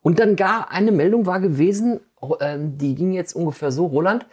Und 0.01 0.19
dann 0.19 0.35
gar 0.35 0.71
eine 0.71 0.91
Meldung 0.91 1.27
war 1.27 1.39
gewesen, 1.39 1.99
ähm, 2.41 2.77
die 2.77 2.95
ging 2.95 3.11
jetzt 3.13 3.33
ungefähr 3.35 3.71
so, 3.71 3.85
Roland, 3.85 4.25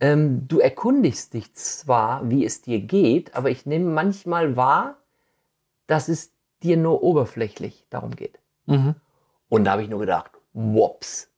ähm, 0.00 0.48
du 0.48 0.58
erkundigst 0.58 1.32
dich 1.32 1.54
zwar, 1.54 2.28
wie 2.28 2.44
es 2.44 2.60
dir 2.60 2.80
geht, 2.80 3.36
aber 3.36 3.50
ich 3.50 3.66
nehme 3.66 3.90
manchmal 3.90 4.56
wahr, 4.56 4.96
dass 5.86 6.08
es 6.08 6.32
dir 6.62 6.76
nur 6.76 7.02
oberflächlich 7.02 7.86
darum 7.90 8.14
geht. 8.16 8.38
Mhm. 8.66 8.94
Und 9.48 9.64
da 9.64 9.72
habe 9.72 9.82
ich 9.82 9.88
nur 9.88 10.00
gedacht, 10.00 10.32
wops, 10.52 11.30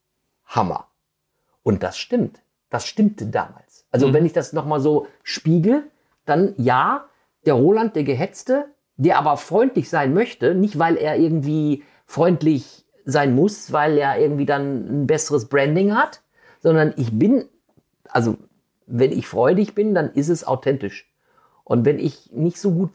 Hammer. 0.47 0.89
Und 1.63 1.83
das 1.83 1.99
stimmt. 1.99 2.41
Das 2.71 2.87
stimmte 2.87 3.27
damals. 3.27 3.87
Also 3.91 4.09
Mhm. 4.09 4.13
wenn 4.15 4.27
ich 4.27 4.33
das 4.33 4.53
nochmal 4.53 4.81
so 4.81 5.07
spiegel, 5.23 5.85
dann 6.25 6.55
ja, 6.57 7.07
der 7.47 7.55
Roland, 7.55 7.97
der 7.97 8.05
Gehetzte, 8.05 8.67
der 8.97 9.19
aber 9.19 9.37
freundlich 9.37 9.89
sein 9.89 10.15
möchte, 10.15 10.55
nicht 10.55 10.79
weil 10.79 10.97
er 10.97 11.17
irgendwie 11.19 11.85
freundlich 12.07 12.85
sein 13.05 13.35
muss, 13.35 13.73
weil 13.73 13.99
er 13.99 14.19
irgendwie 14.19 14.47
dann 14.47 15.03
ein 15.03 15.07
besseres 15.07 15.49
Branding 15.49 15.95
hat, 15.97 16.23
sondern 16.61 16.95
ich 16.97 17.19
bin, 17.19 17.45
also 18.09 18.37
wenn 18.87 19.11
ich 19.13 19.27
freudig 19.27 19.75
bin, 19.75 19.95
dann 19.95 20.13
ist 20.13 20.29
es 20.29 20.47
authentisch. 20.47 21.11
Und 21.65 21.85
wenn 21.85 21.99
ich 21.99 22.31
nicht 22.33 22.59
so 22.59 22.73
gut 22.73 22.91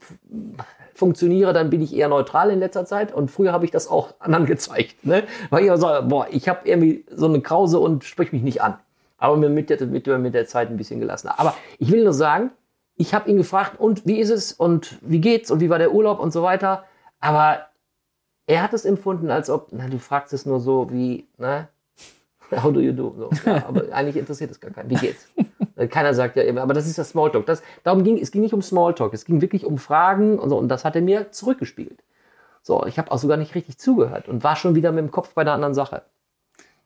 funktioniere, 0.98 1.52
dann 1.52 1.70
bin 1.70 1.80
ich 1.80 1.94
eher 1.94 2.08
neutral 2.08 2.50
in 2.50 2.58
letzter 2.58 2.84
Zeit. 2.84 3.14
Und 3.14 3.30
früher 3.30 3.52
habe 3.52 3.64
ich 3.64 3.70
das 3.70 3.88
auch 3.88 4.14
anderen 4.18 4.46
gezeigt. 4.46 5.04
Ne? 5.04 5.22
Weil 5.50 5.64
ich 5.64 5.68
immer 5.68 6.02
boah, 6.02 6.26
ich 6.30 6.48
habe 6.48 6.68
irgendwie 6.68 7.04
so 7.10 7.26
eine 7.26 7.40
Krause 7.40 7.78
und 7.78 8.04
sprich 8.04 8.32
mich 8.32 8.42
nicht 8.42 8.62
an. 8.62 8.78
Aber 9.16 9.36
mir 9.36 9.48
mit 9.48 9.70
der, 9.70 9.84
mit, 9.86 10.06
mit 10.06 10.34
der 10.34 10.46
Zeit 10.46 10.70
ein 10.70 10.76
bisschen 10.76 11.00
gelassen. 11.00 11.28
Aber 11.28 11.54
ich 11.78 11.90
will 11.90 12.04
nur 12.04 12.12
sagen, 12.12 12.50
ich 12.96 13.14
habe 13.14 13.30
ihn 13.30 13.36
gefragt, 13.36 13.78
und 13.78 14.06
wie 14.06 14.18
ist 14.18 14.30
es 14.30 14.52
und 14.52 14.98
wie 15.00 15.20
geht's 15.20 15.50
und 15.50 15.60
wie 15.60 15.70
war 15.70 15.78
der 15.78 15.92
Urlaub 15.92 16.18
und 16.18 16.32
so 16.32 16.42
weiter. 16.42 16.84
Aber 17.20 17.66
er 18.46 18.62
hat 18.62 18.72
es 18.72 18.84
empfunden, 18.84 19.30
als 19.30 19.50
ob, 19.50 19.68
na, 19.70 19.88
du 19.88 19.98
fragst 19.98 20.32
es 20.32 20.46
nur 20.46 20.60
so 20.60 20.90
wie, 20.90 21.28
ne? 21.36 21.68
How 22.50 22.72
do 22.72 22.80
you 22.80 22.92
do? 22.92 23.14
So, 23.16 23.30
ja, 23.44 23.64
aber 23.68 23.84
eigentlich 23.92 24.16
interessiert 24.16 24.50
es 24.50 24.60
gar 24.60 24.70
keinen. 24.70 24.90
Wie 24.90 24.94
geht's? 24.94 25.28
Keiner 25.90 26.12
sagt 26.14 26.36
ja 26.36 26.42
immer, 26.42 26.62
aber 26.62 26.74
das 26.74 26.86
ist 26.86 26.98
das 26.98 27.10
Smalltalk. 27.10 27.46
Das, 27.46 27.62
darum 27.84 28.02
ging, 28.02 28.18
es 28.18 28.30
ging 28.30 28.42
nicht 28.42 28.54
um 28.54 28.62
Smalltalk, 28.62 29.14
es 29.14 29.24
ging 29.24 29.40
wirklich 29.40 29.64
um 29.64 29.78
Fragen 29.78 30.38
und 30.38 30.48
so, 30.50 30.58
und 30.58 30.68
das 30.68 30.84
hat 30.84 30.96
er 30.96 31.02
mir 31.02 31.30
zurückgespiegelt. 31.30 32.02
So, 32.62 32.84
ich 32.86 32.98
habe 32.98 33.12
auch 33.12 33.18
sogar 33.18 33.36
nicht 33.36 33.54
richtig 33.54 33.78
zugehört 33.78 34.28
und 34.28 34.42
war 34.44 34.56
schon 34.56 34.74
wieder 34.74 34.90
mit 34.92 35.04
dem 35.04 35.10
Kopf 35.10 35.34
bei 35.34 35.44
der 35.44 35.52
anderen 35.52 35.74
Sache. 35.74 36.02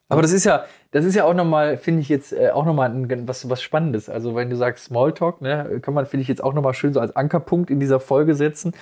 Aber 0.09 0.21
das 0.21 0.33
ist 0.33 0.45
ja, 0.45 0.67
das 0.91 1.07
ist 1.07 1.15
ja 1.15 1.25
auch 1.25 1.33
nochmal, 1.33 1.79
finde 1.79 2.03
ich 2.03 2.11
jetzt 2.11 2.35
äh, 2.35 2.51
auch 2.51 2.67
nochmal 2.67 2.93
was, 3.27 3.49
was 3.49 3.63
Spannendes. 3.63 4.11
Also 4.11 4.35
wenn 4.35 4.51
du 4.51 4.57
sagst 4.57 4.85
Smalltalk, 4.85 5.41
ne, 5.41 5.81
kann 5.81 5.95
man, 5.95 6.05
finde 6.05 6.21
ich, 6.23 6.29
jetzt 6.29 6.45
auch 6.45 6.53
nochmal 6.53 6.75
schön 6.75 6.93
so 6.93 7.01
als 7.01 7.17
Ankerpunkt 7.17 7.71
in 7.71 7.81
dieser 7.81 7.99
Folge 7.99 8.35
setzen. 8.35 8.75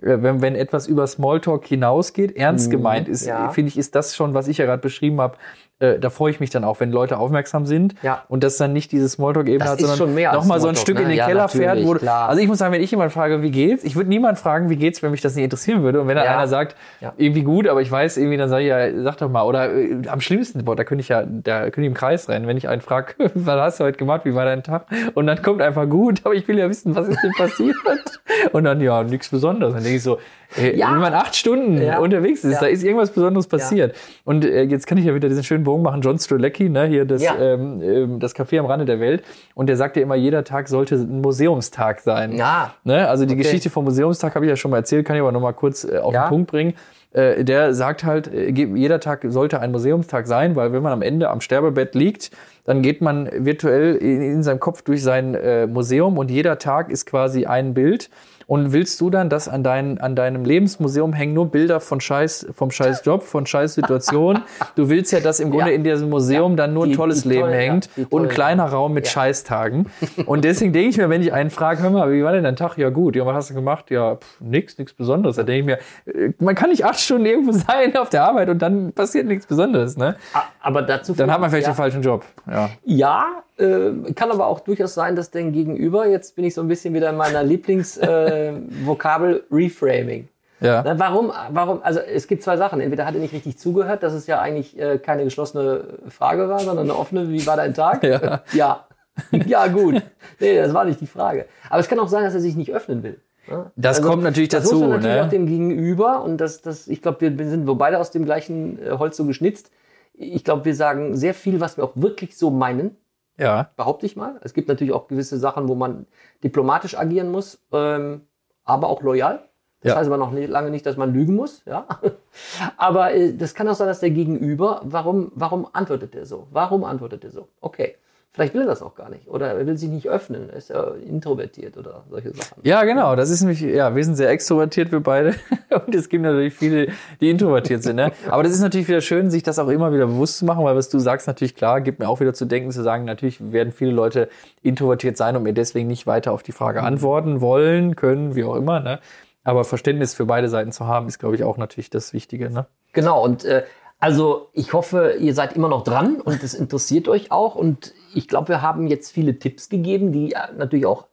Äh, 0.00 0.22
wenn, 0.22 0.40
wenn 0.40 0.54
etwas 0.54 0.86
über 0.86 1.06
Smalltalk 1.06 1.66
hinausgeht, 1.66 2.34
ernst 2.36 2.70
gemeint 2.70 3.06
ist, 3.06 3.24
Mhm, 3.24 3.28
ja. 3.28 3.50
finde 3.50 3.68
ich, 3.68 3.76
ist 3.76 3.94
das 3.94 4.16
schon, 4.16 4.32
was 4.32 4.48
ich 4.48 4.56
ja 4.56 4.64
gerade 4.64 4.80
beschrieben 4.80 5.20
habe, 5.20 5.36
äh, 5.80 5.98
da 5.98 6.10
freue 6.10 6.30
ich 6.30 6.40
mich 6.40 6.50
dann 6.50 6.64
auch, 6.64 6.80
wenn 6.80 6.90
Leute 6.90 7.18
aufmerksam 7.18 7.66
sind 7.66 7.94
Ja. 8.02 8.22
und 8.28 8.42
das 8.44 8.56
dann 8.56 8.72
nicht 8.72 8.90
diese 8.92 9.08
Smalltalk-Ebene 9.08 9.58
Das 9.64 9.70
hat, 9.72 9.80
sondern 9.80 10.14
nochmal 10.34 10.60
so 10.60 10.68
ein 10.68 10.74
Smalltalk, 10.74 10.78
Stück 10.78 10.96
ne? 10.96 11.02
in 11.02 11.08
den 11.08 11.18
Ja, 11.18 11.26
Keller 11.26 11.48
fährt. 11.48 11.84
Wo, 11.84 11.92
klar. 11.94 12.28
also 12.28 12.40
ich 12.42 12.48
muss 12.48 12.58
sagen, 12.58 12.72
wenn 12.72 12.82
ich 12.82 12.90
jemand 12.90 13.12
frage, 13.12 13.42
wie 13.42 13.50
geht's, 13.50 13.84
ich 13.84 13.94
würde 13.96 14.08
niemand 14.08 14.38
fragen, 14.38 14.70
wie 14.70 14.76
geht's, 14.76 15.02
wenn 15.02 15.10
mich 15.10 15.20
das 15.20 15.34
nicht 15.34 15.44
interessieren 15.44 15.82
würde. 15.82 16.00
Und 16.00 16.08
wenn 16.08 16.16
dann 16.16 16.24
Ja. 16.24 16.36
einer 16.36 16.48
sagt, 16.48 16.76
Ja. 17.00 17.12
irgendwie 17.16 17.42
gut, 17.42 17.68
aber 17.68 17.80
ich 17.80 17.90
weiß 17.90 18.16
irgendwie, 18.16 18.36
dann 18.36 18.48
sage 18.48 18.62
ich 18.64 18.68
ja, 18.68 19.02
sag 19.02 19.16
doch 19.18 19.28
mal. 19.30 19.42
Oder 19.42 19.72
äh, 19.72 20.02
am 20.08 20.20
schlimmsten, 20.20 20.64
boah, 20.64 20.74
da 20.76 20.84
könnte 20.84 21.00
ich 21.02 21.08
ja, 21.08 21.22
da 21.26 21.62
könnte 21.62 21.82
ich 21.82 21.86
im 21.86 21.94
Kreis 21.94 22.28
rennen, 22.28 22.46
wenn 22.46 22.56
ich 22.56 22.68
einen 22.68 22.80
frage, 22.80 23.14
was 23.34 23.60
hast 23.60 23.80
du 23.80 23.84
heute 23.84 23.98
gemacht, 23.98 24.22
wie 24.24 24.34
war 24.34 24.44
dein 24.44 24.62
Tag? 24.62 24.86
Und 25.14 25.26
dann 25.26 25.40
kommt 25.42 25.62
einfach 25.62 25.88
gut, 25.88 26.22
aber 26.24 26.34
ich 26.34 26.46
will 26.48 26.58
ja 26.58 26.68
wissen, 26.68 26.94
was 26.96 27.08
ist 27.08 27.22
denn 27.22 27.32
passiert? 27.36 27.76
Und 28.52 28.64
dann, 28.64 28.80
ja, 28.80 29.02
nichts 29.02 29.28
Besonderes. 29.28 29.74
Dann 29.74 29.82
denke 29.82 29.96
ich 29.96 30.02
so, 30.02 30.18
Ja. 30.56 30.92
wenn 30.92 31.00
man 31.00 31.12
acht 31.14 31.36
Stunden 31.36 31.80
Ja. 31.82 31.98
unterwegs 31.98 32.42
ist, 32.44 32.54
Ja. 32.54 32.60
da 32.60 32.66
ist 32.66 32.82
irgendwas 32.82 33.10
Besonderes 33.10 33.46
passiert. 33.46 33.94
Und 34.24 34.44
äh, 34.44 34.62
jetzt 34.62 34.86
kann 34.86 34.96
ich 34.98 35.04
ja 35.04 35.14
wieder 35.14 35.28
diesen 35.28 35.44
schönen 35.44 35.64
Bogen 35.64 35.82
machen, 35.82 36.00
John 36.00 36.18
Strzelecki, 36.18 36.68
ne, 36.68 36.86
hier 36.86 37.04
das, 37.04 37.22
ähm, 37.22 37.82
ähm, 37.82 38.18
das 38.20 38.34
Café 38.34 38.58
am 38.58 38.66
Rande 38.66 38.84
der 38.86 38.98
Welt. 39.00 39.22
Und 39.54 39.68
der 39.68 39.76
sagt 39.76 39.96
ja 39.96 40.02
immer, 40.02 40.14
jeder 40.14 40.44
Tag 40.44 40.68
sollte 40.68 40.94
ein 40.94 41.20
Museumstag 41.20 42.00
sein. 42.00 42.32
Ja. 42.36 42.72
Ne? 42.84 43.08
Also 43.08 43.26
die 43.26 43.34
Okay. 43.34 43.42
Geschichte 43.42 43.70
vom 43.70 43.84
Museumstag 43.84 44.34
habe 44.34 44.46
ich 44.46 44.50
ja 44.50 44.56
schon 44.56 44.70
mal 44.70 44.78
erzählt, 44.78 45.06
kann 45.06 45.16
ich 45.16 45.22
aber 45.22 45.32
noch 45.32 45.40
mal 45.40 45.52
kurz 45.52 45.84
äh, 45.84 45.98
auf 45.98 46.12
den 46.12 46.24
Punkt 46.28 46.50
bringen. 46.50 46.74
Äh, 47.12 47.42
der 47.44 47.72
sagt 47.74 48.04
halt, 48.04 48.32
äh, 48.32 48.50
jeder 48.50 49.00
Tag 49.00 49.24
sollte 49.28 49.60
ein 49.60 49.70
Museumstag 49.72 50.26
sein, 50.26 50.56
weil 50.56 50.72
wenn 50.72 50.82
man 50.82 50.92
am 50.92 51.02
Ende 51.02 51.30
am 51.30 51.40
Sterbebett 51.40 51.94
liegt, 51.94 52.30
dann 52.64 52.82
geht 52.82 53.00
man 53.00 53.30
virtuell 53.32 53.96
in, 53.96 54.20
in 54.20 54.42
seinem 54.42 54.60
Kopf 54.60 54.82
durch 54.82 55.02
sein 55.02 55.34
äh, 55.34 55.66
Museum 55.66 56.18
und 56.18 56.30
jeder 56.30 56.58
Tag 56.58 56.90
ist 56.90 57.06
quasi 57.06 57.46
ein 57.46 57.72
Bild. 57.72 58.10
Und 58.48 58.72
willst 58.72 58.98
du 59.02 59.10
dann, 59.10 59.28
dass 59.28 59.46
an, 59.46 59.62
dein, 59.62 60.00
an 60.00 60.16
deinem 60.16 60.42
Lebensmuseum 60.46 61.12
hängen 61.12 61.34
nur 61.34 61.50
Bilder 61.50 61.80
von 61.80 62.00
Scheiß, 62.00 62.46
vom 62.54 62.70
Scheiß 62.70 63.04
Job, 63.04 63.22
von 63.22 63.44
Scheiß 63.44 63.74
Situation? 63.74 64.40
Du 64.74 64.88
willst 64.88 65.12
ja, 65.12 65.20
dass 65.20 65.38
im 65.38 65.50
Grunde 65.50 65.68
Ja. 65.70 65.76
in 65.76 65.84
diesem 65.84 66.08
Museum 66.08 66.56
dann 66.56 66.72
nur 66.72 66.86
ein 66.86 66.94
tolles 66.94 67.24
die 67.24 67.28
Leben 67.28 67.40
tollen, 67.42 67.52
ja, 67.52 67.58
hängt 67.60 67.90
die 67.94 68.06
und 68.06 68.22
ein 68.22 68.28
kleiner 68.30 68.64
Raum 68.64 68.94
mit 68.94 69.04
Ja. 69.04 69.12
Scheißtagen. 69.12 69.90
Und 70.24 70.44
deswegen 70.46 70.72
denke 70.72 70.88
ich 70.88 70.96
mir, 70.96 71.10
wenn 71.10 71.20
ich 71.20 71.30
einen 71.34 71.50
frage, 71.50 71.82
hör 71.82 71.90
mal, 71.90 72.10
wie 72.10 72.24
war 72.24 72.32
denn 72.32 72.44
dein 72.44 72.56
Tag? 72.56 72.78
Ja 72.78 72.88
gut, 72.88 73.16
ja, 73.16 73.26
was 73.26 73.34
hast 73.34 73.50
du 73.50 73.54
gemacht? 73.54 73.90
Ja, 73.90 74.16
pff, 74.16 74.40
nix, 74.40 74.78
nichts 74.78 74.94
Besonderes. 74.94 75.36
Da 75.36 75.42
denke 75.42 75.60
ich 75.60 75.66
mir, 76.06 76.18
äh, 76.24 76.32
man 76.38 76.54
kann 76.54 76.70
nicht 76.70 76.86
acht 76.86 76.98
Stunden 76.98 77.26
irgendwo 77.26 77.52
sein 77.66 77.94
auf 77.98 78.08
der 78.08 78.24
Arbeit 78.24 78.48
und 78.48 78.62
dann 78.62 78.94
passiert 78.94 79.26
nichts 79.26 79.44
Besonderes. 79.44 79.98
Ne? 79.98 80.16
Aber 80.62 80.80
dazu 80.80 81.12
Dann 81.12 81.30
hat 81.30 81.38
man 81.42 81.50
vielleicht 81.50 81.66
ja. 81.66 81.72
den 81.74 81.76
falschen 81.76 82.00
Job. 82.00 82.24
Ja. 82.50 82.70
Ja, 82.86 83.26
äh, 83.58 84.12
kann 84.14 84.30
aber 84.30 84.46
auch 84.46 84.60
durchaus 84.60 84.94
sein, 84.94 85.16
dass 85.16 85.30
dein 85.30 85.52
Gegenüber, 85.52 86.06
jetzt 86.06 86.36
bin 86.36 86.44
ich 86.44 86.54
so 86.54 86.60
ein 86.60 86.68
bisschen 86.68 86.94
wieder 86.94 87.10
in 87.10 87.16
meiner 87.16 87.42
Lieblingsvokabel 87.42 89.36
äh, 89.36 89.42
Reframing. 89.54 90.28
Ja. 90.60 90.82
Na, 90.84 90.98
warum, 90.98 91.32
warum, 91.50 91.82
also 91.82 92.00
es 92.00 92.26
gibt 92.26 92.42
zwei 92.42 92.56
Sachen. 92.56 92.80
Entweder 92.80 93.06
hat 93.06 93.14
er 93.14 93.20
nicht 93.20 93.32
richtig 93.32 93.58
zugehört, 93.58 94.02
dass 94.02 94.12
es 94.12 94.26
ja 94.26 94.40
eigentlich 94.40 94.78
äh, 94.78 94.98
keine 94.98 95.24
geschlossene 95.24 95.84
Frage 96.08 96.48
war, 96.48 96.60
sondern 96.60 96.90
eine 96.90 96.98
offene, 96.98 97.30
wie 97.30 97.46
war 97.46 97.56
dein 97.56 97.74
Tag? 97.74 98.02
Ja. 98.08 98.42
ja. 98.52 98.84
Ja, 99.46 99.66
gut. 99.66 100.00
Nee, 100.38 100.56
das 100.56 100.72
war 100.72 100.84
nicht 100.84 101.00
die 101.00 101.06
Frage. 101.06 101.46
Aber 101.68 101.80
es 101.80 101.88
kann 101.88 101.98
auch 101.98 102.08
sein, 102.08 102.22
dass 102.24 102.34
er 102.34 102.40
sich 102.40 102.56
nicht 102.56 102.72
öffnen 102.72 103.02
will. 103.02 103.20
ne? 103.48 103.70
Das 103.76 104.00
kommt 104.00 104.22
natürlich 104.22 104.48
das 104.48 104.64
dazu, 104.64 104.76
muss 104.76 104.82
man 104.82 104.90
natürlich 104.92 105.16
ne? 105.16 105.24
auch 105.24 105.28
dem 105.28 105.46
Gegenüber 105.46 106.22
und 106.22 106.38
das, 106.38 106.62
das, 106.62 106.86
ich 106.86 107.02
glaube, 107.02 107.36
wir 107.36 107.48
sind 107.48 107.66
wir 107.66 107.74
beide 107.74 107.98
aus 107.98 108.12
dem 108.12 108.24
gleichen 108.24 108.78
äh, 108.80 108.92
Holz 108.92 109.16
so 109.16 109.24
geschnitzt. 109.24 109.70
Ich 110.14 110.44
glaube, 110.44 110.64
wir 110.64 110.74
sagen 110.74 111.16
sehr 111.16 111.34
viel, 111.34 111.60
was 111.60 111.76
wir 111.76 111.84
auch 111.84 111.92
wirklich 111.94 112.36
so 112.36 112.50
meinen 112.50 112.96
Ja. 113.38 113.70
behaupte 113.76 114.06
ich 114.06 114.16
mal. 114.16 114.38
Es 114.42 114.52
gibt 114.52 114.68
natürlich 114.68 114.92
auch 114.92 115.08
gewisse 115.08 115.38
Sachen, 115.38 115.68
wo 115.68 115.74
man 115.74 116.06
diplomatisch 116.42 116.98
agieren 116.98 117.30
muss, 117.30 117.60
ähm, 117.72 118.22
aber 118.64 118.88
auch 118.88 119.02
loyal. 119.02 119.48
Das 119.80 119.92
Ja. 119.92 119.96
heißt 119.98 120.08
aber 120.08 120.16
noch 120.16 120.32
nicht, 120.32 120.48
lange 120.50 120.70
nicht, 120.70 120.84
dass 120.86 120.96
man 120.96 121.14
lügen 121.14 121.36
muss. 121.36 121.62
Ja? 121.64 121.86
Aber 122.76 123.14
äh, 123.14 123.32
das 123.32 123.54
kann 123.54 123.68
auch 123.68 123.76
sein, 123.76 123.86
dass 123.86 124.00
der 124.00 124.10
Gegenüber, 124.10 124.80
warum, 124.82 125.30
warum 125.36 125.68
antwortet 125.72 126.16
er 126.16 126.26
so? 126.26 126.48
Warum 126.50 126.82
antwortet 126.82 127.22
er 127.22 127.30
so? 127.30 127.46
Okay, 127.60 127.94
vielleicht 128.32 128.54
will 128.54 128.62
er 128.62 128.66
das 128.66 128.82
auch 128.82 128.94
gar 128.94 129.08
nicht. 129.10 129.28
Oder 129.28 129.48
er 129.48 129.66
will 129.66 129.76
sich 129.76 129.88
nicht 129.88 130.08
öffnen, 130.08 130.48
er 130.50 130.56
ist 130.56 130.70
ja 130.70 130.92
introvertiert 131.06 131.76
oder 131.76 132.04
solche 132.08 132.34
Sachen. 132.34 132.62
Ja, 132.62 132.84
genau. 132.84 133.16
Das 133.16 133.30
ist 133.30 133.40
nämlich, 133.40 133.60
ja, 133.60 133.94
wir 133.94 134.04
sind 134.04 134.16
sehr 134.16 134.30
extrovertiert, 134.30 134.92
wir 134.92 135.00
beide. 135.00 135.34
Und 135.86 135.94
es 135.94 136.08
gibt 136.08 136.22
natürlich 136.22 136.54
viele, 136.54 136.88
die 137.20 137.30
introvertiert 137.30 137.82
sind. 137.82 137.96
Ne? 137.96 138.12
Aber 138.28 138.42
das 138.42 138.52
ist 138.52 138.60
natürlich 138.60 138.88
wieder 138.88 139.00
schön, 139.00 139.30
sich 139.30 139.42
das 139.42 139.58
auch 139.58 139.68
immer 139.68 139.92
wieder 139.92 140.06
bewusst 140.06 140.38
zu 140.38 140.44
machen, 140.44 140.64
weil 140.64 140.76
was 140.76 140.88
du 140.88 140.98
sagst, 140.98 141.26
natürlich 141.26 141.54
klar, 141.54 141.80
gibt 141.80 141.98
mir 141.98 142.08
auch 142.08 142.20
wieder 142.20 142.34
zu 142.34 142.44
denken, 142.44 142.70
zu 142.70 142.82
sagen, 142.82 143.04
natürlich 143.04 143.52
werden 143.52 143.72
viele 143.72 143.90
Leute 143.90 144.28
introvertiert 144.62 145.16
sein 145.16 145.36
und 145.36 145.42
mir 145.42 145.54
deswegen 145.54 145.88
nicht 145.88 146.06
weiter 146.06 146.32
auf 146.32 146.42
die 146.42 146.52
Frage 146.52 146.82
antworten 146.82 147.40
wollen, 147.40 147.96
können, 147.96 148.34
wie 148.34 148.44
auch 148.44 148.56
immer. 148.56 148.80
Ne? 148.80 149.00
Aber 149.44 149.64
Verständnis 149.64 150.14
für 150.14 150.26
beide 150.26 150.48
Seiten 150.48 150.72
zu 150.72 150.86
haben, 150.86 151.08
ist, 151.08 151.18
glaube 151.18 151.34
ich, 151.34 151.44
auch 151.44 151.56
natürlich 151.56 151.90
das 151.90 152.12
Wichtige. 152.12 152.50
Ne? 152.50 152.66
Genau, 152.92 153.24
und 153.24 153.44
äh, 153.44 153.64
also 154.00 154.48
ich 154.52 154.72
hoffe, 154.72 155.16
ihr 155.18 155.34
seid 155.34 155.56
immer 155.56 155.68
noch 155.68 155.82
dran 155.82 156.20
und 156.20 156.42
es 156.44 156.54
interessiert 156.54 157.08
euch 157.08 157.32
auch. 157.32 157.56
Und 157.56 157.92
ich 158.14 158.28
glaube, 158.28 158.48
wir 158.48 158.62
haben 158.62 158.86
jetzt 158.86 159.12
viele 159.12 159.38
Tipps 159.38 159.68
gegeben, 159.68 160.12
die 160.12 160.32
äh, 160.32 160.52
natürlich 160.56 160.86
auch 160.86 161.06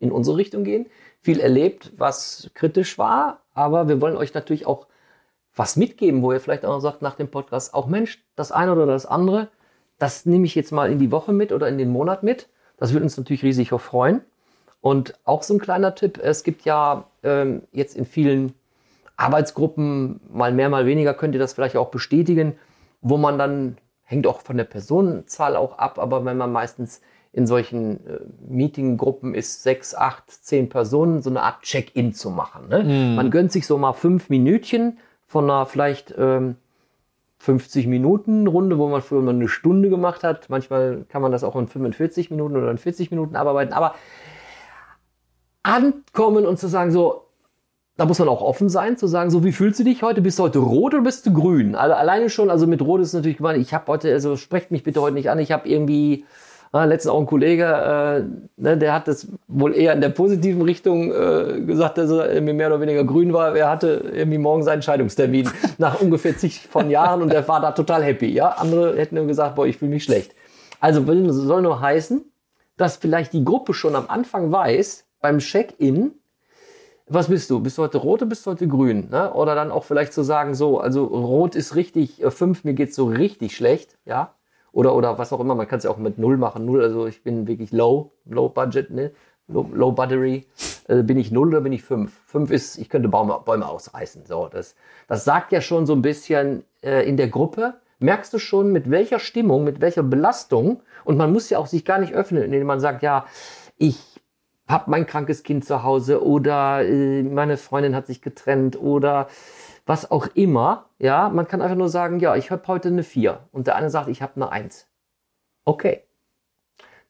in 0.00 0.12
unsere 0.12 0.36
Richtung 0.36 0.64
gehen. 0.64 0.86
Viel 1.20 1.40
erlebt, 1.40 1.92
was 1.96 2.50
kritisch 2.54 2.98
war, 2.98 3.40
aber 3.54 3.88
wir 3.88 4.00
wollen 4.00 4.16
euch 4.16 4.34
natürlich 4.34 4.66
auch 4.66 4.86
was 5.56 5.76
mitgeben, 5.76 6.22
wo 6.22 6.32
ihr 6.32 6.40
vielleicht 6.40 6.64
auch 6.64 6.80
sagt 6.80 7.02
nach 7.02 7.14
dem 7.14 7.28
Podcast, 7.28 7.74
auch 7.74 7.86
Mensch, 7.86 8.22
das 8.36 8.52
eine 8.52 8.72
oder 8.72 8.86
das 8.86 9.06
andere, 9.06 9.48
das 9.98 10.26
nehme 10.26 10.46
ich 10.46 10.54
jetzt 10.54 10.72
mal 10.72 10.90
in 10.90 10.98
die 10.98 11.10
Woche 11.10 11.32
mit 11.32 11.52
oder 11.52 11.68
in 11.68 11.78
den 11.78 11.90
Monat 11.90 12.22
mit. 12.22 12.48
Das 12.76 12.92
würde 12.92 13.04
uns 13.04 13.16
natürlich 13.16 13.42
riesig 13.42 13.72
auch 13.72 13.80
freuen. 13.80 14.20
Und 14.80 15.14
auch 15.24 15.42
so 15.42 15.54
ein 15.54 15.60
kleiner 15.60 15.94
Tipp, 15.94 16.18
es 16.22 16.42
gibt 16.42 16.64
ja 16.64 17.06
ähm, 17.22 17.62
jetzt 17.72 17.96
in 17.96 18.04
vielen 18.04 18.52
Arbeitsgruppen, 19.16 20.20
mal 20.30 20.52
mehr, 20.52 20.68
mal 20.68 20.86
weniger, 20.86 21.14
könnt 21.14 21.34
ihr 21.34 21.40
das 21.40 21.52
vielleicht 21.52 21.76
auch 21.76 21.90
bestätigen, 21.90 22.58
wo 23.00 23.16
man 23.16 23.38
dann, 23.38 23.78
hängt 24.04 24.26
auch 24.26 24.40
von 24.40 24.56
der 24.56 24.64
Personenzahl 24.64 25.56
auch 25.56 25.78
ab, 25.78 25.98
aber 25.98 26.24
wenn 26.24 26.36
man 26.36 26.52
meistens 26.52 27.00
in 27.32 27.46
solchen 27.46 28.06
äh, 28.06 28.20
Meetinggruppen 28.48 29.34
ist, 29.34 29.64
sechs, 29.64 29.94
acht, 29.94 30.30
zehn 30.30 30.68
Personen, 30.68 31.20
so 31.20 31.30
eine 31.30 31.42
Art 31.42 31.62
Check-in 31.62 32.14
zu 32.14 32.30
machen. 32.30 32.68
Ne? 32.68 32.84
Man 33.16 33.30
gönnt 33.30 33.50
sich 33.50 33.66
so 33.66 33.76
mal 33.76 33.92
fünf 33.92 34.30
Minütchen 34.30 34.98
von 35.26 35.44
einer 35.44 35.66
vielleicht 35.66 36.14
ähm, 36.16 36.56
50 37.38 37.88
Minuten 37.88 38.46
Runde, 38.46 38.78
wo 38.78 38.88
man 38.88 39.02
früher 39.02 39.20
mal 39.20 39.34
eine 39.34 39.48
Stunde 39.48 39.90
gemacht 39.90 40.22
hat. 40.22 40.48
Manchmal 40.48 41.04
kann 41.08 41.22
man 41.22 41.32
das 41.32 41.44
auch 41.44 41.56
in 41.56 41.66
45 41.66 42.30
Minuten 42.30 42.56
oder 42.56 42.70
in 42.70 42.78
40 42.78 43.10
Minuten 43.10 43.36
abarbeiten, 43.36 43.74
aber 43.74 43.96
ankommen 45.62 46.46
und 46.46 46.58
zu 46.58 46.68
sagen, 46.68 46.90
so, 46.90 47.23
da 47.96 48.06
muss 48.06 48.18
man 48.18 48.28
auch 48.28 48.42
offen 48.42 48.68
sein, 48.68 48.96
zu 48.96 49.06
sagen, 49.06 49.30
so, 49.30 49.44
wie 49.44 49.52
fühlst 49.52 49.78
du 49.78 49.84
dich 49.84 50.02
heute? 50.02 50.20
Bist 50.20 50.38
du 50.38 50.44
heute 50.44 50.58
rot 50.58 50.94
oder 50.94 51.04
bist 51.04 51.26
du 51.26 51.32
grün? 51.32 51.74
Also 51.74 51.94
alleine 51.94 52.28
schon, 52.28 52.50
also 52.50 52.66
mit 52.66 52.82
rot 52.82 53.00
ist 53.00 53.12
natürlich 53.12 53.36
gemeint, 53.36 53.58
ich 53.60 53.72
habe 53.72 53.86
heute, 53.86 54.12
also 54.12 54.36
sprecht 54.36 54.70
mich 54.70 54.82
bitte 54.82 55.00
heute 55.00 55.14
nicht 55.14 55.30
an, 55.30 55.38
ich 55.38 55.52
habe 55.52 55.68
irgendwie, 55.68 56.24
Ah, 56.74 56.86
letztens 56.86 57.14
auch 57.14 57.20
ein 57.20 57.26
Kollege, 57.26 57.66
äh, 57.66 58.60
ne, 58.60 58.76
der 58.76 58.94
hat 58.94 59.06
das 59.06 59.28
wohl 59.46 59.76
eher 59.76 59.92
in 59.92 60.00
der 60.00 60.08
positiven 60.08 60.60
Richtung 60.62 61.12
äh, 61.12 61.60
gesagt, 61.60 61.98
dass 61.98 62.10
er 62.10 62.32
irgendwie 62.32 62.52
mehr 62.52 62.66
oder 62.66 62.80
weniger 62.80 63.04
grün 63.04 63.32
war. 63.32 63.54
Er 63.54 63.70
hatte 63.70 64.10
irgendwie 64.12 64.38
morgen 64.38 64.64
seinen 64.64 64.82
Scheidungstermin 64.82 65.48
nach 65.78 66.00
ungefähr 66.00 66.36
zig 66.36 66.66
von 66.68 66.90
Jahren 66.90 67.22
und 67.22 67.32
der 67.32 67.46
war 67.46 67.60
da 67.60 67.70
total 67.70 68.02
happy. 68.02 68.26
Ja, 68.26 68.48
andere 68.48 68.96
hätten 68.96 69.16
ihm 69.16 69.28
gesagt, 69.28 69.54
boah, 69.54 69.68
ich 69.68 69.76
fühle 69.76 69.92
mich 69.92 70.02
schlecht. 70.02 70.34
Also 70.80 71.04
soll 71.30 71.62
nur 71.62 71.80
heißen, 71.80 72.24
dass 72.76 72.96
vielleicht 72.96 73.34
die 73.34 73.44
Gruppe 73.44 73.72
schon 73.72 73.94
am 73.94 74.06
Anfang 74.08 74.50
weiß, 74.50 75.06
beim 75.20 75.38
Check-in, 75.38 76.10
was 77.06 77.28
bist 77.28 77.50
du? 77.50 77.60
Bist 77.60 77.78
du 77.78 77.82
heute 77.82 77.98
rot 77.98 78.22
oder 78.22 78.28
bist 78.28 78.46
du 78.46 78.50
heute 78.50 78.66
grün? 78.66 79.08
Ne? 79.10 79.32
Oder 79.34 79.54
dann 79.54 79.70
auch 79.70 79.84
vielleicht 79.84 80.12
zu 80.12 80.22
sagen, 80.22 80.54
so, 80.54 80.78
also 80.78 81.04
rot 81.04 81.54
ist 81.54 81.76
richtig, 81.76 82.22
äh, 82.22 82.30
fünf, 82.30 82.64
mir 82.64 82.74
geht's 82.74 82.96
so 82.96 83.06
richtig 83.06 83.56
schlecht, 83.56 83.98
ja. 84.04 84.34
Oder, 84.72 84.94
oder 84.94 85.18
was 85.18 85.32
auch 85.32 85.38
immer, 85.38 85.54
man 85.54 85.68
kann 85.68 85.78
es 85.78 85.84
ja 85.84 85.90
auch 85.90 85.98
mit 85.98 86.18
null 86.18 86.36
machen. 86.36 86.64
Null, 86.64 86.82
also 86.82 87.06
ich 87.06 87.22
bin 87.22 87.46
wirklich 87.46 87.70
low, 87.70 88.10
low 88.24 88.48
budget, 88.48 88.90
ne? 88.90 89.12
Low, 89.46 89.68
low 89.72 89.92
battery. 89.92 90.46
Äh, 90.88 91.02
bin 91.02 91.18
ich 91.18 91.30
null 91.30 91.48
oder 91.48 91.60
bin 91.60 91.72
ich 91.72 91.82
fünf? 91.82 92.20
Fünf 92.26 92.50
ist, 92.50 92.78
ich 92.78 92.88
könnte 92.88 93.08
Bäume, 93.08 93.40
Bäume 93.44 93.68
ausreißen. 93.68 94.24
So, 94.26 94.48
das, 94.50 94.74
das 95.06 95.24
sagt 95.24 95.52
ja 95.52 95.60
schon 95.60 95.86
so 95.86 95.92
ein 95.92 96.02
bisschen 96.02 96.64
äh, 96.82 97.06
in 97.08 97.16
der 97.16 97.28
Gruppe. 97.28 97.74
Merkst 98.00 98.32
du 98.32 98.38
schon, 98.38 98.72
mit 98.72 98.90
welcher 98.90 99.18
Stimmung, 99.18 99.62
mit 99.62 99.80
welcher 99.80 100.02
Belastung, 100.02 100.82
und 101.04 101.16
man 101.16 101.32
muss 101.32 101.50
ja 101.50 101.58
auch 101.58 101.66
sich 101.66 101.84
gar 101.84 101.98
nicht 101.98 102.12
öffnen, 102.12 102.42
indem 102.42 102.66
man 102.66 102.80
sagt, 102.80 103.02
ja, 103.02 103.26
ich 103.76 104.13
habe 104.66 104.90
mein 104.90 105.06
krankes 105.06 105.42
Kind 105.42 105.64
zu 105.64 105.82
Hause 105.82 106.24
oder 106.24 106.82
äh, 106.84 107.22
meine 107.22 107.56
Freundin 107.56 107.94
hat 107.94 108.06
sich 108.06 108.22
getrennt 108.22 108.80
oder 108.80 109.28
was 109.86 110.10
auch 110.10 110.28
immer. 110.34 110.88
Ja, 110.98 111.28
man 111.28 111.46
kann 111.46 111.60
einfach 111.60 111.76
nur 111.76 111.88
sagen, 111.88 112.18
ja, 112.20 112.34
ich 112.36 112.50
habe 112.50 112.66
heute 112.66 112.88
eine 112.88 113.02
4 113.02 113.40
und 113.52 113.66
der 113.66 113.76
eine 113.76 113.90
sagt, 113.90 114.08
ich 114.08 114.22
habe 114.22 114.36
eine 114.36 114.50
1. 114.50 114.88
Okay. 115.64 116.04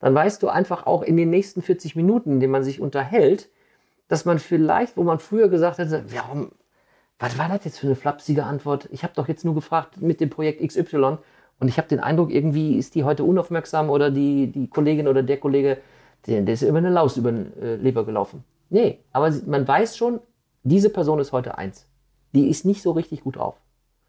Dann 0.01 0.15
weißt 0.15 0.43
du 0.43 0.49
einfach 0.49 0.87
auch 0.87 1.03
in 1.03 1.17
den 1.17 1.31
nächsten 1.31 1.63
40 1.63 1.97
Minuten, 1.97 2.33
in 2.33 2.41
denen 2.41 2.53
man 2.53 2.65
sich 2.65 2.81
unterhält, 2.81 3.49
dass 4.09 4.25
man 4.25 4.39
vielleicht, 4.39 4.97
wo 4.97 5.03
man 5.03 5.19
früher 5.19 5.49
gesagt 5.49 5.79
hätte, 5.79 6.05
warum, 6.09 6.53
was 7.19 7.39
war 7.39 7.49
das 7.49 7.65
jetzt 7.65 7.79
für 7.79 7.87
eine 7.87 7.97
flapsige 7.97 8.45
Antwort? 8.45 8.89
Ich 8.91 9.03
habe 9.03 9.15
doch 9.15 9.29
jetzt 9.29 9.45
nur 9.45 9.55
gefragt 9.55 10.03
mit 10.03 10.21
dem 10.21 10.29
Projekt 10.29 10.67
XY 10.67 11.19
und 11.61 11.69
ich 11.69 11.79
habe 11.79 11.89
den 11.89 12.01
Eindruck, 12.01 12.33
irgendwie 12.33 12.77
ist 12.77 12.97
die 12.97 13.05
heute 13.05 13.25
unaufmerksam 13.25 13.89
oder 13.89 14.11
die, 14.11 14.49
die 14.49 14.69
Kollegin 14.69 15.09
oder 15.09 15.23
der 15.23 15.39
Kollege, 15.39 15.79
der, 16.27 16.43
der 16.43 16.55
ist 16.55 16.63
über 16.63 16.79
eine 16.79 16.91
Laus 16.91 17.17
über 17.17 17.33
den 17.33 17.57
äh, 17.61 17.77
Leber 17.77 18.05
gelaufen. 18.05 18.45
Nee, 18.71 19.01
aber 19.13 19.33
man 19.47 19.67
weiß 19.67 19.97
schon, 19.97 20.21
diese 20.63 20.91
Person 20.91 21.19
ist 21.19 21.33
heute 21.33 21.59
eins. 21.59 21.87
Die 22.35 22.49
ist 22.49 22.65
nicht 22.65 22.83
so 22.83 22.93
richtig 22.93 23.23
gut 23.23 23.37
drauf. 23.37 23.55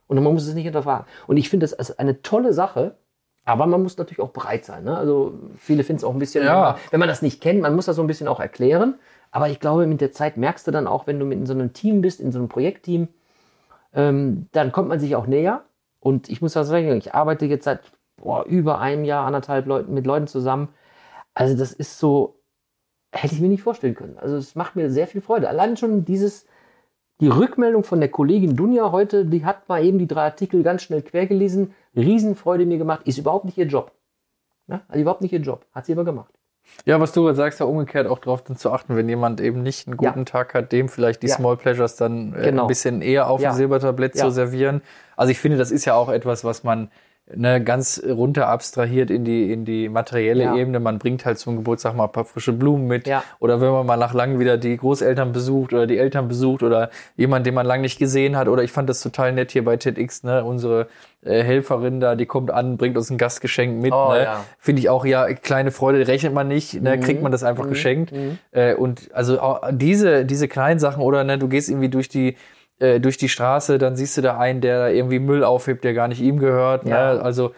Und 0.08 0.22
man 0.22 0.34
muss 0.34 0.48
es 0.48 0.54
nicht 0.54 0.64
hinterfragen. 0.64 1.06
Und 1.28 1.38
ich 1.38 1.50
finde 1.50 1.66
das 1.66 1.74
als 1.74 1.98
eine 1.98 2.22
tolle 2.22 2.54
Sache, 2.54 2.96
aber 3.44 3.68
man 3.68 3.84
muss 3.84 3.98
natürlich 3.98 4.22
auch 4.22 4.30
bereit 4.30 4.66
sein. 4.66 4.84
Ne? 4.84 4.98
Also 4.98 5.34
viele 5.58 5.84
finden 5.84 5.98
es 5.98 6.04
auch 6.04 6.14
ein 6.14 6.20
bisschen, 6.20 6.44
Ja. 6.44 6.78
wenn, 6.92 7.00
man, 7.00 7.10
das 7.10 7.22
nicht 7.22 7.42
kennt, 7.42 7.62
man 7.62 7.76
muss 7.76 7.86
das 7.86 7.96
so 7.96 8.02
ein 8.02 8.08
bisschen 8.08 8.28
auch 8.28 8.40
erklären. 8.40 8.96
Aber 9.32 9.50
ich 9.50 9.60
glaube, 9.60 9.86
mit 9.86 10.02
der 10.02 10.12
Zeit 10.12 10.38
merkst 10.38 10.66
du 10.66 10.72
dann 10.72 10.88
auch, 10.88 11.08
wenn 11.08 11.20
du 11.20 11.26
mit 11.26 11.38
in 11.38 11.46
so 11.46 11.54
einem 11.54 11.74
Team 11.74 12.02
bist, 12.02 12.20
in 12.22 12.32
so 12.32 12.40
einem 12.40 12.48
Projektteam, 12.50 13.10
ähm, 13.94 14.48
dann 14.52 14.72
kommt 14.72 14.90
man 14.90 15.00
sich 15.00 15.16
auch 15.16 15.28
näher. 15.28 15.64
Und 16.00 16.30
ich 16.30 16.42
muss 16.42 16.54
das 16.54 16.68
sagen, 16.68 16.96
ich 16.98 17.14
arbeite 17.14 17.46
jetzt 17.46 17.66
seit 17.66 17.82
boah, 18.18 18.46
über 18.46 18.80
einem 18.80 19.06
Jahr, 19.06 19.26
anderthalb 19.26 19.66
Leuten 19.66 19.94
mit 19.94 20.06
Leuten 20.06 20.28
zusammen. 20.28 20.70
Also 21.36 21.56
das 21.56 21.74
ist 21.74 22.00
so, 22.00 22.40
hätte 23.12 23.36
ich 23.36 23.42
mir 23.42 23.50
nicht 23.50 23.62
vorstellen 23.64 23.94
können. 23.96 24.18
Also 24.18 24.38
es 24.38 24.56
macht 24.56 24.76
mir 24.76 24.90
sehr 24.90 25.06
viel 25.08 25.22
Freude. 25.22 25.48
Allein 25.50 25.78
schon 25.78 26.06
dieses, 26.06 26.46
die 27.22 27.28
Rückmeldung 27.28 27.84
von 27.84 28.00
der 28.00 28.10
Kollegin 28.10 28.56
Dunja 28.56 28.92
heute, 28.92 29.26
die 29.26 29.46
hat 29.46 29.70
mal 29.70 29.84
eben 29.84 30.00
die 30.00 30.08
drei 30.08 30.24
Artikel 30.24 30.64
ganz 30.64 30.82
schnell 30.84 31.02
quer 31.02 31.28
gelesen, 31.28 31.74
Riesenfreude 31.96 32.66
mir 32.66 32.78
gemacht, 32.78 33.02
ist 33.06 33.18
überhaupt 33.18 33.46
nicht 33.46 33.58
ihr 33.58 33.68
Job. 33.68 33.92
Ja, 34.68 34.82
also 34.88 35.02
überhaupt 35.02 35.22
nicht 35.22 35.32
ihr 35.34 35.40
Job, 35.42 35.66
hat 35.74 35.86
sie 35.86 35.94
aber 35.94 36.06
gemacht. 36.06 36.34
Ja, 36.86 37.00
was 37.00 37.12
du 37.12 37.32
sagst, 37.34 37.60
ja 37.60 37.68
umgekehrt 37.68 38.08
auch 38.08 38.18
darauf 38.18 38.44
zu 38.44 38.72
achten, 38.72 38.96
wenn 38.96 39.08
jemand 39.08 39.40
eben 39.40 39.62
nicht 39.62 39.88
einen 39.88 39.98
guten 39.98 40.20
Ja. 40.20 40.26
Tag 40.26 40.56
hat, 40.56 40.72
dem 40.72 40.90
vielleicht 40.90 41.22
die 41.22 41.28
Ja. 41.28 41.36
Small 41.36 41.58
Pleasures 41.58 41.96
dann 41.96 42.34
äh, 42.34 42.42
Genau. 42.46 42.64
ein 42.64 42.68
bisschen 42.68 43.04
eher 43.04 43.30
auf 43.30 43.40
Ja. 43.40 43.52
dem 43.52 43.56
Silbertablett 43.58 44.18
zu 44.18 44.32
servieren. 44.32 44.82
Also 45.16 45.30
ich 45.32 45.40
finde, 45.40 45.58
das 45.58 45.70
ist 45.70 45.86
ja 45.86 45.94
auch 45.94 46.10
etwas, 46.10 46.44
was 46.44 46.64
man 46.64 46.90
ne, 47.34 47.64
ganz 47.64 48.02
runter 48.08 48.48
abstrahiert 48.48 49.10
in 49.10 49.26
die, 49.26 49.52
in 49.52 49.66
die 49.66 49.90
materielle 49.90 50.44
Ja. 50.44 50.56
Ebene. 50.56 50.80
Man 50.80 51.00
bringt 51.00 51.26
halt 51.26 51.40
zum 51.40 51.56
Geburtstag 51.56 51.96
mal 51.96 52.06
ein 52.06 52.12
paar 52.12 52.26
frische 52.26 52.54
Blumen 52.54 52.88
mit. 52.88 53.08
Ja. 53.08 53.24
Oder 53.40 53.62
wenn 53.62 53.72
man 53.72 53.86
mal 53.86 53.98
nach 53.98 54.14
langem 54.14 54.40
wieder 54.40 54.58
die 54.58 54.78
Großeltern 54.78 55.32
besucht 55.32 55.74
oder 55.74 55.88
die 55.88 55.98
Eltern 55.98 56.28
besucht 56.28 56.62
oder 56.64 56.90
jemand, 57.16 57.46
den 57.48 57.54
man 57.56 57.66
lange 57.66 57.82
nicht 57.82 57.98
gesehen 57.98 58.36
hat. 58.38 58.48
Oder 58.48 58.64
ich 58.64 58.72
fand 58.72 58.90
das 58.90 59.02
total 59.02 59.32
nett 59.34 59.52
hier 59.52 59.66
bei 59.66 59.78
TEDx, 59.78 60.24
ne? 60.24 60.44
Unsere 60.44 60.88
äh, 61.24 61.42
Helferin 61.44 62.00
da, 62.00 62.16
die 62.16 62.28
kommt 62.28 62.52
an, 62.52 62.78
bringt 62.78 62.96
uns 62.98 63.10
ein 63.10 63.18
Gastgeschenk 63.18 63.82
mit. 63.82 63.92
Oh, 63.92 64.12
ne? 64.12 64.24
ja. 64.24 64.46
Finde 64.60 64.82
ich 64.82 64.90
auch, 64.90 65.06
ja, 65.06 65.26
kleine 65.34 65.72
Freude 65.72 66.08
rechnet 66.08 66.34
man 66.34 66.48
nicht, 66.48 66.80
ne? 66.82 66.96
Mhm. 66.96 67.02
kriegt 67.02 67.24
man 67.24 67.32
das 67.32 67.44
einfach 67.44 67.66
Mhm. 67.66 67.70
geschenkt. 67.70 68.12
Mhm. 68.12 68.38
Äh, 68.52 68.76
und 68.76 69.10
also 69.14 69.40
auch 69.40 69.62
diese, 69.72 70.26
diese 70.26 70.48
kleinen 70.48 70.80
Sachen 70.80 71.02
oder 71.02 71.24
ne, 71.24 71.40
du 71.40 71.48
gehst 71.48 71.70
irgendwie 71.70 71.90
durch 71.90 72.10
die 72.10 72.36
äh, 72.80 73.00
durch 73.00 73.18
die 73.18 73.30
Straße, 73.30 73.78
dann 73.78 73.96
siehst 73.96 74.18
du 74.18 74.22
da 74.22 74.38
einen, 74.38 74.62
der 74.62 74.80
da 74.80 74.90
irgendwie 74.90 75.20
Müll 75.20 75.44
aufhebt, 75.44 75.84
der 75.84 75.94
gar 75.94 76.08
nicht 76.08 76.22
ihm 76.22 76.40
gehört. 76.40 76.86
Ja. 76.88 77.14
Ne? 77.16 77.22
Also 77.22 77.52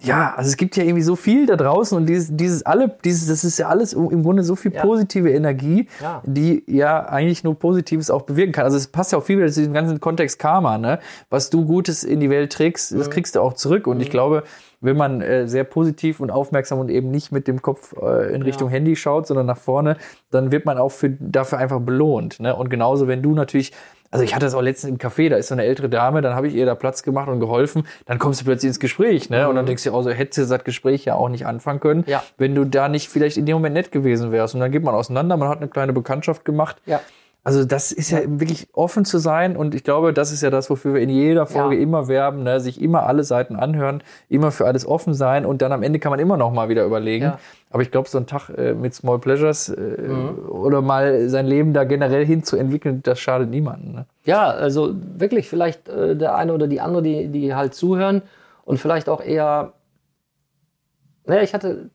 ja, 0.00 0.34
also 0.36 0.48
es 0.50 0.58
gibt 0.58 0.76
ja 0.76 0.84
irgendwie 0.84 1.02
so 1.02 1.16
viel 1.16 1.46
da 1.46 1.56
draußen 1.56 1.96
und 1.96 2.04
dieses, 2.06 2.28
dieses 2.36 2.64
alle, 2.66 2.94
dieses, 3.02 3.28
das 3.28 3.44
ist 3.44 3.58
ja 3.58 3.68
alles 3.68 3.94
im 3.94 4.22
Grunde 4.22 4.42
so 4.42 4.54
viel 4.54 4.74
Ja. 4.74 4.82
positive 4.82 5.30
Energie, 5.30 5.88
Ja. 6.02 6.22
die 6.26 6.62
ja 6.66 7.06
eigentlich 7.06 7.44
nur 7.44 7.58
Positives 7.58 8.10
auch 8.10 8.22
bewirken 8.22 8.52
kann. 8.52 8.64
Also 8.64 8.76
es 8.76 8.88
passt 8.88 9.12
ja 9.12 9.18
auch 9.18 9.22
viel 9.24 9.38
wieder 9.38 9.48
zu 9.48 9.60
diesem 9.60 9.72
ganzen 9.72 9.98
Kontext 9.98 10.38
Karma, 10.38 10.76
ne? 10.76 10.98
Was 11.30 11.48
du 11.48 11.64
Gutes 11.64 12.04
in 12.04 12.20
die 12.20 12.28
Welt 12.28 12.52
trägst, 12.52 12.92
Mhm. 12.92 12.98
das 12.98 13.08
kriegst 13.10 13.36
du 13.36 13.40
auch 13.40 13.54
zurück. 13.54 13.86
Und 13.86 14.00
ich 14.00 14.10
glaube, 14.10 14.42
wenn 14.82 14.98
man 14.98 15.22
äh, 15.22 15.48
sehr 15.48 15.64
positiv 15.64 16.20
und 16.20 16.30
aufmerksam 16.30 16.78
und 16.78 16.90
eben 16.90 17.10
nicht 17.10 17.32
mit 17.32 17.48
dem 17.48 17.62
Kopf 17.62 17.94
äh, 17.98 18.34
in 18.34 18.42
Richtung 18.42 18.68
Handy 18.68 18.96
schaut, 18.96 19.26
sondern 19.26 19.46
nach 19.46 19.56
vorne, 19.56 19.96
dann 20.30 20.52
wird 20.52 20.66
man 20.66 20.76
auch 20.76 20.90
für, 20.92 21.08
dafür 21.08 21.56
einfach 21.56 21.80
belohnt. 21.80 22.38
Ne? 22.38 22.54
Und 22.54 22.68
genauso, 22.68 23.08
wenn 23.08 23.22
du 23.22 23.32
natürlich 23.32 23.72
also 24.10 24.24
ich 24.24 24.34
hatte 24.34 24.46
das 24.46 24.54
auch 24.54 24.62
letztens 24.62 24.90
im 24.92 24.98
Café, 24.98 25.28
da 25.28 25.36
ist 25.36 25.48
so 25.48 25.54
eine 25.54 25.64
ältere 25.64 25.88
Dame, 25.88 26.20
dann 26.22 26.34
habe 26.34 26.48
ich 26.48 26.54
ihr 26.54 26.66
da 26.66 26.74
Platz 26.74 27.02
gemacht 27.02 27.28
und 27.28 27.40
geholfen, 27.40 27.86
dann 28.06 28.18
kommst 28.18 28.40
du 28.40 28.44
plötzlich 28.44 28.68
ins 28.68 28.80
Gespräch, 28.80 29.30
ne? 29.30 29.48
Und 29.48 29.56
dann 29.56 29.66
denkst 29.66 29.84
du 29.84 29.90
dir 29.90 29.96
auch 29.96 30.02
so, 30.02 30.10
hättest 30.10 30.38
du 30.50 30.54
das 30.54 30.64
Gespräch 30.64 31.04
ja 31.04 31.14
auch 31.14 31.28
nicht 31.28 31.46
anfangen 31.46 31.80
können, 31.80 32.04
Ja. 32.06 32.22
wenn 32.38 32.54
du 32.54 32.64
da 32.64 32.88
nicht 32.88 33.08
vielleicht 33.08 33.36
in 33.36 33.46
dem 33.46 33.54
Moment 33.56 33.74
nett 33.74 33.92
gewesen 33.92 34.32
wärst. 34.32 34.54
Und 34.54 34.60
dann 34.60 34.70
geht 34.72 34.82
man 34.82 34.94
auseinander, 34.94 35.36
man 35.36 35.48
hat 35.48 35.58
eine 35.58 35.68
kleine 35.68 35.92
Bekanntschaft 35.92 36.44
gemacht. 36.44 36.76
Ja. 36.86 37.00
Also 37.44 37.64
das 37.64 37.92
ist 37.92 38.10
ja, 38.10 38.18
wirklich 38.26 38.66
offen 38.72 39.04
zu 39.04 39.18
sein 39.18 39.56
und 39.56 39.72
ich 39.76 39.84
glaube, 39.84 40.12
das 40.12 40.32
ist 40.32 40.42
ja 40.42 40.50
das, 40.50 40.68
wofür 40.68 40.94
wir 40.94 41.00
in 41.00 41.08
jeder 41.10 41.46
Folge 41.46 41.76
Ja. 41.76 41.80
immer 41.82 42.08
werben, 42.08 42.42
ne? 42.42 42.58
sich 42.58 42.82
immer 42.82 43.04
alle 43.06 43.22
Seiten 43.22 43.54
anhören, 43.54 44.02
immer 44.28 44.50
für 44.50 44.66
alles 44.66 44.84
offen 44.84 45.14
sein 45.14 45.46
und 45.46 45.62
dann 45.62 45.70
am 45.70 45.84
Ende 45.84 46.00
kann 46.00 46.10
man 46.10 46.18
immer 46.18 46.36
noch 46.36 46.50
mal 46.50 46.68
wieder 46.68 46.84
überlegen. 46.84 47.24
Ja. 47.26 47.38
Aber 47.70 47.82
ich 47.82 47.90
glaube, 47.90 48.08
so 48.08 48.16
ein 48.18 48.26
Tag 48.26 48.48
äh, 48.50 48.74
mit 48.74 48.94
Small 48.94 49.18
Pleasures 49.18 49.68
äh, 49.68 49.80
Mhm. 49.80 50.48
oder 50.48 50.82
mal 50.82 51.28
sein 51.28 51.46
Leben 51.46 51.72
da 51.72 51.84
generell 51.84 52.24
hinzuentwickeln, 52.24 53.02
das 53.02 53.18
schadet 53.18 53.50
niemandem. 53.50 53.92
Ne? 53.92 54.06
Ja, 54.24 54.48
also 54.48 54.94
wirklich 55.18 55.48
vielleicht 55.48 55.88
äh, 55.88 56.16
der 56.16 56.36
eine 56.36 56.54
oder 56.54 56.68
die 56.68 56.80
andere, 56.80 57.02
die, 57.02 57.28
die 57.28 57.54
halt 57.54 57.74
zuhören 57.74 58.22
und 58.64 58.78
vielleicht 58.78 59.08
auch 59.08 59.20
eher. 59.20 59.72
Naja, 61.24 61.42
ich 61.42 61.54
hatte 61.54 61.90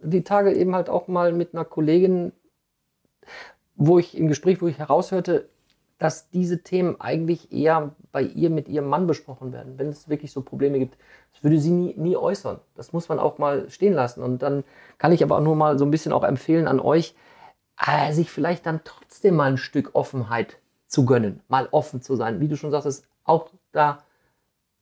die 0.00 0.22
Tage 0.22 0.52
eben 0.52 0.74
halt 0.76 0.88
auch 0.88 1.08
mal 1.08 1.32
mit 1.32 1.54
einer 1.54 1.64
Kollegin, 1.64 2.32
wo 3.74 3.98
ich 3.98 4.16
im 4.16 4.28
Gespräch, 4.28 4.62
wo 4.62 4.68
ich 4.68 4.78
heraushörte, 4.78 5.48
dass 5.98 6.28
diese 6.30 6.62
Themen 6.62 7.00
eigentlich 7.00 7.52
eher 7.52 7.94
bei 8.12 8.22
ihr 8.22 8.50
mit 8.50 8.68
ihrem 8.68 8.86
Mann 8.88 9.06
besprochen 9.06 9.52
werden, 9.52 9.78
wenn 9.78 9.88
es 9.88 10.08
wirklich 10.08 10.30
so 10.30 10.42
Probleme 10.42 10.78
gibt. 10.78 10.98
Das 11.32 11.42
würde 11.42 11.58
sie 11.58 11.70
nie, 11.70 11.94
nie 11.96 12.16
äußern. 12.16 12.60
Das 12.74 12.92
muss 12.92 13.08
man 13.08 13.18
auch 13.18 13.38
mal 13.38 13.70
stehen 13.70 13.94
lassen. 13.94 14.22
Und 14.22 14.42
dann 14.42 14.64
kann 14.98 15.12
ich 15.12 15.22
aber 15.22 15.38
auch 15.38 15.42
nur 15.42 15.56
mal 15.56 15.78
so 15.78 15.84
ein 15.84 15.90
bisschen 15.90 16.12
auch 16.12 16.24
empfehlen 16.24 16.68
an 16.68 16.80
euch, 16.80 17.14
äh, 17.78 18.12
sich 18.12 18.30
vielleicht 18.30 18.66
dann 18.66 18.80
trotzdem 18.84 19.36
mal 19.36 19.50
ein 19.50 19.58
Stück 19.58 19.90
Offenheit 19.94 20.58
zu 20.86 21.04
gönnen, 21.04 21.40
mal 21.48 21.68
offen 21.70 22.02
zu 22.02 22.16
sein. 22.16 22.40
Wie 22.40 22.48
du 22.48 22.56
schon 22.56 22.70
sagst, 22.70 23.04
auch 23.24 23.50
da 23.72 24.02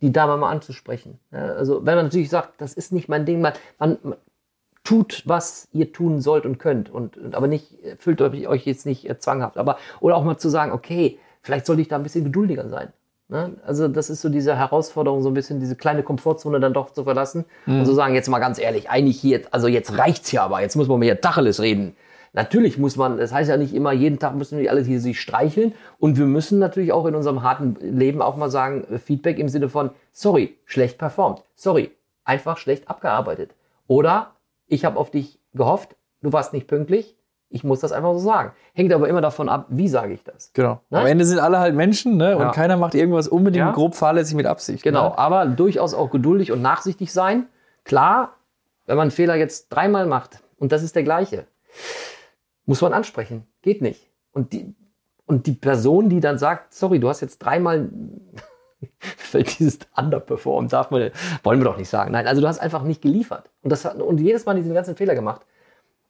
die 0.00 0.12
Dame 0.12 0.36
mal 0.36 0.50
anzusprechen. 0.50 1.18
Also 1.30 1.86
wenn 1.86 1.96
man 1.96 2.06
natürlich 2.06 2.28
sagt, 2.28 2.60
das 2.60 2.74
ist 2.74 2.92
nicht 2.92 3.08
mein 3.08 3.24
Ding, 3.24 3.40
man, 3.40 3.54
man 3.78 4.16
tut, 4.84 5.22
was 5.24 5.68
ihr 5.72 5.92
tun 5.92 6.20
sollt 6.20 6.46
und 6.46 6.58
könnt 6.58 6.90
und, 6.90 7.16
und 7.16 7.34
aber 7.34 7.48
nicht 7.48 7.74
fühlt 7.98 8.20
euch, 8.20 8.66
jetzt 8.66 8.86
nicht 8.86 9.08
äh, 9.08 9.18
zwanghaft. 9.18 9.56
Aber 9.56 9.78
oder 10.00 10.16
auch 10.16 10.24
mal 10.24 10.36
zu 10.36 10.48
sagen, 10.48 10.72
okay, 10.72 11.18
vielleicht 11.40 11.66
sollte 11.66 11.82
ich 11.82 11.88
da 11.88 11.96
ein 11.96 12.02
bisschen 12.02 12.24
geduldiger 12.24 12.68
sein. 12.68 12.92
Ne? 13.28 13.52
Also 13.66 13.88
das 13.88 14.10
ist 14.10 14.20
so 14.20 14.28
diese 14.28 14.56
Herausforderung, 14.56 15.22
so 15.22 15.30
ein 15.30 15.34
bisschen 15.34 15.58
diese 15.58 15.74
kleine 15.74 16.02
Komfortzone 16.02 16.60
dann 16.60 16.74
doch 16.74 16.92
zu 16.92 17.04
verlassen 17.04 17.46
und 17.66 17.86
zu 17.86 17.94
sagen, 17.94 18.14
jetzt 18.14 18.28
mal 18.28 18.38
ganz 18.38 18.58
ehrlich, 18.58 18.90
eigentlich 18.90 19.18
hier, 19.18 19.38
jetzt, 19.38 19.54
also 19.54 19.66
jetzt 19.66 19.96
reicht's 19.96 20.30
ja 20.32 20.44
aber, 20.44 20.60
jetzt 20.60 20.76
muss 20.76 20.88
man 20.88 21.00
hier 21.00 21.20
Tacheles 21.20 21.60
reden. 21.60 21.96
Natürlich 22.34 22.78
muss 22.78 22.96
man, 22.96 23.16
das 23.16 23.32
heißt 23.32 23.48
ja 23.48 23.56
nicht 23.56 23.72
immer, 23.72 23.92
jeden 23.92 24.18
Tag 24.18 24.34
müssen 24.34 24.58
wir 24.58 24.68
alle 24.68 24.82
hier 24.82 25.00
sich 25.00 25.20
streicheln. 25.20 25.72
Und 26.00 26.18
wir 26.18 26.26
müssen 26.26 26.58
natürlich 26.58 26.92
auch 26.92 27.06
in 27.06 27.14
unserem 27.14 27.44
harten 27.44 27.76
Leben 27.80 28.20
auch 28.20 28.36
mal 28.36 28.50
sagen, 28.50 28.84
äh, 28.90 28.98
Feedback 28.98 29.38
im 29.38 29.48
Sinne 29.48 29.68
von, 29.68 29.90
sorry, 30.12 30.58
schlecht 30.64 30.98
performt. 30.98 31.44
Sorry, 31.54 31.92
einfach 32.24 32.58
schlecht 32.58 32.90
abgearbeitet. 32.90 33.54
Oder 33.86 34.33
ich 34.74 34.84
habe 34.84 34.98
auf 34.98 35.10
dich 35.10 35.38
gehofft, 35.54 35.96
du 36.22 36.32
warst 36.32 36.52
nicht 36.52 36.66
pünktlich. 36.66 37.16
Ich 37.50 37.62
muss 37.62 37.78
das 37.80 37.92
einfach 37.92 38.12
so 38.14 38.18
sagen. 38.18 38.52
Hängt 38.72 38.92
aber 38.92 39.08
immer 39.08 39.20
davon 39.20 39.48
ab, 39.48 39.66
wie 39.68 39.88
sage 39.88 40.12
ich 40.12 40.24
das. 40.24 40.50
Genau. 40.54 40.80
Ne? 40.90 40.98
Am 41.00 41.06
Ende 41.06 41.24
sind 41.24 41.38
alle 41.38 41.60
halt 41.60 41.74
Menschen, 41.76 42.16
ne? 42.16 42.34
Und 42.36 42.42
Ja. 42.42 42.50
keiner 42.50 42.76
macht 42.76 42.94
irgendwas 42.96 43.28
unbedingt 43.28 43.64
Ja. 43.66 43.70
grob 43.72 43.94
fahrlässig 43.94 44.34
mit 44.34 44.46
Absicht. 44.46 44.82
Genau, 44.82 45.10
Ne? 45.10 45.18
aber 45.18 45.46
durchaus 45.46 45.94
auch 45.94 46.10
geduldig 46.10 46.50
und 46.50 46.62
nachsichtig 46.62 47.12
sein. 47.12 47.46
Klar, 47.84 48.34
Wenn 48.86 48.96
man 48.96 49.04
einen 49.04 49.10
Fehler 49.12 49.34
jetzt 49.36 49.68
dreimal 49.70 50.04
macht 50.04 50.40
und 50.58 50.70
das 50.70 50.82
ist 50.82 50.94
der 50.94 51.04
gleiche, 51.04 51.46
muss 52.66 52.82
man 52.82 52.92
ansprechen. 52.92 53.46
Geht 53.62 53.80
nicht. 53.80 54.10
Und 54.32 54.52
die, 54.52 54.74
und 55.24 55.46
die 55.46 55.52
Person, 55.52 56.10
die 56.10 56.20
dann 56.20 56.36
sagt, 56.36 56.74
sorry, 56.74 56.98
du 57.00 57.08
hast 57.08 57.22
jetzt 57.22 57.38
dreimal 57.38 57.88
fällt 58.98 59.58
dieses 59.58 59.78
underperform, 59.96 60.68
darf 60.68 60.90
man, 60.90 61.10
wollen 61.42 61.60
wir 61.60 61.64
doch 61.64 61.76
nicht 61.76 61.88
sagen. 61.88 62.12
Nein, 62.12 62.26
also 62.26 62.40
du 62.40 62.48
hast 62.48 62.58
einfach 62.58 62.82
nicht 62.82 63.02
geliefert. 63.02 63.50
Und, 63.62 63.70
das, 63.70 63.84
hat- 63.84 64.00
und 64.00 64.20
jedes 64.20 64.46
Mal 64.46 64.54
diesen 64.54 64.74
ganzen 64.74 64.96
Fehler 64.96 65.14
gemacht. 65.14 65.42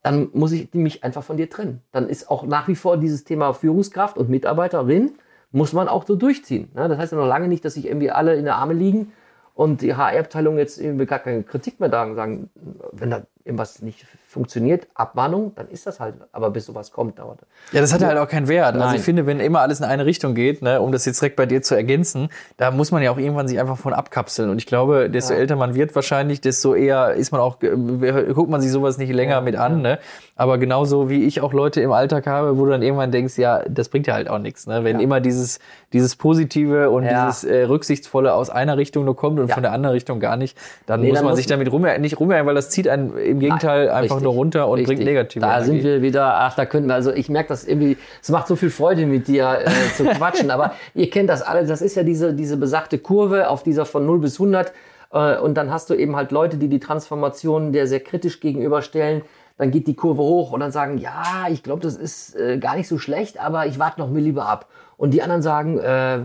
Dann 0.03 0.29
muss 0.35 0.53
ich 0.53 0.73
mich 0.75 1.03
einfach 1.03 1.25
von 1.25 1.37
dir 1.37 1.49
trennen. 1.49 1.81
Dann 1.93 2.09
ist 2.09 2.31
auch 2.31 2.45
nach 2.45 2.69
wie 2.69 2.77
vor 2.77 2.99
dieses 2.99 3.25
Thema 3.25 3.55
Führungskraft 3.55 4.19
und 4.19 4.29
Mitarbeiterin, 4.29 5.13
muss 5.51 5.73
man 5.73 5.89
auch 5.89 6.05
so 6.05 6.17
durchziehen. 6.17 6.71
Ne? 6.75 6.89
Das 6.89 6.99
heißt 6.99 7.13
ja 7.13 7.19
noch 7.19 7.29
lange 7.29 7.49
nicht, 7.49 7.65
dass 7.65 7.75
sich 7.75 7.87
irgendwie 7.87 8.11
alle 8.11 8.35
in 8.35 8.45
der 8.45 8.57
Arme 8.57 8.75
liegen 8.75 9.13
und 9.55 9.83
die 9.83 9.95
HR-Abteilung 9.95 10.59
jetzt 10.59 10.81
irgendwie 10.81 11.07
gar 11.07 11.21
keine 11.21 11.45
Kritik 11.45 11.79
mehr 11.81 11.91
sagen, 11.91 12.17
sagen, 12.17 12.51
wenn 12.93 13.11
da 13.11 13.23
irgendwas 13.45 13.83
nicht 13.83 14.07
funktioniert, 14.27 14.87
Abmahnung, 14.95 15.53
dann 15.55 15.69
ist 15.69 15.87
das 15.87 16.01
halt. 16.01 16.15
Aber 16.33 16.51
bis 16.51 16.67
sowas 16.67 16.91
kommt, 16.91 17.19
dauert 17.19 17.43
das. 17.43 17.49
Ja, 17.73 17.81
das 17.83 17.93
hat 17.93 18.03
halt 18.03 18.19
auch 18.19 18.27
keinen 18.29 18.49
Wert. 18.49 18.75
Also 18.75 18.79
Nein. 18.87 18.97
ich 18.97 19.03
finde, 19.03 19.27
wenn 19.27 19.39
immer 19.39 19.61
alles 19.61 19.79
in 19.81 19.85
eine 19.85 20.07
Richtung 20.07 20.35
geht, 20.35 20.63
ne, 20.63 20.81
um 20.81 20.91
das 20.93 21.05
jetzt 21.05 21.21
direkt 21.21 21.37
bei 21.37 21.47
dir 21.47 21.63
zu 21.63 21.75
ergänzen, 21.75 22.31
da 22.57 22.71
muss 22.71 22.91
man 22.91 23.03
ja 23.03 23.11
auch 23.13 23.19
irgendwann 23.19 23.47
sich 23.47 23.61
einfach 23.61 23.77
von 23.79 23.93
abkapseln. 23.93 24.49
Und 24.51 24.59
ich 24.59 24.67
glaube, 24.67 25.09
desto 25.11 25.35
Ja. 25.35 25.41
älter 25.41 25.57
man 25.57 25.75
wird 25.75 25.95
wahrscheinlich, 25.95 26.41
desto 26.41 26.75
eher 26.75 27.13
ist 27.13 27.33
man 27.33 27.41
auch, 27.43 27.63
äh, 27.63 28.33
guckt 28.33 28.51
man 28.51 28.61
sich 28.61 28.73
sowas 28.73 28.99
nicht 28.99 29.13
länger 29.13 29.35
Ja, 29.35 29.41
mit 29.43 29.57
an. 29.57 29.83
Ne? 29.83 29.99
Aber 30.37 30.59
genauso 30.59 31.11
wie 31.11 31.25
ich 31.25 31.41
auch 31.43 31.53
Leute 31.53 31.81
im 31.81 31.93
Alltag 31.93 32.27
habe, 32.27 32.59
wo 32.59 32.65
du 32.65 32.71
dann 32.73 32.83
irgendwann 32.83 33.13
denkst, 33.13 33.37
ja, 33.39 33.63
das 33.69 33.89
bringt 33.89 34.07
ja 34.07 34.15
halt 34.15 34.29
auch 34.29 34.39
nichts. 34.39 34.67
Ne? 34.67 34.83
Wenn 34.85 34.99
immer 35.01 35.21
dieses, 35.21 35.61
dieses 35.93 36.17
Positive 36.17 36.91
und 36.91 37.05
dieses 37.05 37.45
äh, 37.45 37.65
Rücksichtsvolle 37.65 38.33
aus 38.35 38.51
einer 38.51 38.79
Richtung 38.79 39.05
nur 39.05 39.17
kommt 39.17 39.39
und 39.39 39.53
von 39.53 39.63
der 39.63 39.73
anderen 39.73 39.93
Richtung 39.95 40.19
gar 40.19 40.37
nicht, 40.37 40.57
dann 40.87 41.03
Nee, 41.03 41.09
muss 41.09 41.17
dann 41.19 41.25
man 41.25 41.31
muss- 41.33 41.37
sich 41.39 41.47
damit 41.47 41.71
rum, 41.71 41.83
nicht 42.01 42.19
rumärgern, 42.19 42.47
weil 42.47 42.55
das 42.55 42.71
zieht 42.71 42.89
einen 42.89 43.13
im 43.35 43.41
Gegenteil 43.41 43.89
einfach 43.89 44.17
Richtig, 44.17 44.23
nur 44.25 44.33
runter 44.33 44.69
und 44.69 44.79
richtig. 44.79 44.97
bringt 44.97 45.09
negative 45.09 45.41
Da 45.41 45.57
Energie. 45.59 45.67
sind 45.67 45.85
wir 45.85 46.03
wieder, 46.03 46.35
ach, 46.35 46.55
da 46.57 46.67
können 46.67 46.87
wir, 46.87 46.95
also 46.95 47.13
ich 47.13 47.29
merke 47.29 47.49
das 47.51 47.65
irgendwie, 47.65 47.97
es 48.23 48.31
macht 48.31 48.47
so 48.47 48.57
viel 48.57 48.71
Freude 48.71 49.07
mit 49.07 49.29
dir 49.29 49.61
äh, 49.65 49.71
zu 49.97 50.05
quatschen, 50.17 50.51
aber 50.51 50.75
ihr 50.95 51.11
kennt 51.11 51.29
das 51.29 51.43
alle, 51.43 51.67
das 51.67 51.83
ist 51.83 51.95
ja 51.97 52.03
diese, 52.03 52.35
diese 52.35 52.57
besagte 52.57 52.99
Kurve 52.99 53.49
auf 53.49 53.63
dieser 53.63 53.87
von 53.87 54.07
0 54.07 54.19
bis 54.21 54.35
100 54.41 54.73
äh, 55.13 55.39
und 55.39 55.55
dann 55.55 55.71
hast 55.71 55.91
du 55.91 55.95
eben 55.95 56.17
halt 56.17 56.33
Leute, 56.33 56.57
die 56.57 56.69
die 56.69 56.81
Transformation 56.81 57.73
der 57.73 57.87
sehr 57.87 58.01
kritisch 58.01 58.41
gegenüberstellen, 58.41 59.23
dann 59.57 59.71
geht 59.71 59.87
die 59.87 59.95
Kurve 59.95 60.23
hoch 60.23 60.53
und 60.53 60.61
dann 60.61 60.73
sagen, 60.73 60.99
ja, 60.99 61.47
ich 61.51 61.63
glaube, 61.63 61.83
das 61.83 61.97
ist 61.97 62.35
äh, 62.35 62.59
gar 62.59 62.77
nicht 62.77 62.89
so 62.89 62.99
schlecht, 62.99 63.39
aber 63.39 63.67
ich 63.67 63.79
warte 63.79 64.01
noch 64.01 64.11
mir 64.11 64.21
lieber 64.21 64.47
ab. 64.47 64.69
Und 64.97 65.13
die 65.13 65.23
anderen 65.23 65.43
sagen, 65.43 65.79
äh, 65.79 66.25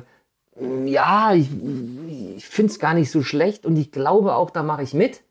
ja, 0.86 1.34
ich, 1.34 1.48
ich 2.38 2.45
finde 2.45 2.72
es 2.72 2.80
gar 2.80 2.93
nicht 2.93 3.12
so 3.12 3.22
schlecht 3.22 3.65
und 3.65 3.78
ich 3.78 3.91
glaube 3.91 4.36
auch, 4.36 4.50
da 4.50 4.63
mache 4.63 4.84
ich 4.84 4.93
mit. 4.93 5.22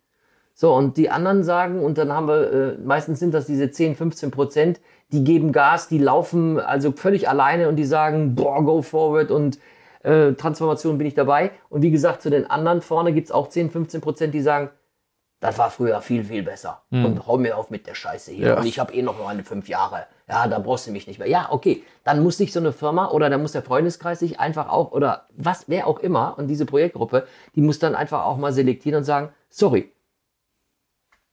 So, 0.61 0.75
und 0.75 0.97
die 0.97 1.09
anderen 1.09 1.44
sagen, 1.44 1.85
und 1.85 1.99
dann 1.99 2.12
haben 2.12 2.27
wir, 2.27 2.53
äh, 2.53 2.79
meistens 2.79 3.21
sind 3.21 3.33
das 3.33 3.47
diese 3.47 3.71
10, 3.71 3.94
15 3.94 4.33
Prozent, 4.33 4.81
die 5.12 5.23
geben 5.23 5.53
Gas, 5.53 5.87
die 5.87 5.99
laufen 5.99 6.59
also 6.59 6.90
völlig 6.90 7.29
alleine 7.29 7.68
und 7.68 7.77
die 7.77 7.85
sagen, 7.85 8.35
boah, 8.35 8.64
go 8.64 8.83
forward 8.83 9.31
und 9.31 9.61
äh, 10.03 10.33
Transformation 10.33 10.99
bin 10.99 11.07
ich 11.07 11.14
dabei. 11.14 11.53
Und 11.68 11.83
wie 11.83 11.92
gesagt, 11.92 12.23
zu 12.23 12.29
den 12.29 12.51
anderen 12.51 12.83
vorne 12.83 13.12
gibt's 13.12 13.31
auch 13.31 13.49
10, 13.49 13.71
15 13.71 14.01
Prozent, 14.01 14.35
die 14.35 14.40
sagen, 14.40 14.71
das 15.38 15.59
war 15.59 15.71
früher 15.71 16.01
viel, 16.01 16.25
viel 16.25 16.42
besser. 16.42 16.83
Und 16.90 17.29
hau 17.29 17.38
mir 17.38 17.57
auf 17.57 17.71
mit 17.71 17.87
der 17.87 17.94
Scheiße 17.94 18.33
hier. 18.33 18.49
Ja. 18.49 18.59
Und 18.59 18.66
ich 18.66 18.81
habe 18.81 18.92
eh 18.92 19.03
noch 19.03 19.23
meine 19.25 19.44
fünf 19.44 19.68
Jahre. 19.68 20.07
Ja, 20.29 20.49
da 20.49 20.59
brauchst 20.59 20.88
du 20.88 20.90
mich 20.90 21.07
nicht 21.07 21.21
mehr. 21.21 21.29
Ja, 21.29 21.47
okay. 21.53 21.85
Dann 22.03 22.21
muss 22.21 22.37
sich 22.37 22.53
so 22.53 22.59
eine 22.59 22.73
Firma 22.73 23.12
oder 23.12 23.31
da 23.31 23.38
muss 23.38 23.53
der 23.53 23.62
Freundeskreis 23.62 24.18
sich 24.18 24.40
einfach 24.40 24.68
auch, 24.68 24.90
oder 24.90 25.29
was, 25.37 25.68
wer 25.68 25.87
auch 25.87 26.01
immer, 26.01 26.37
und 26.37 26.49
diese 26.49 26.66
Projektgruppe, 26.66 27.29
die 27.55 27.61
muss 27.61 27.79
dann 27.79 27.94
einfach 27.94 28.25
auch 28.25 28.38
mal 28.38 28.53
selektieren 28.53 28.99
und 28.99 29.05
sagen, 29.05 29.29
sorry, 29.51 29.92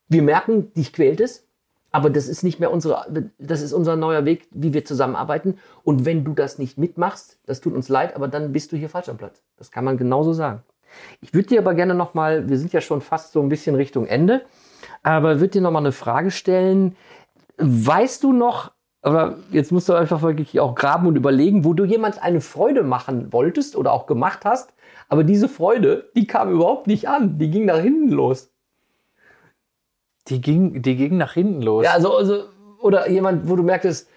wir 0.07 0.21
merken, 0.21 0.73
dich 0.73 0.93
quält 0.93 1.19
es, 1.19 1.47
aber 1.91 2.09
das 2.09 2.27
ist 2.27 2.43
nicht 2.43 2.59
mehr 2.59 2.71
unsere, 2.71 3.05
das 3.39 3.61
ist 3.61 3.71
unser 3.71 3.95
neuer 3.95 4.25
Weg, 4.25 4.47
wie 4.51 4.73
wir 4.73 4.83
zusammenarbeiten. 4.83 5.57
Und 5.83 6.03
wenn 6.05 6.25
du 6.25 6.33
das 6.33 6.59
nicht 6.59 6.77
mitmachst, 6.77 7.39
das 7.45 7.61
tut 7.61 7.73
uns 7.73 7.87
leid, 7.87 8.15
aber 8.15 8.27
dann 8.27 8.51
bist 8.51 8.71
du 8.71 8.77
hier 8.77 8.89
falsch 8.89 9.07
am 9.07 9.17
Platz. 9.17 9.41
Das 9.57 9.71
kann 9.71 9.85
man 9.85 9.97
genauso 9.97 10.33
sagen. 10.33 10.61
Ich 11.21 11.33
würde 11.33 11.47
dir 11.47 11.59
aber 11.59 11.73
gerne 11.73 11.95
nochmal, 11.95 12.49
wir 12.49 12.57
sind 12.57 12.73
ja 12.73 12.81
schon 12.81 13.01
fast 13.01 13.31
so 13.31 13.41
ein 13.41 13.49
bisschen 13.49 13.75
Richtung 13.75 14.07
Ende, 14.07 14.41
aber 15.03 15.39
würde 15.39 15.51
dir 15.51 15.61
nochmal 15.61 15.83
eine 15.83 15.91
Frage 15.91 16.31
stellen. 16.31 16.95
Weißt 17.57 18.23
du 18.23 18.33
noch, 18.33 18.71
aber 19.01 19.37
jetzt 19.51 19.71
musst 19.71 19.87
du 19.87 19.93
einfach 19.93 20.21
wirklich 20.21 20.59
auch 20.59 20.75
graben 20.75 21.07
und 21.07 21.15
überlegen, 21.15 21.63
wo 21.63 21.73
du 21.73 21.85
jemand 21.85 22.21
eine 22.21 22.41
Freude 22.41 22.83
machen 22.83 23.31
wolltest 23.31 23.75
oder 23.75 23.93
auch 23.93 24.05
gemacht 24.05 24.45
hast, 24.45 24.73
aber 25.07 25.23
diese 25.23 25.47
Freude, 25.47 26.09
die 26.15 26.27
kam 26.27 26.51
überhaupt 26.51 26.87
nicht 26.87 27.07
an, 27.07 27.37
die 27.37 27.51
ging 27.51 27.65
nach 27.65 27.79
hinten 27.79 28.09
los. 28.09 28.51
Die 30.27 30.41
ging, 30.41 30.81
die 30.81 30.95
ging 30.95 31.17
nach 31.17 31.33
hinten 31.33 31.61
los. 31.61 31.85
Ja, 31.85 31.93
also, 31.93 32.15
also 32.15 32.45
oder 32.79 33.09
jemand, 33.09 33.49
wo 33.49 33.55
du 33.55 33.63
merktest, 33.63 34.09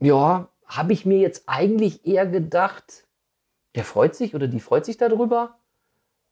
ja, 0.00 0.48
habe 0.66 0.92
ich 0.92 1.04
mir 1.04 1.18
jetzt 1.18 1.44
eigentlich 1.46 2.06
eher 2.06 2.26
gedacht, 2.26 3.06
der 3.74 3.84
freut 3.84 4.14
sich 4.14 4.34
oder 4.34 4.48
die 4.48 4.60
freut 4.60 4.84
sich 4.84 4.96
darüber? 4.96 5.56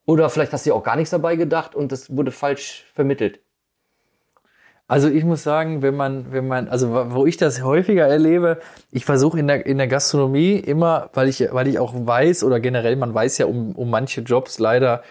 Oder 0.06 0.30
vielleicht 0.30 0.52
hast 0.52 0.64
du 0.64 0.70
ja 0.70 0.76
auch 0.76 0.82
gar 0.82 0.96
nichts 0.96 1.10
dabei 1.10 1.36
gedacht 1.36 1.74
und 1.74 1.92
das 1.92 2.16
wurde 2.16 2.30
falsch 2.30 2.86
vermittelt. 2.94 3.40
Also 4.86 5.08
ich 5.08 5.22
muss 5.22 5.42
sagen, 5.42 5.82
wenn 5.82 5.94
man, 5.94 6.32
wenn 6.32 6.48
man, 6.48 6.68
also 6.68 7.12
wo 7.12 7.26
ich 7.26 7.36
das 7.36 7.62
häufiger 7.62 8.06
erlebe, 8.06 8.58
ich 8.90 9.04
versuche 9.04 9.38
in 9.38 9.46
der, 9.46 9.66
in 9.66 9.76
der 9.76 9.86
Gastronomie 9.86 10.56
immer, 10.56 11.10
weil 11.12 11.28
ich, 11.28 11.46
weil 11.52 11.68
ich 11.68 11.78
auch 11.78 11.92
weiß 11.94 12.42
oder 12.42 12.58
generell, 12.58 12.96
man 12.96 13.12
weiß 13.12 13.36
ja 13.36 13.44
um, 13.44 13.72
um 13.72 13.90
manche 13.90 14.22
Jobs 14.22 14.58
leider, 14.58 15.02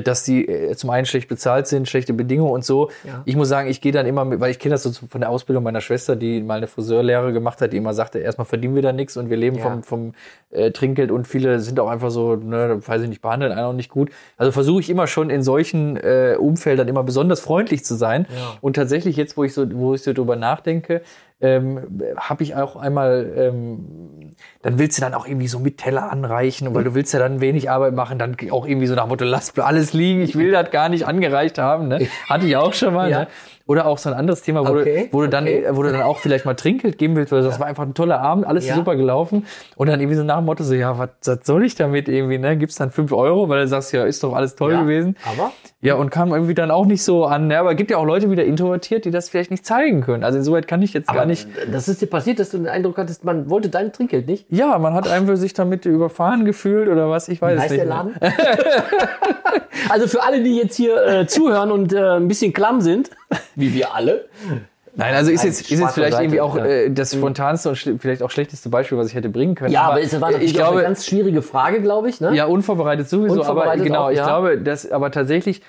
dass 0.00 0.24
die 0.24 0.46
äh, 0.46 0.76
zum 0.76 0.90
einen 0.90 1.06
schlecht 1.06 1.28
bezahlt 1.28 1.66
sind, 1.66 1.88
schlechte 1.88 2.12
Bedingungen 2.12 2.52
und 2.52 2.64
so. 2.64 2.90
Ja. 3.04 3.22
Ich 3.24 3.36
muss 3.36 3.48
sagen, 3.48 3.68
ich 3.68 3.80
gehe 3.80 3.92
dann 3.92 4.06
immer 4.06 4.24
mit, 4.24 4.40
weil 4.40 4.50
ich 4.50 4.58
kenne 4.58 4.74
das 4.74 4.82
so 4.82 4.92
von 4.92 5.20
der 5.20 5.30
Ausbildung 5.30 5.64
meiner 5.64 5.80
Schwester, 5.80 6.16
die 6.16 6.42
mal 6.42 6.58
eine 6.58 6.66
Friseurlehre 6.66 7.32
gemacht 7.32 7.60
hat, 7.60 7.72
die 7.72 7.76
immer 7.78 7.94
sagte, 7.94 8.18
erstmal 8.18 8.44
verdienen 8.44 8.74
wir 8.74 8.82
da 8.82 8.92
nichts 8.92 9.16
und 9.16 9.30
wir 9.30 9.36
leben 9.36 9.56
Ja. 9.56 9.62
vom, 9.62 9.82
vom 9.82 10.12
äh, 10.50 10.70
Trinkgeld 10.70 11.10
und 11.10 11.26
viele 11.26 11.60
sind 11.60 11.80
auch 11.80 11.88
einfach 11.88 12.10
so, 12.10 12.36
ne, 12.36 12.80
weiß 12.86 13.02
ich 13.02 13.08
nicht, 13.08 13.22
behandeln 13.22 13.52
einen 13.52 13.64
auch 13.64 13.72
nicht 13.72 13.90
gut. 13.90 14.10
Also 14.36 14.52
versuche 14.52 14.80
ich 14.80 14.90
immer 14.90 15.06
schon 15.06 15.30
in 15.30 15.42
solchen 15.42 15.96
äh, 15.96 16.36
Umfeldern 16.38 16.88
immer 16.88 17.02
besonders 17.02 17.40
freundlich 17.40 17.84
zu 17.84 17.94
sein. 17.94 18.26
Ja. 18.34 18.58
Und 18.60 18.74
tatsächlich 18.76 19.16
jetzt, 19.16 19.36
wo 19.36 19.44
ich 19.44 19.54
so, 19.54 19.66
wo 19.72 19.94
ich 19.94 20.02
so 20.02 20.12
drüber 20.12 20.36
nachdenke, 20.36 21.02
ähm, 21.40 22.00
habe 22.16 22.42
ich 22.42 22.54
auch 22.54 22.76
einmal, 22.76 23.32
ähm, 23.36 24.32
dann 24.62 24.78
willst 24.78 24.98
du 24.98 25.02
dann 25.02 25.14
auch 25.14 25.26
irgendwie 25.26 25.48
so 25.48 25.58
mit 25.58 25.78
Teller 25.78 26.10
anreichen, 26.12 26.74
weil 26.74 26.84
du 26.84 26.94
willst 26.94 27.14
ja 27.14 27.18
dann 27.18 27.40
wenig 27.40 27.70
Arbeit 27.70 27.94
machen, 27.94 28.18
dann 28.18 28.36
auch 28.50 28.66
irgendwie 28.66 28.86
so 28.86 28.94
nach 28.94 29.04
dem 29.04 29.08
Motto, 29.08 29.24
lass 29.24 29.58
alles 29.58 29.92
liegen, 29.92 30.20
ich 30.20 30.36
will 30.36 30.50
das 30.50 30.70
gar 30.70 30.88
nicht 30.88 31.06
angereicht 31.06 31.58
haben. 31.58 31.88
Ne? 31.88 32.08
Hatte 32.28 32.46
ich 32.46 32.56
auch 32.56 32.74
schon 32.74 32.94
mal. 32.94 33.10
Ja. 33.10 33.20
Ne? 33.20 33.28
Oder 33.70 33.86
auch 33.86 33.98
so 33.98 34.08
ein 34.10 34.16
anderes 34.16 34.42
Thema, 34.42 34.66
wo, 34.66 34.72
Okay, 34.80 35.06
du, 35.12 35.12
wo, 35.16 35.20
du 35.20 35.28
dann, 35.28 35.44
okay. 35.44 35.64
wo 35.70 35.84
du 35.84 35.92
dann 35.92 36.02
auch 36.02 36.18
vielleicht 36.18 36.44
mal 36.44 36.54
Trinkgeld 36.54 36.98
geben 36.98 37.14
willst, 37.14 37.30
weil 37.30 37.42
das 37.42 37.60
war 37.60 37.68
einfach 37.68 37.84
ein 37.84 37.94
toller 37.94 38.20
Abend, 38.20 38.44
alles 38.44 38.66
Ja. 38.66 38.74
super 38.74 38.96
gelaufen. 38.96 39.46
Und 39.76 39.88
dann 39.88 40.00
irgendwie 40.00 40.16
so 40.16 40.24
nach 40.24 40.38
dem 40.38 40.46
Motto 40.46 40.64
so, 40.64 40.74
ja, 40.74 40.98
was, 40.98 41.10
was 41.24 41.38
soll 41.46 41.64
ich 41.64 41.76
damit 41.76 42.08
irgendwie, 42.08 42.38
ne? 42.38 42.56
Gibt's 42.56 42.74
dann 42.74 42.90
fünf 42.90 43.12
Euro, 43.12 43.48
weil 43.48 43.60
du 43.60 43.68
sagst, 43.68 43.92
ja, 43.92 44.02
ist 44.04 44.24
doch 44.24 44.34
alles 44.34 44.56
toll 44.56 44.72
Ja, 44.72 44.82
gewesen. 44.82 45.16
Aber 45.24 45.52
Ja, 45.82 45.94
und 45.94 46.10
kam 46.10 46.32
irgendwie 46.32 46.54
dann 46.54 46.72
auch 46.72 46.84
nicht 46.84 47.04
so 47.04 47.26
an. 47.26 47.46
Ne? 47.46 47.60
Aber 47.60 47.70
es 47.70 47.76
gibt 47.76 47.92
ja 47.92 47.98
auch 47.98 48.04
Leute 48.04 48.28
wieder 48.28 48.44
introvertiert, 48.44 49.04
die 49.04 49.12
das 49.12 49.28
vielleicht 49.28 49.52
nicht 49.52 49.64
zeigen 49.64 50.00
können. 50.00 50.24
Also 50.24 50.38
insoweit 50.38 50.66
kann 50.66 50.82
ich 50.82 50.92
jetzt 50.92 51.08
Aber 51.08 51.20
gar 51.20 51.26
nicht. 51.26 51.46
das 51.70 51.86
ist 51.86 52.02
dir 52.02 52.06
passiert, 52.08 52.40
dass 52.40 52.50
du 52.50 52.58
den 52.58 52.66
Eindruck 52.66 52.98
hattest, 52.98 53.24
man 53.24 53.48
wollte 53.50 53.68
dein 53.68 53.92
Trinkgeld 53.92 54.26
nicht? 54.26 54.46
Ja, 54.50 54.76
man 54.80 54.94
hat 54.94 55.06
einfach 55.06 55.36
sich 55.36 55.52
damit 55.54 55.86
überfahren 55.86 56.44
gefühlt 56.44 56.88
oder 56.88 57.08
was, 57.08 57.28
ich 57.28 57.40
weiß 57.40 57.56
es 57.62 57.70
nicht. 57.70 57.76
der. 57.78 57.86
Laden? 57.86 58.14
also 59.88 60.06
für 60.08 60.22
alle, 60.22 60.42
die 60.42 60.56
jetzt 60.56 60.76
hier 60.76 61.06
äh, 61.06 61.26
zuhören 61.28 61.70
und 61.70 61.92
äh, 61.92 62.16
ein 62.16 62.28
bisschen 62.28 62.52
klamm 62.52 62.80
sind, 62.80 63.10
wie 63.54 63.74
wir 63.74 63.94
alle. 63.94 64.28
Nein, 64.96 65.14
also 65.14 65.30
ist 65.30 65.44
jetzt, 65.44 65.62
ist 65.62 65.70
jetzt 65.70 65.94
vielleicht 65.94 65.96
beiseite, 65.96 66.24
irgendwie 66.24 66.40
auch 66.40 66.56
äh, 66.56 66.90
das 66.90 67.14
spontanste 67.14 67.68
und 67.68 67.76
vielleicht 68.00 68.22
auch 68.22 68.30
schlechteste 68.30 68.68
Beispiel, 68.68 68.98
was 68.98 69.06
ich 69.06 69.14
hätte 69.14 69.28
bringen 69.28 69.54
können. 69.54 69.72
Ja, 69.72 69.82
aber, 69.82 70.02
es 70.02 70.20
war 70.20 70.30
ich 70.30 70.36
auch 70.36 70.40
eine 70.40 70.52
glaube, 70.52 70.82
ganz 70.82 71.06
schwierige 71.06 71.42
Frage, 71.42 71.80
glaube 71.80 72.08
ich. 72.08 72.20
Ne? 72.20 72.34
Ja, 72.34 72.46
unvorbereitet 72.46 73.08
sowieso, 73.08 73.34
Unvorbereitet 73.34 73.80
aber 73.80 73.84
genau, 73.84 74.04
auch, 74.06 74.10
ich 74.10 74.18
ja. 74.18 74.24
glaube, 74.24 74.58
dass 74.58 74.90
aber 74.90 75.12
tatsächlich, 75.12 75.62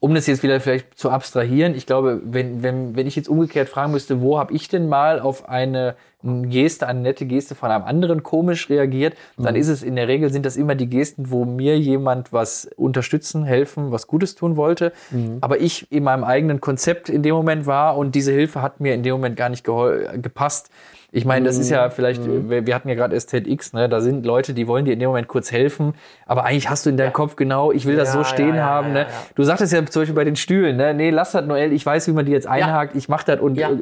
um 0.00 0.14
das 0.14 0.26
jetzt 0.28 0.42
wieder 0.44 0.60
vielleicht 0.60 0.96
zu 0.96 1.10
abstrahieren, 1.10 1.74
ich 1.74 1.84
glaube, 1.86 2.20
wenn, 2.24 2.62
wenn, 2.62 2.94
wenn 2.94 3.06
ich 3.08 3.16
jetzt 3.16 3.28
umgekehrt 3.28 3.68
fragen 3.68 3.90
müsste, 3.92 4.20
wo 4.20 4.38
habe 4.38 4.52
ich 4.54 4.68
denn 4.68 4.88
mal 4.88 5.18
auf 5.20 5.48
eine 5.48 5.96
Geste, 6.22 6.86
eine 6.86 7.00
nette 7.00 7.26
Geste 7.26 7.54
von 7.54 7.70
einem 7.70 7.84
anderen 7.84 8.22
komisch 8.24 8.68
reagiert, 8.70 9.14
dann 9.36 9.54
Mhm. 9.54 9.60
ist 9.60 9.68
es 9.68 9.82
in 9.82 9.96
der 9.96 10.08
Regel 10.08 10.30
sind 10.32 10.46
das 10.46 10.56
immer 10.56 10.74
die 10.74 10.88
Gesten, 10.88 11.30
wo 11.30 11.44
mir 11.44 11.78
jemand 11.78 12.32
was 12.32 12.68
unterstützen, 12.76 13.44
helfen, 13.44 13.90
was 13.92 14.06
Gutes 14.06 14.34
tun 14.34 14.56
wollte, 14.56 14.92
Mhm. 15.10 15.38
aber 15.40 15.60
ich 15.60 15.90
in 15.92 16.04
meinem 16.04 16.24
eigenen 16.24 16.60
Konzept 16.60 17.08
in 17.08 17.22
dem 17.22 17.34
Moment 17.34 17.66
war 17.66 17.96
und 17.96 18.14
diese 18.14 18.32
Hilfe 18.32 18.62
hat 18.62 18.80
mir 18.80 18.94
in 18.94 19.02
dem 19.02 19.12
Moment 19.14 19.36
gar 19.36 19.48
nicht 19.48 19.64
gepasst. 19.64 20.70
Ich 21.10 21.24
meine, 21.24 21.46
das 21.46 21.56
ist 21.58 21.70
Mhm. 21.70 21.74
ja 21.76 21.88
vielleicht, 21.90 22.20
wir, 22.50 22.66
wir 22.66 22.74
hatten 22.74 22.88
ja 22.90 22.94
gerade 22.94 23.18
STX, 23.18 23.72
ne? 23.72 23.88
da 23.88 24.02
sind 24.02 24.26
Leute, 24.26 24.52
die 24.52 24.68
wollen 24.68 24.84
dir 24.84 24.92
in 24.92 24.98
dem 25.00 25.08
Moment 25.08 25.26
kurz 25.26 25.50
helfen, 25.50 25.94
aber 26.26 26.44
eigentlich 26.44 26.68
hast 26.68 26.84
du 26.84 26.90
in 26.90 26.98
deinem 26.98 27.14
Kopf 27.14 27.34
genau, 27.34 27.72
ich 27.72 27.86
will 27.86 27.96
das 27.96 28.12
so 28.12 28.18
Ja, 28.18 28.24
stehen 28.24 28.48
ja, 28.50 28.56
ja, 28.56 28.64
haben. 28.64 28.88
ja, 28.88 28.92
ne? 28.92 29.00
ja. 29.00 29.06
Du 29.34 29.42
sagtest 29.42 29.72
ja 29.72 29.82
zum 29.86 30.02
Beispiel 30.02 30.14
bei 30.14 30.24
den 30.24 30.36
Stühlen, 30.36 30.76
ne? 30.76 30.92
nee, 30.92 31.08
lass 31.08 31.32
das 31.32 31.46
Noel, 31.46 31.72
ich 31.72 31.86
weiß, 31.86 32.08
wie 32.08 32.12
man 32.12 32.26
die 32.26 32.32
jetzt 32.32 32.46
einhakt, 32.46 32.94
ich 32.94 33.08
mach 33.08 33.22
das 33.22 33.40
und 33.40 33.54
Ja. 33.56 33.70
äh, 33.70 33.74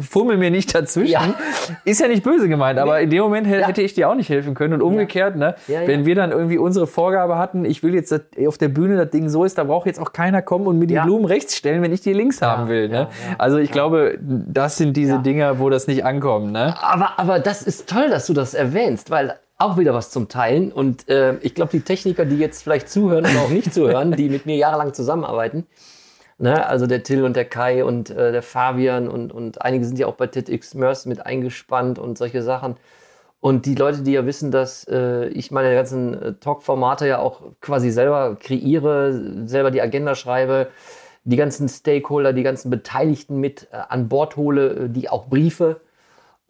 fummel 0.00 0.38
mir 0.38 0.50
nicht 0.50 0.74
dazwischen. 0.74 1.12
Ja. 1.12 1.34
ist 1.84 2.00
ja 2.00 2.08
nicht 2.08 2.22
böse 2.22 2.48
gemeint, 2.48 2.78
aber 2.78 2.98
in 3.00 3.10
dem 3.10 3.20
Moment 3.24 3.46
hä- 3.46 3.62
hätte 3.62 3.82
ich 3.82 3.92
dir 3.92 4.08
auch 4.08 4.14
nicht 4.14 4.30
helfen 4.30 4.54
können. 4.54 4.72
Und 4.72 4.80
umgekehrt, 4.82 5.36
ne, 5.36 5.56
Ja, 5.68 5.82
ja. 5.82 5.86
wenn 5.86 6.06
wir 6.06 6.14
dann 6.14 6.30
irgendwie 6.32 6.56
unsere 6.56 6.86
Vorgabe 6.86 7.36
hatten, 7.36 7.66
ich 7.66 7.82
will 7.82 7.94
jetzt 7.94 8.10
dass 8.10 8.22
auf 8.46 8.56
der 8.56 8.68
Bühne 8.68 8.96
das 8.96 9.10
Ding 9.10 9.28
so 9.28 9.44
ist, 9.44 9.58
da 9.58 9.64
braucht 9.64 9.84
jetzt 9.86 10.00
auch 10.00 10.14
keiner 10.14 10.40
kommen 10.40 10.66
und 10.66 10.78
mir 10.78 10.86
die 10.86 10.94
Ja. 10.94 11.04
Blumen 11.04 11.26
rechts 11.26 11.56
stellen, 11.56 11.82
wenn 11.82 11.92
ich 11.92 12.00
die 12.00 12.14
links 12.14 12.40
haben 12.40 12.68
will. 12.70 12.88
Ne? 12.88 12.94
ja, 12.94 13.00
ja, 13.02 13.08
also 13.36 13.58
ich 13.58 13.70
glaube, 13.70 14.18
das 14.22 14.78
sind 14.78 14.96
diese 14.96 15.12
Ja. 15.16 15.18
Dinger, 15.18 15.58
wo 15.58 15.68
das 15.68 15.86
nicht 15.86 16.06
ankommt. 16.06 16.52
Ne? 16.52 16.69
Aber, 16.74 17.18
aber 17.18 17.38
das 17.38 17.62
ist 17.62 17.88
toll, 17.88 18.10
dass 18.10 18.26
du 18.26 18.32
das 18.32 18.54
erwähnst, 18.54 19.10
weil 19.10 19.38
auch 19.58 19.76
wieder 19.76 19.94
was 19.94 20.10
zum 20.10 20.28
Teilen. 20.28 20.72
Und 20.72 21.08
äh, 21.08 21.36
ich 21.40 21.54
glaube, 21.54 21.72
die 21.72 21.82
Techniker, 21.82 22.24
die 22.24 22.38
jetzt 22.38 22.62
vielleicht 22.62 22.88
zuhören 22.88 23.24
oder 23.24 23.42
auch 23.42 23.50
nicht 23.50 23.72
zuhören, 23.74 24.12
die 24.12 24.28
mit 24.28 24.46
mir 24.46 24.56
jahrelang 24.56 24.94
zusammenarbeiten, 24.94 25.66
ne, 26.38 26.66
also 26.66 26.86
der 26.86 27.02
Till 27.02 27.24
und 27.24 27.36
der 27.36 27.44
Kai 27.44 27.84
und 27.84 28.10
äh, 28.10 28.32
der 28.32 28.42
Fabian 28.42 29.08
und, 29.08 29.32
und 29.32 29.62
einige 29.62 29.84
sind 29.84 29.98
ja 29.98 30.06
auch 30.06 30.14
bei 30.14 30.26
TEDx 30.26 30.74
Mörs 30.74 31.06
mit 31.06 31.24
eingespannt 31.24 31.98
und 31.98 32.16
solche 32.16 32.42
Sachen. 32.42 32.76
Und 33.40 33.64
die 33.64 33.74
Leute, 33.74 34.02
die 34.02 34.12
ja 34.12 34.26
wissen, 34.26 34.50
dass 34.50 34.86
äh, 34.88 35.26
ich 35.28 35.50
meine 35.50 35.74
ganzen 35.74 36.20
äh, 36.20 36.34
Talk-Formate 36.34 37.06
ja 37.06 37.18
auch 37.18 37.40
quasi 37.60 37.90
selber 37.90 38.36
kreiere, 38.36 39.46
selber 39.46 39.70
die 39.70 39.80
Agenda 39.80 40.14
schreibe, 40.14 40.68
die 41.24 41.36
ganzen 41.36 41.68
Stakeholder, 41.68 42.32
die 42.32 42.42
ganzen 42.42 42.70
Beteiligten 42.70 43.40
mit 43.40 43.68
äh, 43.72 43.76
an 43.88 44.08
Bord 44.08 44.36
hole, 44.36 44.70
äh, 44.70 44.88
die 44.88 45.08
auch 45.08 45.26
Briefe 45.28 45.80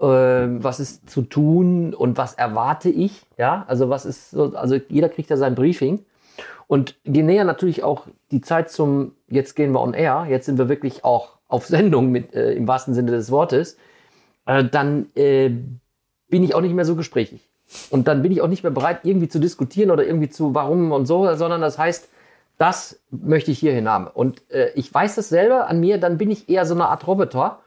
was 0.03 0.81
ist 0.81 1.11
zu 1.11 1.23
tun 1.23 1.93
und 1.93 2.17
was 2.17 2.35
erwarte 2.35 2.89
ich, 2.89 3.27
ja, 3.37 3.65
also 3.69 3.91
was 3.91 4.07
ist 4.07 4.31
so, 4.31 4.55
also 4.55 4.77
jeder 4.89 5.11
kriegt 5.11 5.29
ja 5.29 5.37
sein 5.37 5.55
Briefing 5.55 6.05
und 6.71 6.95
je 7.05 7.23
näher 7.23 7.45
natürlich 7.45 7.83
auch 7.83 8.07
die 8.31 8.41
Zeit 8.41 8.71
zum, 8.71 9.13
jetzt 9.29 9.57
gehen 9.57 9.73
wir 9.73 9.81
on 9.81 9.93
air, 9.93 10.27
jetzt 10.29 10.47
sind 10.47 10.57
wir 10.57 10.69
wirklich 10.69 11.05
auch 11.05 11.39
auf 11.49 11.67
Sendung 11.67 12.13
mit, 12.13 12.33
äh, 12.33 12.53
im 12.53 12.69
wahrsten 12.69 12.95
Sinne 12.95 13.11
des 13.11 13.31
Wortes, 13.31 13.77
äh, 14.47 14.65
dann 14.65 15.07
äh, 15.17 15.51
bin 16.29 16.45
ich 16.45 16.55
auch 16.55 16.61
nicht 16.61 16.75
mehr 16.75 16.85
so 16.85 16.95
gesprächig. 16.95 17.41
Und 17.91 18.09
dann 18.09 18.23
bin 18.23 18.33
ich 18.33 18.41
auch 18.41 18.49
nicht 18.49 18.63
mehr 18.63 18.73
bereit, 18.73 19.01
irgendwie 19.03 19.29
zu 19.29 19.39
diskutieren 19.39 19.91
oder 19.91 20.07
irgendwie 20.07 20.29
zu 20.29 20.55
warum 20.55 20.93
und 20.93 21.07
so, 21.07 21.35
sondern 21.35 21.61
das 21.61 21.77
heißt, 21.77 22.09
das 22.57 23.01
möchte 23.11 23.51
ich 23.51 23.59
hierhin 23.59 23.89
haben. 23.89 24.07
Und 24.07 24.49
äh, 24.51 24.71
ich 24.75 24.95
weiß 24.95 25.17
das 25.17 25.29
selber 25.29 25.67
an 25.69 25.81
mir, 25.81 25.99
dann 25.99 26.19
bin 26.19 26.31
ich 26.31 26.49
eher 26.49 26.67
so 26.67 26.75
eine 26.75 26.87
Art 26.87 27.07
Roboter 27.07 27.59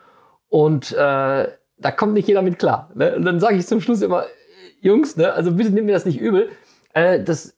und 0.49 0.93
äh, 0.93 1.47
da 1.77 1.91
kommt 1.91 2.13
nicht 2.13 2.27
jeder 2.27 2.41
mit 2.41 2.59
klar. 2.59 2.91
Ne? 2.95 3.15
Und 3.15 3.25
dann 3.25 3.39
sage 3.39 3.55
ich 3.55 3.67
zum 3.67 3.81
Schluss 3.81 4.01
immer, 4.01 4.25
Jungs, 4.81 5.15
ne, 5.15 5.33
also 5.33 5.53
bitte 5.53 5.71
nehmt 5.71 5.87
mir 5.87 5.93
das 5.93 6.05
nicht 6.05 6.19
übel. 6.19 6.49
Äh, 6.93 7.23
das 7.23 7.57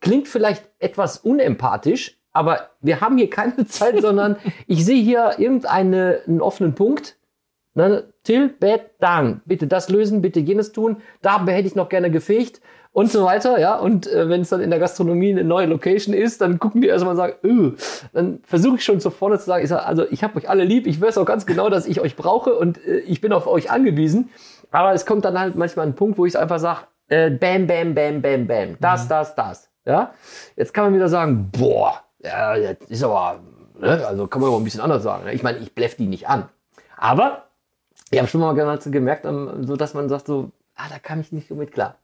klingt 0.00 0.28
vielleicht 0.28 0.64
etwas 0.78 1.18
unempathisch, 1.18 2.18
aber 2.32 2.70
wir 2.80 3.00
haben 3.00 3.18
hier 3.18 3.30
keine 3.30 3.66
Zeit, 3.66 4.00
sondern 4.00 4.36
ich 4.66 4.84
sehe 4.84 5.02
hier 5.02 5.34
irgendeinen 5.38 6.16
einen 6.26 6.40
offenen 6.40 6.74
Punkt. 6.74 7.16
Ne? 7.74 8.12
Till, 8.22 8.48
Bad, 8.48 8.82
Dang. 9.00 9.42
Bitte 9.44 9.66
das 9.66 9.88
lösen, 9.88 10.22
bitte 10.22 10.40
jenes 10.40 10.72
tun. 10.72 10.98
Da 11.22 11.44
hätte 11.46 11.66
ich 11.66 11.74
noch 11.74 11.88
gerne 11.88 12.10
gefegt 12.10 12.60
und 12.94 13.10
so 13.10 13.24
weiter. 13.24 13.58
Ja, 13.58 13.76
und 13.76 14.06
äh, 14.06 14.28
wenn 14.28 14.40
es 14.40 14.48
dann 14.48 14.60
in 14.60 14.70
der 14.70 14.78
Gastronomie 14.78 15.32
eine 15.32 15.44
neue 15.44 15.66
Location 15.66 16.14
ist, 16.14 16.40
dann 16.40 16.58
gucken 16.58 16.80
die 16.80 16.88
erstmal 16.88 17.10
und 17.10 17.16
sagen, 17.16 17.34
öh. 17.44 17.72
dann 18.14 18.38
versuche 18.44 18.76
ich 18.76 18.84
schon 18.84 19.00
zu 19.00 19.10
vorne 19.10 19.38
zu 19.38 19.46
sagen, 19.46 19.62
ich 19.62 19.68
sag, 19.68 19.86
also 19.86 20.06
ich 20.10 20.24
habe 20.24 20.38
euch 20.38 20.48
alle 20.48 20.64
lieb, 20.64 20.86
ich 20.86 21.00
weiß 21.00 21.18
auch 21.18 21.26
ganz 21.26 21.44
genau, 21.44 21.68
dass 21.68 21.86
ich 21.86 22.00
euch 22.00 22.16
brauche 22.16 22.54
und 22.54 22.78
äh, 22.86 23.00
ich 23.00 23.20
bin 23.20 23.32
auf 23.32 23.46
euch 23.46 23.70
angewiesen. 23.70 24.30
Aber 24.70 24.94
es 24.94 25.04
kommt 25.04 25.24
dann 25.24 25.38
halt 25.38 25.56
manchmal 25.56 25.86
ein 25.86 25.94
Punkt, 25.94 26.18
wo 26.18 26.24
ich 26.24 26.38
einfach 26.38 26.58
sage, 26.58 26.80
äh, 27.08 27.30
bam, 27.30 27.66
bam, 27.66 27.94
bam, 27.94 28.22
bam, 28.22 28.46
bam, 28.46 28.76
das, 28.80 29.08
das, 29.08 29.34
das. 29.34 29.68
Ja, 29.84 30.14
jetzt 30.56 30.72
kann 30.72 30.84
man 30.84 30.94
wieder 30.94 31.08
sagen, 31.08 31.50
boah, 31.50 32.00
ja, 32.22 32.56
jetzt 32.56 32.90
ist 32.90 33.02
aber, 33.02 33.40
ne? 33.78 34.06
also 34.06 34.28
kann 34.28 34.40
man 34.40 34.48
aber 34.48 34.58
ein 34.58 34.64
bisschen 34.64 34.80
anders 34.80 35.02
sagen. 35.02 35.24
Ne? 35.24 35.34
Ich 35.34 35.42
meine, 35.42 35.58
ich 35.58 35.74
bleff 35.74 35.96
die 35.96 36.06
nicht 36.06 36.28
an. 36.28 36.48
Aber 36.96 37.48
ich 38.10 38.18
habe 38.18 38.28
schon 38.28 38.40
mal 38.40 38.54
gemerkt, 38.54 39.26
ähm, 39.26 39.64
so 39.64 39.76
dass 39.76 39.94
man 39.94 40.08
sagt 40.08 40.26
so, 40.26 40.52
ah, 40.76 40.84
da 40.88 40.98
kam 41.00 41.20
ich 41.20 41.32
nicht 41.32 41.48
so 41.48 41.54
mit 41.56 41.72
klar. 41.72 41.96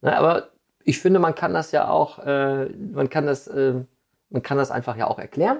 Ne, 0.00 0.16
aber 0.16 0.48
ich 0.84 0.98
finde, 1.00 1.18
man 1.18 1.34
kann 1.34 1.52
das 1.54 1.72
ja 1.72 1.88
auch, 1.88 2.18
äh, 2.20 2.66
man 2.66 3.10
kann 3.10 3.26
das, 3.26 3.46
äh, 3.48 3.74
man 4.30 4.42
kann 4.42 4.58
das 4.58 4.70
einfach 4.70 4.96
ja 4.96 5.06
auch 5.06 5.18
erklären. 5.18 5.58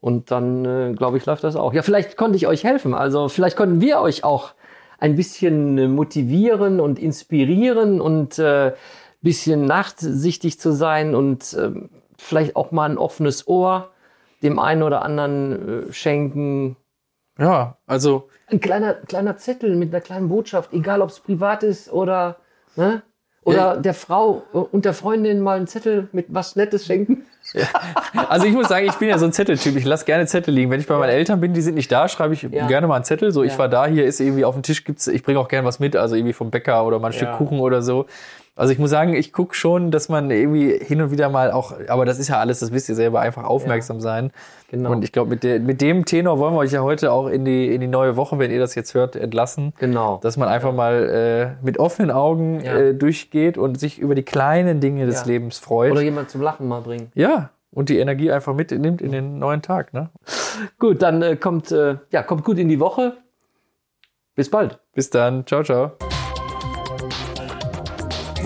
Und 0.00 0.30
dann, 0.30 0.64
äh, 0.64 0.94
glaube 0.94 1.18
ich, 1.18 1.26
läuft 1.26 1.42
das 1.42 1.56
auch. 1.56 1.72
Ja, 1.74 1.82
vielleicht 1.82 2.16
konnte 2.16 2.36
ich 2.36 2.46
euch 2.46 2.62
helfen. 2.64 2.94
Also 2.94 3.28
vielleicht 3.28 3.56
konnten 3.56 3.80
wir 3.80 4.00
euch 4.00 4.22
auch 4.22 4.54
ein 4.98 5.16
bisschen 5.16 5.76
äh, 5.78 5.88
motivieren 5.88 6.80
und 6.80 6.98
inspirieren 6.98 8.00
und 8.00 8.38
äh, 8.38 8.74
bisschen 9.20 9.64
nachsichtig 9.64 10.60
zu 10.60 10.72
sein 10.72 11.14
und 11.14 11.56
ähm, 11.58 11.90
vielleicht 12.16 12.54
auch 12.56 12.70
mal 12.70 12.88
ein 12.88 12.98
offenes 12.98 13.48
Ohr 13.48 13.90
dem 14.42 14.58
einen 14.60 14.82
oder 14.84 15.02
anderen 15.02 15.88
äh, 15.88 15.92
schenken. 15.92 16.76
Ja, 17.38 17.76
also 17.86 18.28
Ein 18.46 18.60
kleiner, 18.60 18.94
kleiner 18.94 19.36
Zettel 19.36 19.76
mit 19.76 19.92
einer 19.92 20.00
kleinen 20.00 20.28
Botschaft, 20.28 20.72
egal 20.72 21.02
ob 21.02 21.10
es 21.10 21.20
privat 21.20 21.62
ist 21.62 21.92
oder, 21.92 22.36
ne? 22.76 23.02
Oder 23.48 23.76
der 23.76 23.94
Frau 23.94 24.42
und 24.52 24.84
der 24.84 24.94
Freundin 24.94 25.40
mal 25.40 25.56
einen 25.56 25.66
Zettel 25.66 26.08
mit 26.12 26.26
was 26.28 26.56
Nettes 26.56 26.86
schenken. 26.86 27.24
Also 28.28 28.46
ich 28.46 28.52
muss 28.52 28.68
sagen, 28.68 28.86
ich 28.86 28.94
bin 28.96 29.08
ja 29.08 29.16
so 29.18 29.24
ein 29.24 29.32
Zetteltyp. 29.32 29.74
Ich 29.76 29.84
lasse 29.84 30.04
gerne 30.04 30.26
Zettel 30.26 30.52
liegen. 30.52 30.70
Wenn 30.70 30.80
ich 30.80 30.86
bei 30.86 30.98
meinen 30.98 31.10
Eltern 31.10 31.40
bin, 31.40 31.54
die 31.54 31.62
sind 31.62 31.76
nicht 31.76 31.90
da, 31.90 32.06
schreibe 32.08 32.34
ich 32.34 32.42
Ja. 32.42 32.66
gerne 32.66 32.86
mal 32.86 32.96
einen 32.96 33.04
Zettel. 33.04 33.32
So, 33.32 33.42
ich 33.42 33.52
Ja. 33.52 33.58
war 33.60 33.68
da, 33.68 33.86
hier 33.86 34.04
ist 34.04 34.20
irgendwie 34.20 34.44
auf 34.44 34.54
dem 34.54 34.62
Tisch 34.62 34.84
gibt's, 34.84 35.06
ich 35.06 35.22
bringe 35.22 35.38
auch 35.40 35.48
gerne 35.48 35.66
was 35.66 35.78
mit, 35.80 35.96
also 35.96 36.14
irgendwie 36.14 36.34
vom 36.34 36.50
Bäcker 36.50 36.84
oder 36.84 36.98
mal 36.98 37.06
ein 37.08 37.12
Stück 37.14 37.28
Ja. 37.28 37.36
Kuchen 37.36 37.60
oder 37.60 37.80
so. 37.80 38.04
Also 38.58 38.72
ich 38.72 38.78
muss 38.80 38.90
sagen, 38.90 39.14
ich 39.14 39.32
gucke 39.32 39.54
schon, 39.54 39.92
dass 39.92 40.08
man 40.08 40.30
irgendwie 40.32 40.76
hin 40.76 41.00
und 41.00 41.12
wieder 41.12 41.28
mal 41.28 41.52
auch, 41.52 41.72
aber 41.88 42.04
das 42.04 42.18
ist 42.18 42.26
ja 42.26 42.38
alles, 42.40 42.58
das 42.58 42.72
wisst 42.72 42.88
ihr 42.88 42.96
selber, 42.96 43.20
einfach 43.20 43.44
aufmerksam 43.44 44.00
sein. 44.00 44.32
Genau. 44.68 44.90
Und 44.90 45.04
ich 45.04 45.12
glaube, 45.12 45.30
mit, 45.30 45.44
mit 45.64 45.80
dem 45.80 46.04
Tenor 46.04 46.40
wollen 46.40 46.54
wir 46.54 46.58
euch 46.58 46.72
ja 46.72 46.82
heute 46.82 47.12
auch 47.12 47.28
in 47.28 47.44
die, 47.44 47.72
in 47.72 47.80
die 47.80 47.86
neue 47.86 48.16
Woche, 48.16 48.38
wenn 48.40 48.50
ihr 48.50 48.58
das 48.58 48.74
jetzt 48.74 48.94
hört, 48.94 49.14
entlassen. 49.14 49.72
Genau. 49.78 50.18
Dass 50.22 50.36
man 50.36 50.48
einfach 50.48 50.74
mal 50.74 51.56
äh, 51.60 51.64
mit 51.64 51.78
offenen 51.78 52.10
Augen 52.10 52.60
Ja. 52.60 52.76
äh, 52.76 52.94
durchgeht 52.94 53.56
und 53.58 53.78
sich 53.78 53.98
über 54.00 54.16
die 54.16 54.24
kleinen 54.24 54.80
Dinge 54.80 55.06
des 55.06 55.20
Ja. 55.20 55.26
Lebens 55.26 55.58
freut. 55.58 55.92
Oder 55.92 56.02
jemand 56.02 56.28
zum 56.28 56.42
Lachen 56.42 56.66
mal 56.66 56.80
bringen. 56.80 57.12
Ja, 57.14 57.50
und 57.70 57.90
die 57.90 57.98
Energie 57.98 58.32
einfach 58.32 58.54
mitnimmt 58.54 59.00
in 59.00 59.12
den 59.12 59.38
neuen 59.38 59.62
Tag. 59.62 59.94
Ne? 59.94 60.10
Gut, 60.80 61.00
dann 61.02 61.22
äh, 61.22 61.36
kommt, 61.36 61.70
äh, 61.70 61.96
ja, 62.10 62.24
kommt 62.24 62.44
gut 62.44 62.58
in 62.58 62.68
die 62.68 62.80
Woche. 62.80 63.12
Bis 64.34 64.50
bald. 64.50 64.80
Bis 64.94 65.10
dann. 65.10 65.46
Ciao, 65.46 65.62
ciao. 65.62 65.92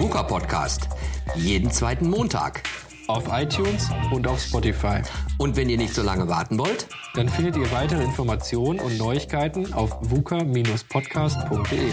VUCA 0.02 0.24
Podcast. 0.24 0.88
Jeden 1.36 1.70
zweiten 1.70 2.10
Montag. 2.10 2.64
auf 3.06 3.28
iTunes 3.30 3.88
und 4.10 4.26
auf 4.26 4.40
Spotify. 4.42 5.00
Und 5.38 5.54
wenn 5.54 5.68
ihr 5.68 5.76
nicht 5.76 5.94
so 5.94 6.02
lange 6.02 6.26
warten 6.26 6.58
wollt, 6.58 6.88
Dann 7.14 7.28
findet 7.28 7.56
ihr 7.56 7.70
weitere 7.70 8.02
Informationen 8.02 8.80
und 8.80 8.98
Neuigkeiten 8.98 9.72
auf 9.72 9.96
vuca-podcast.de. 10.00 11.92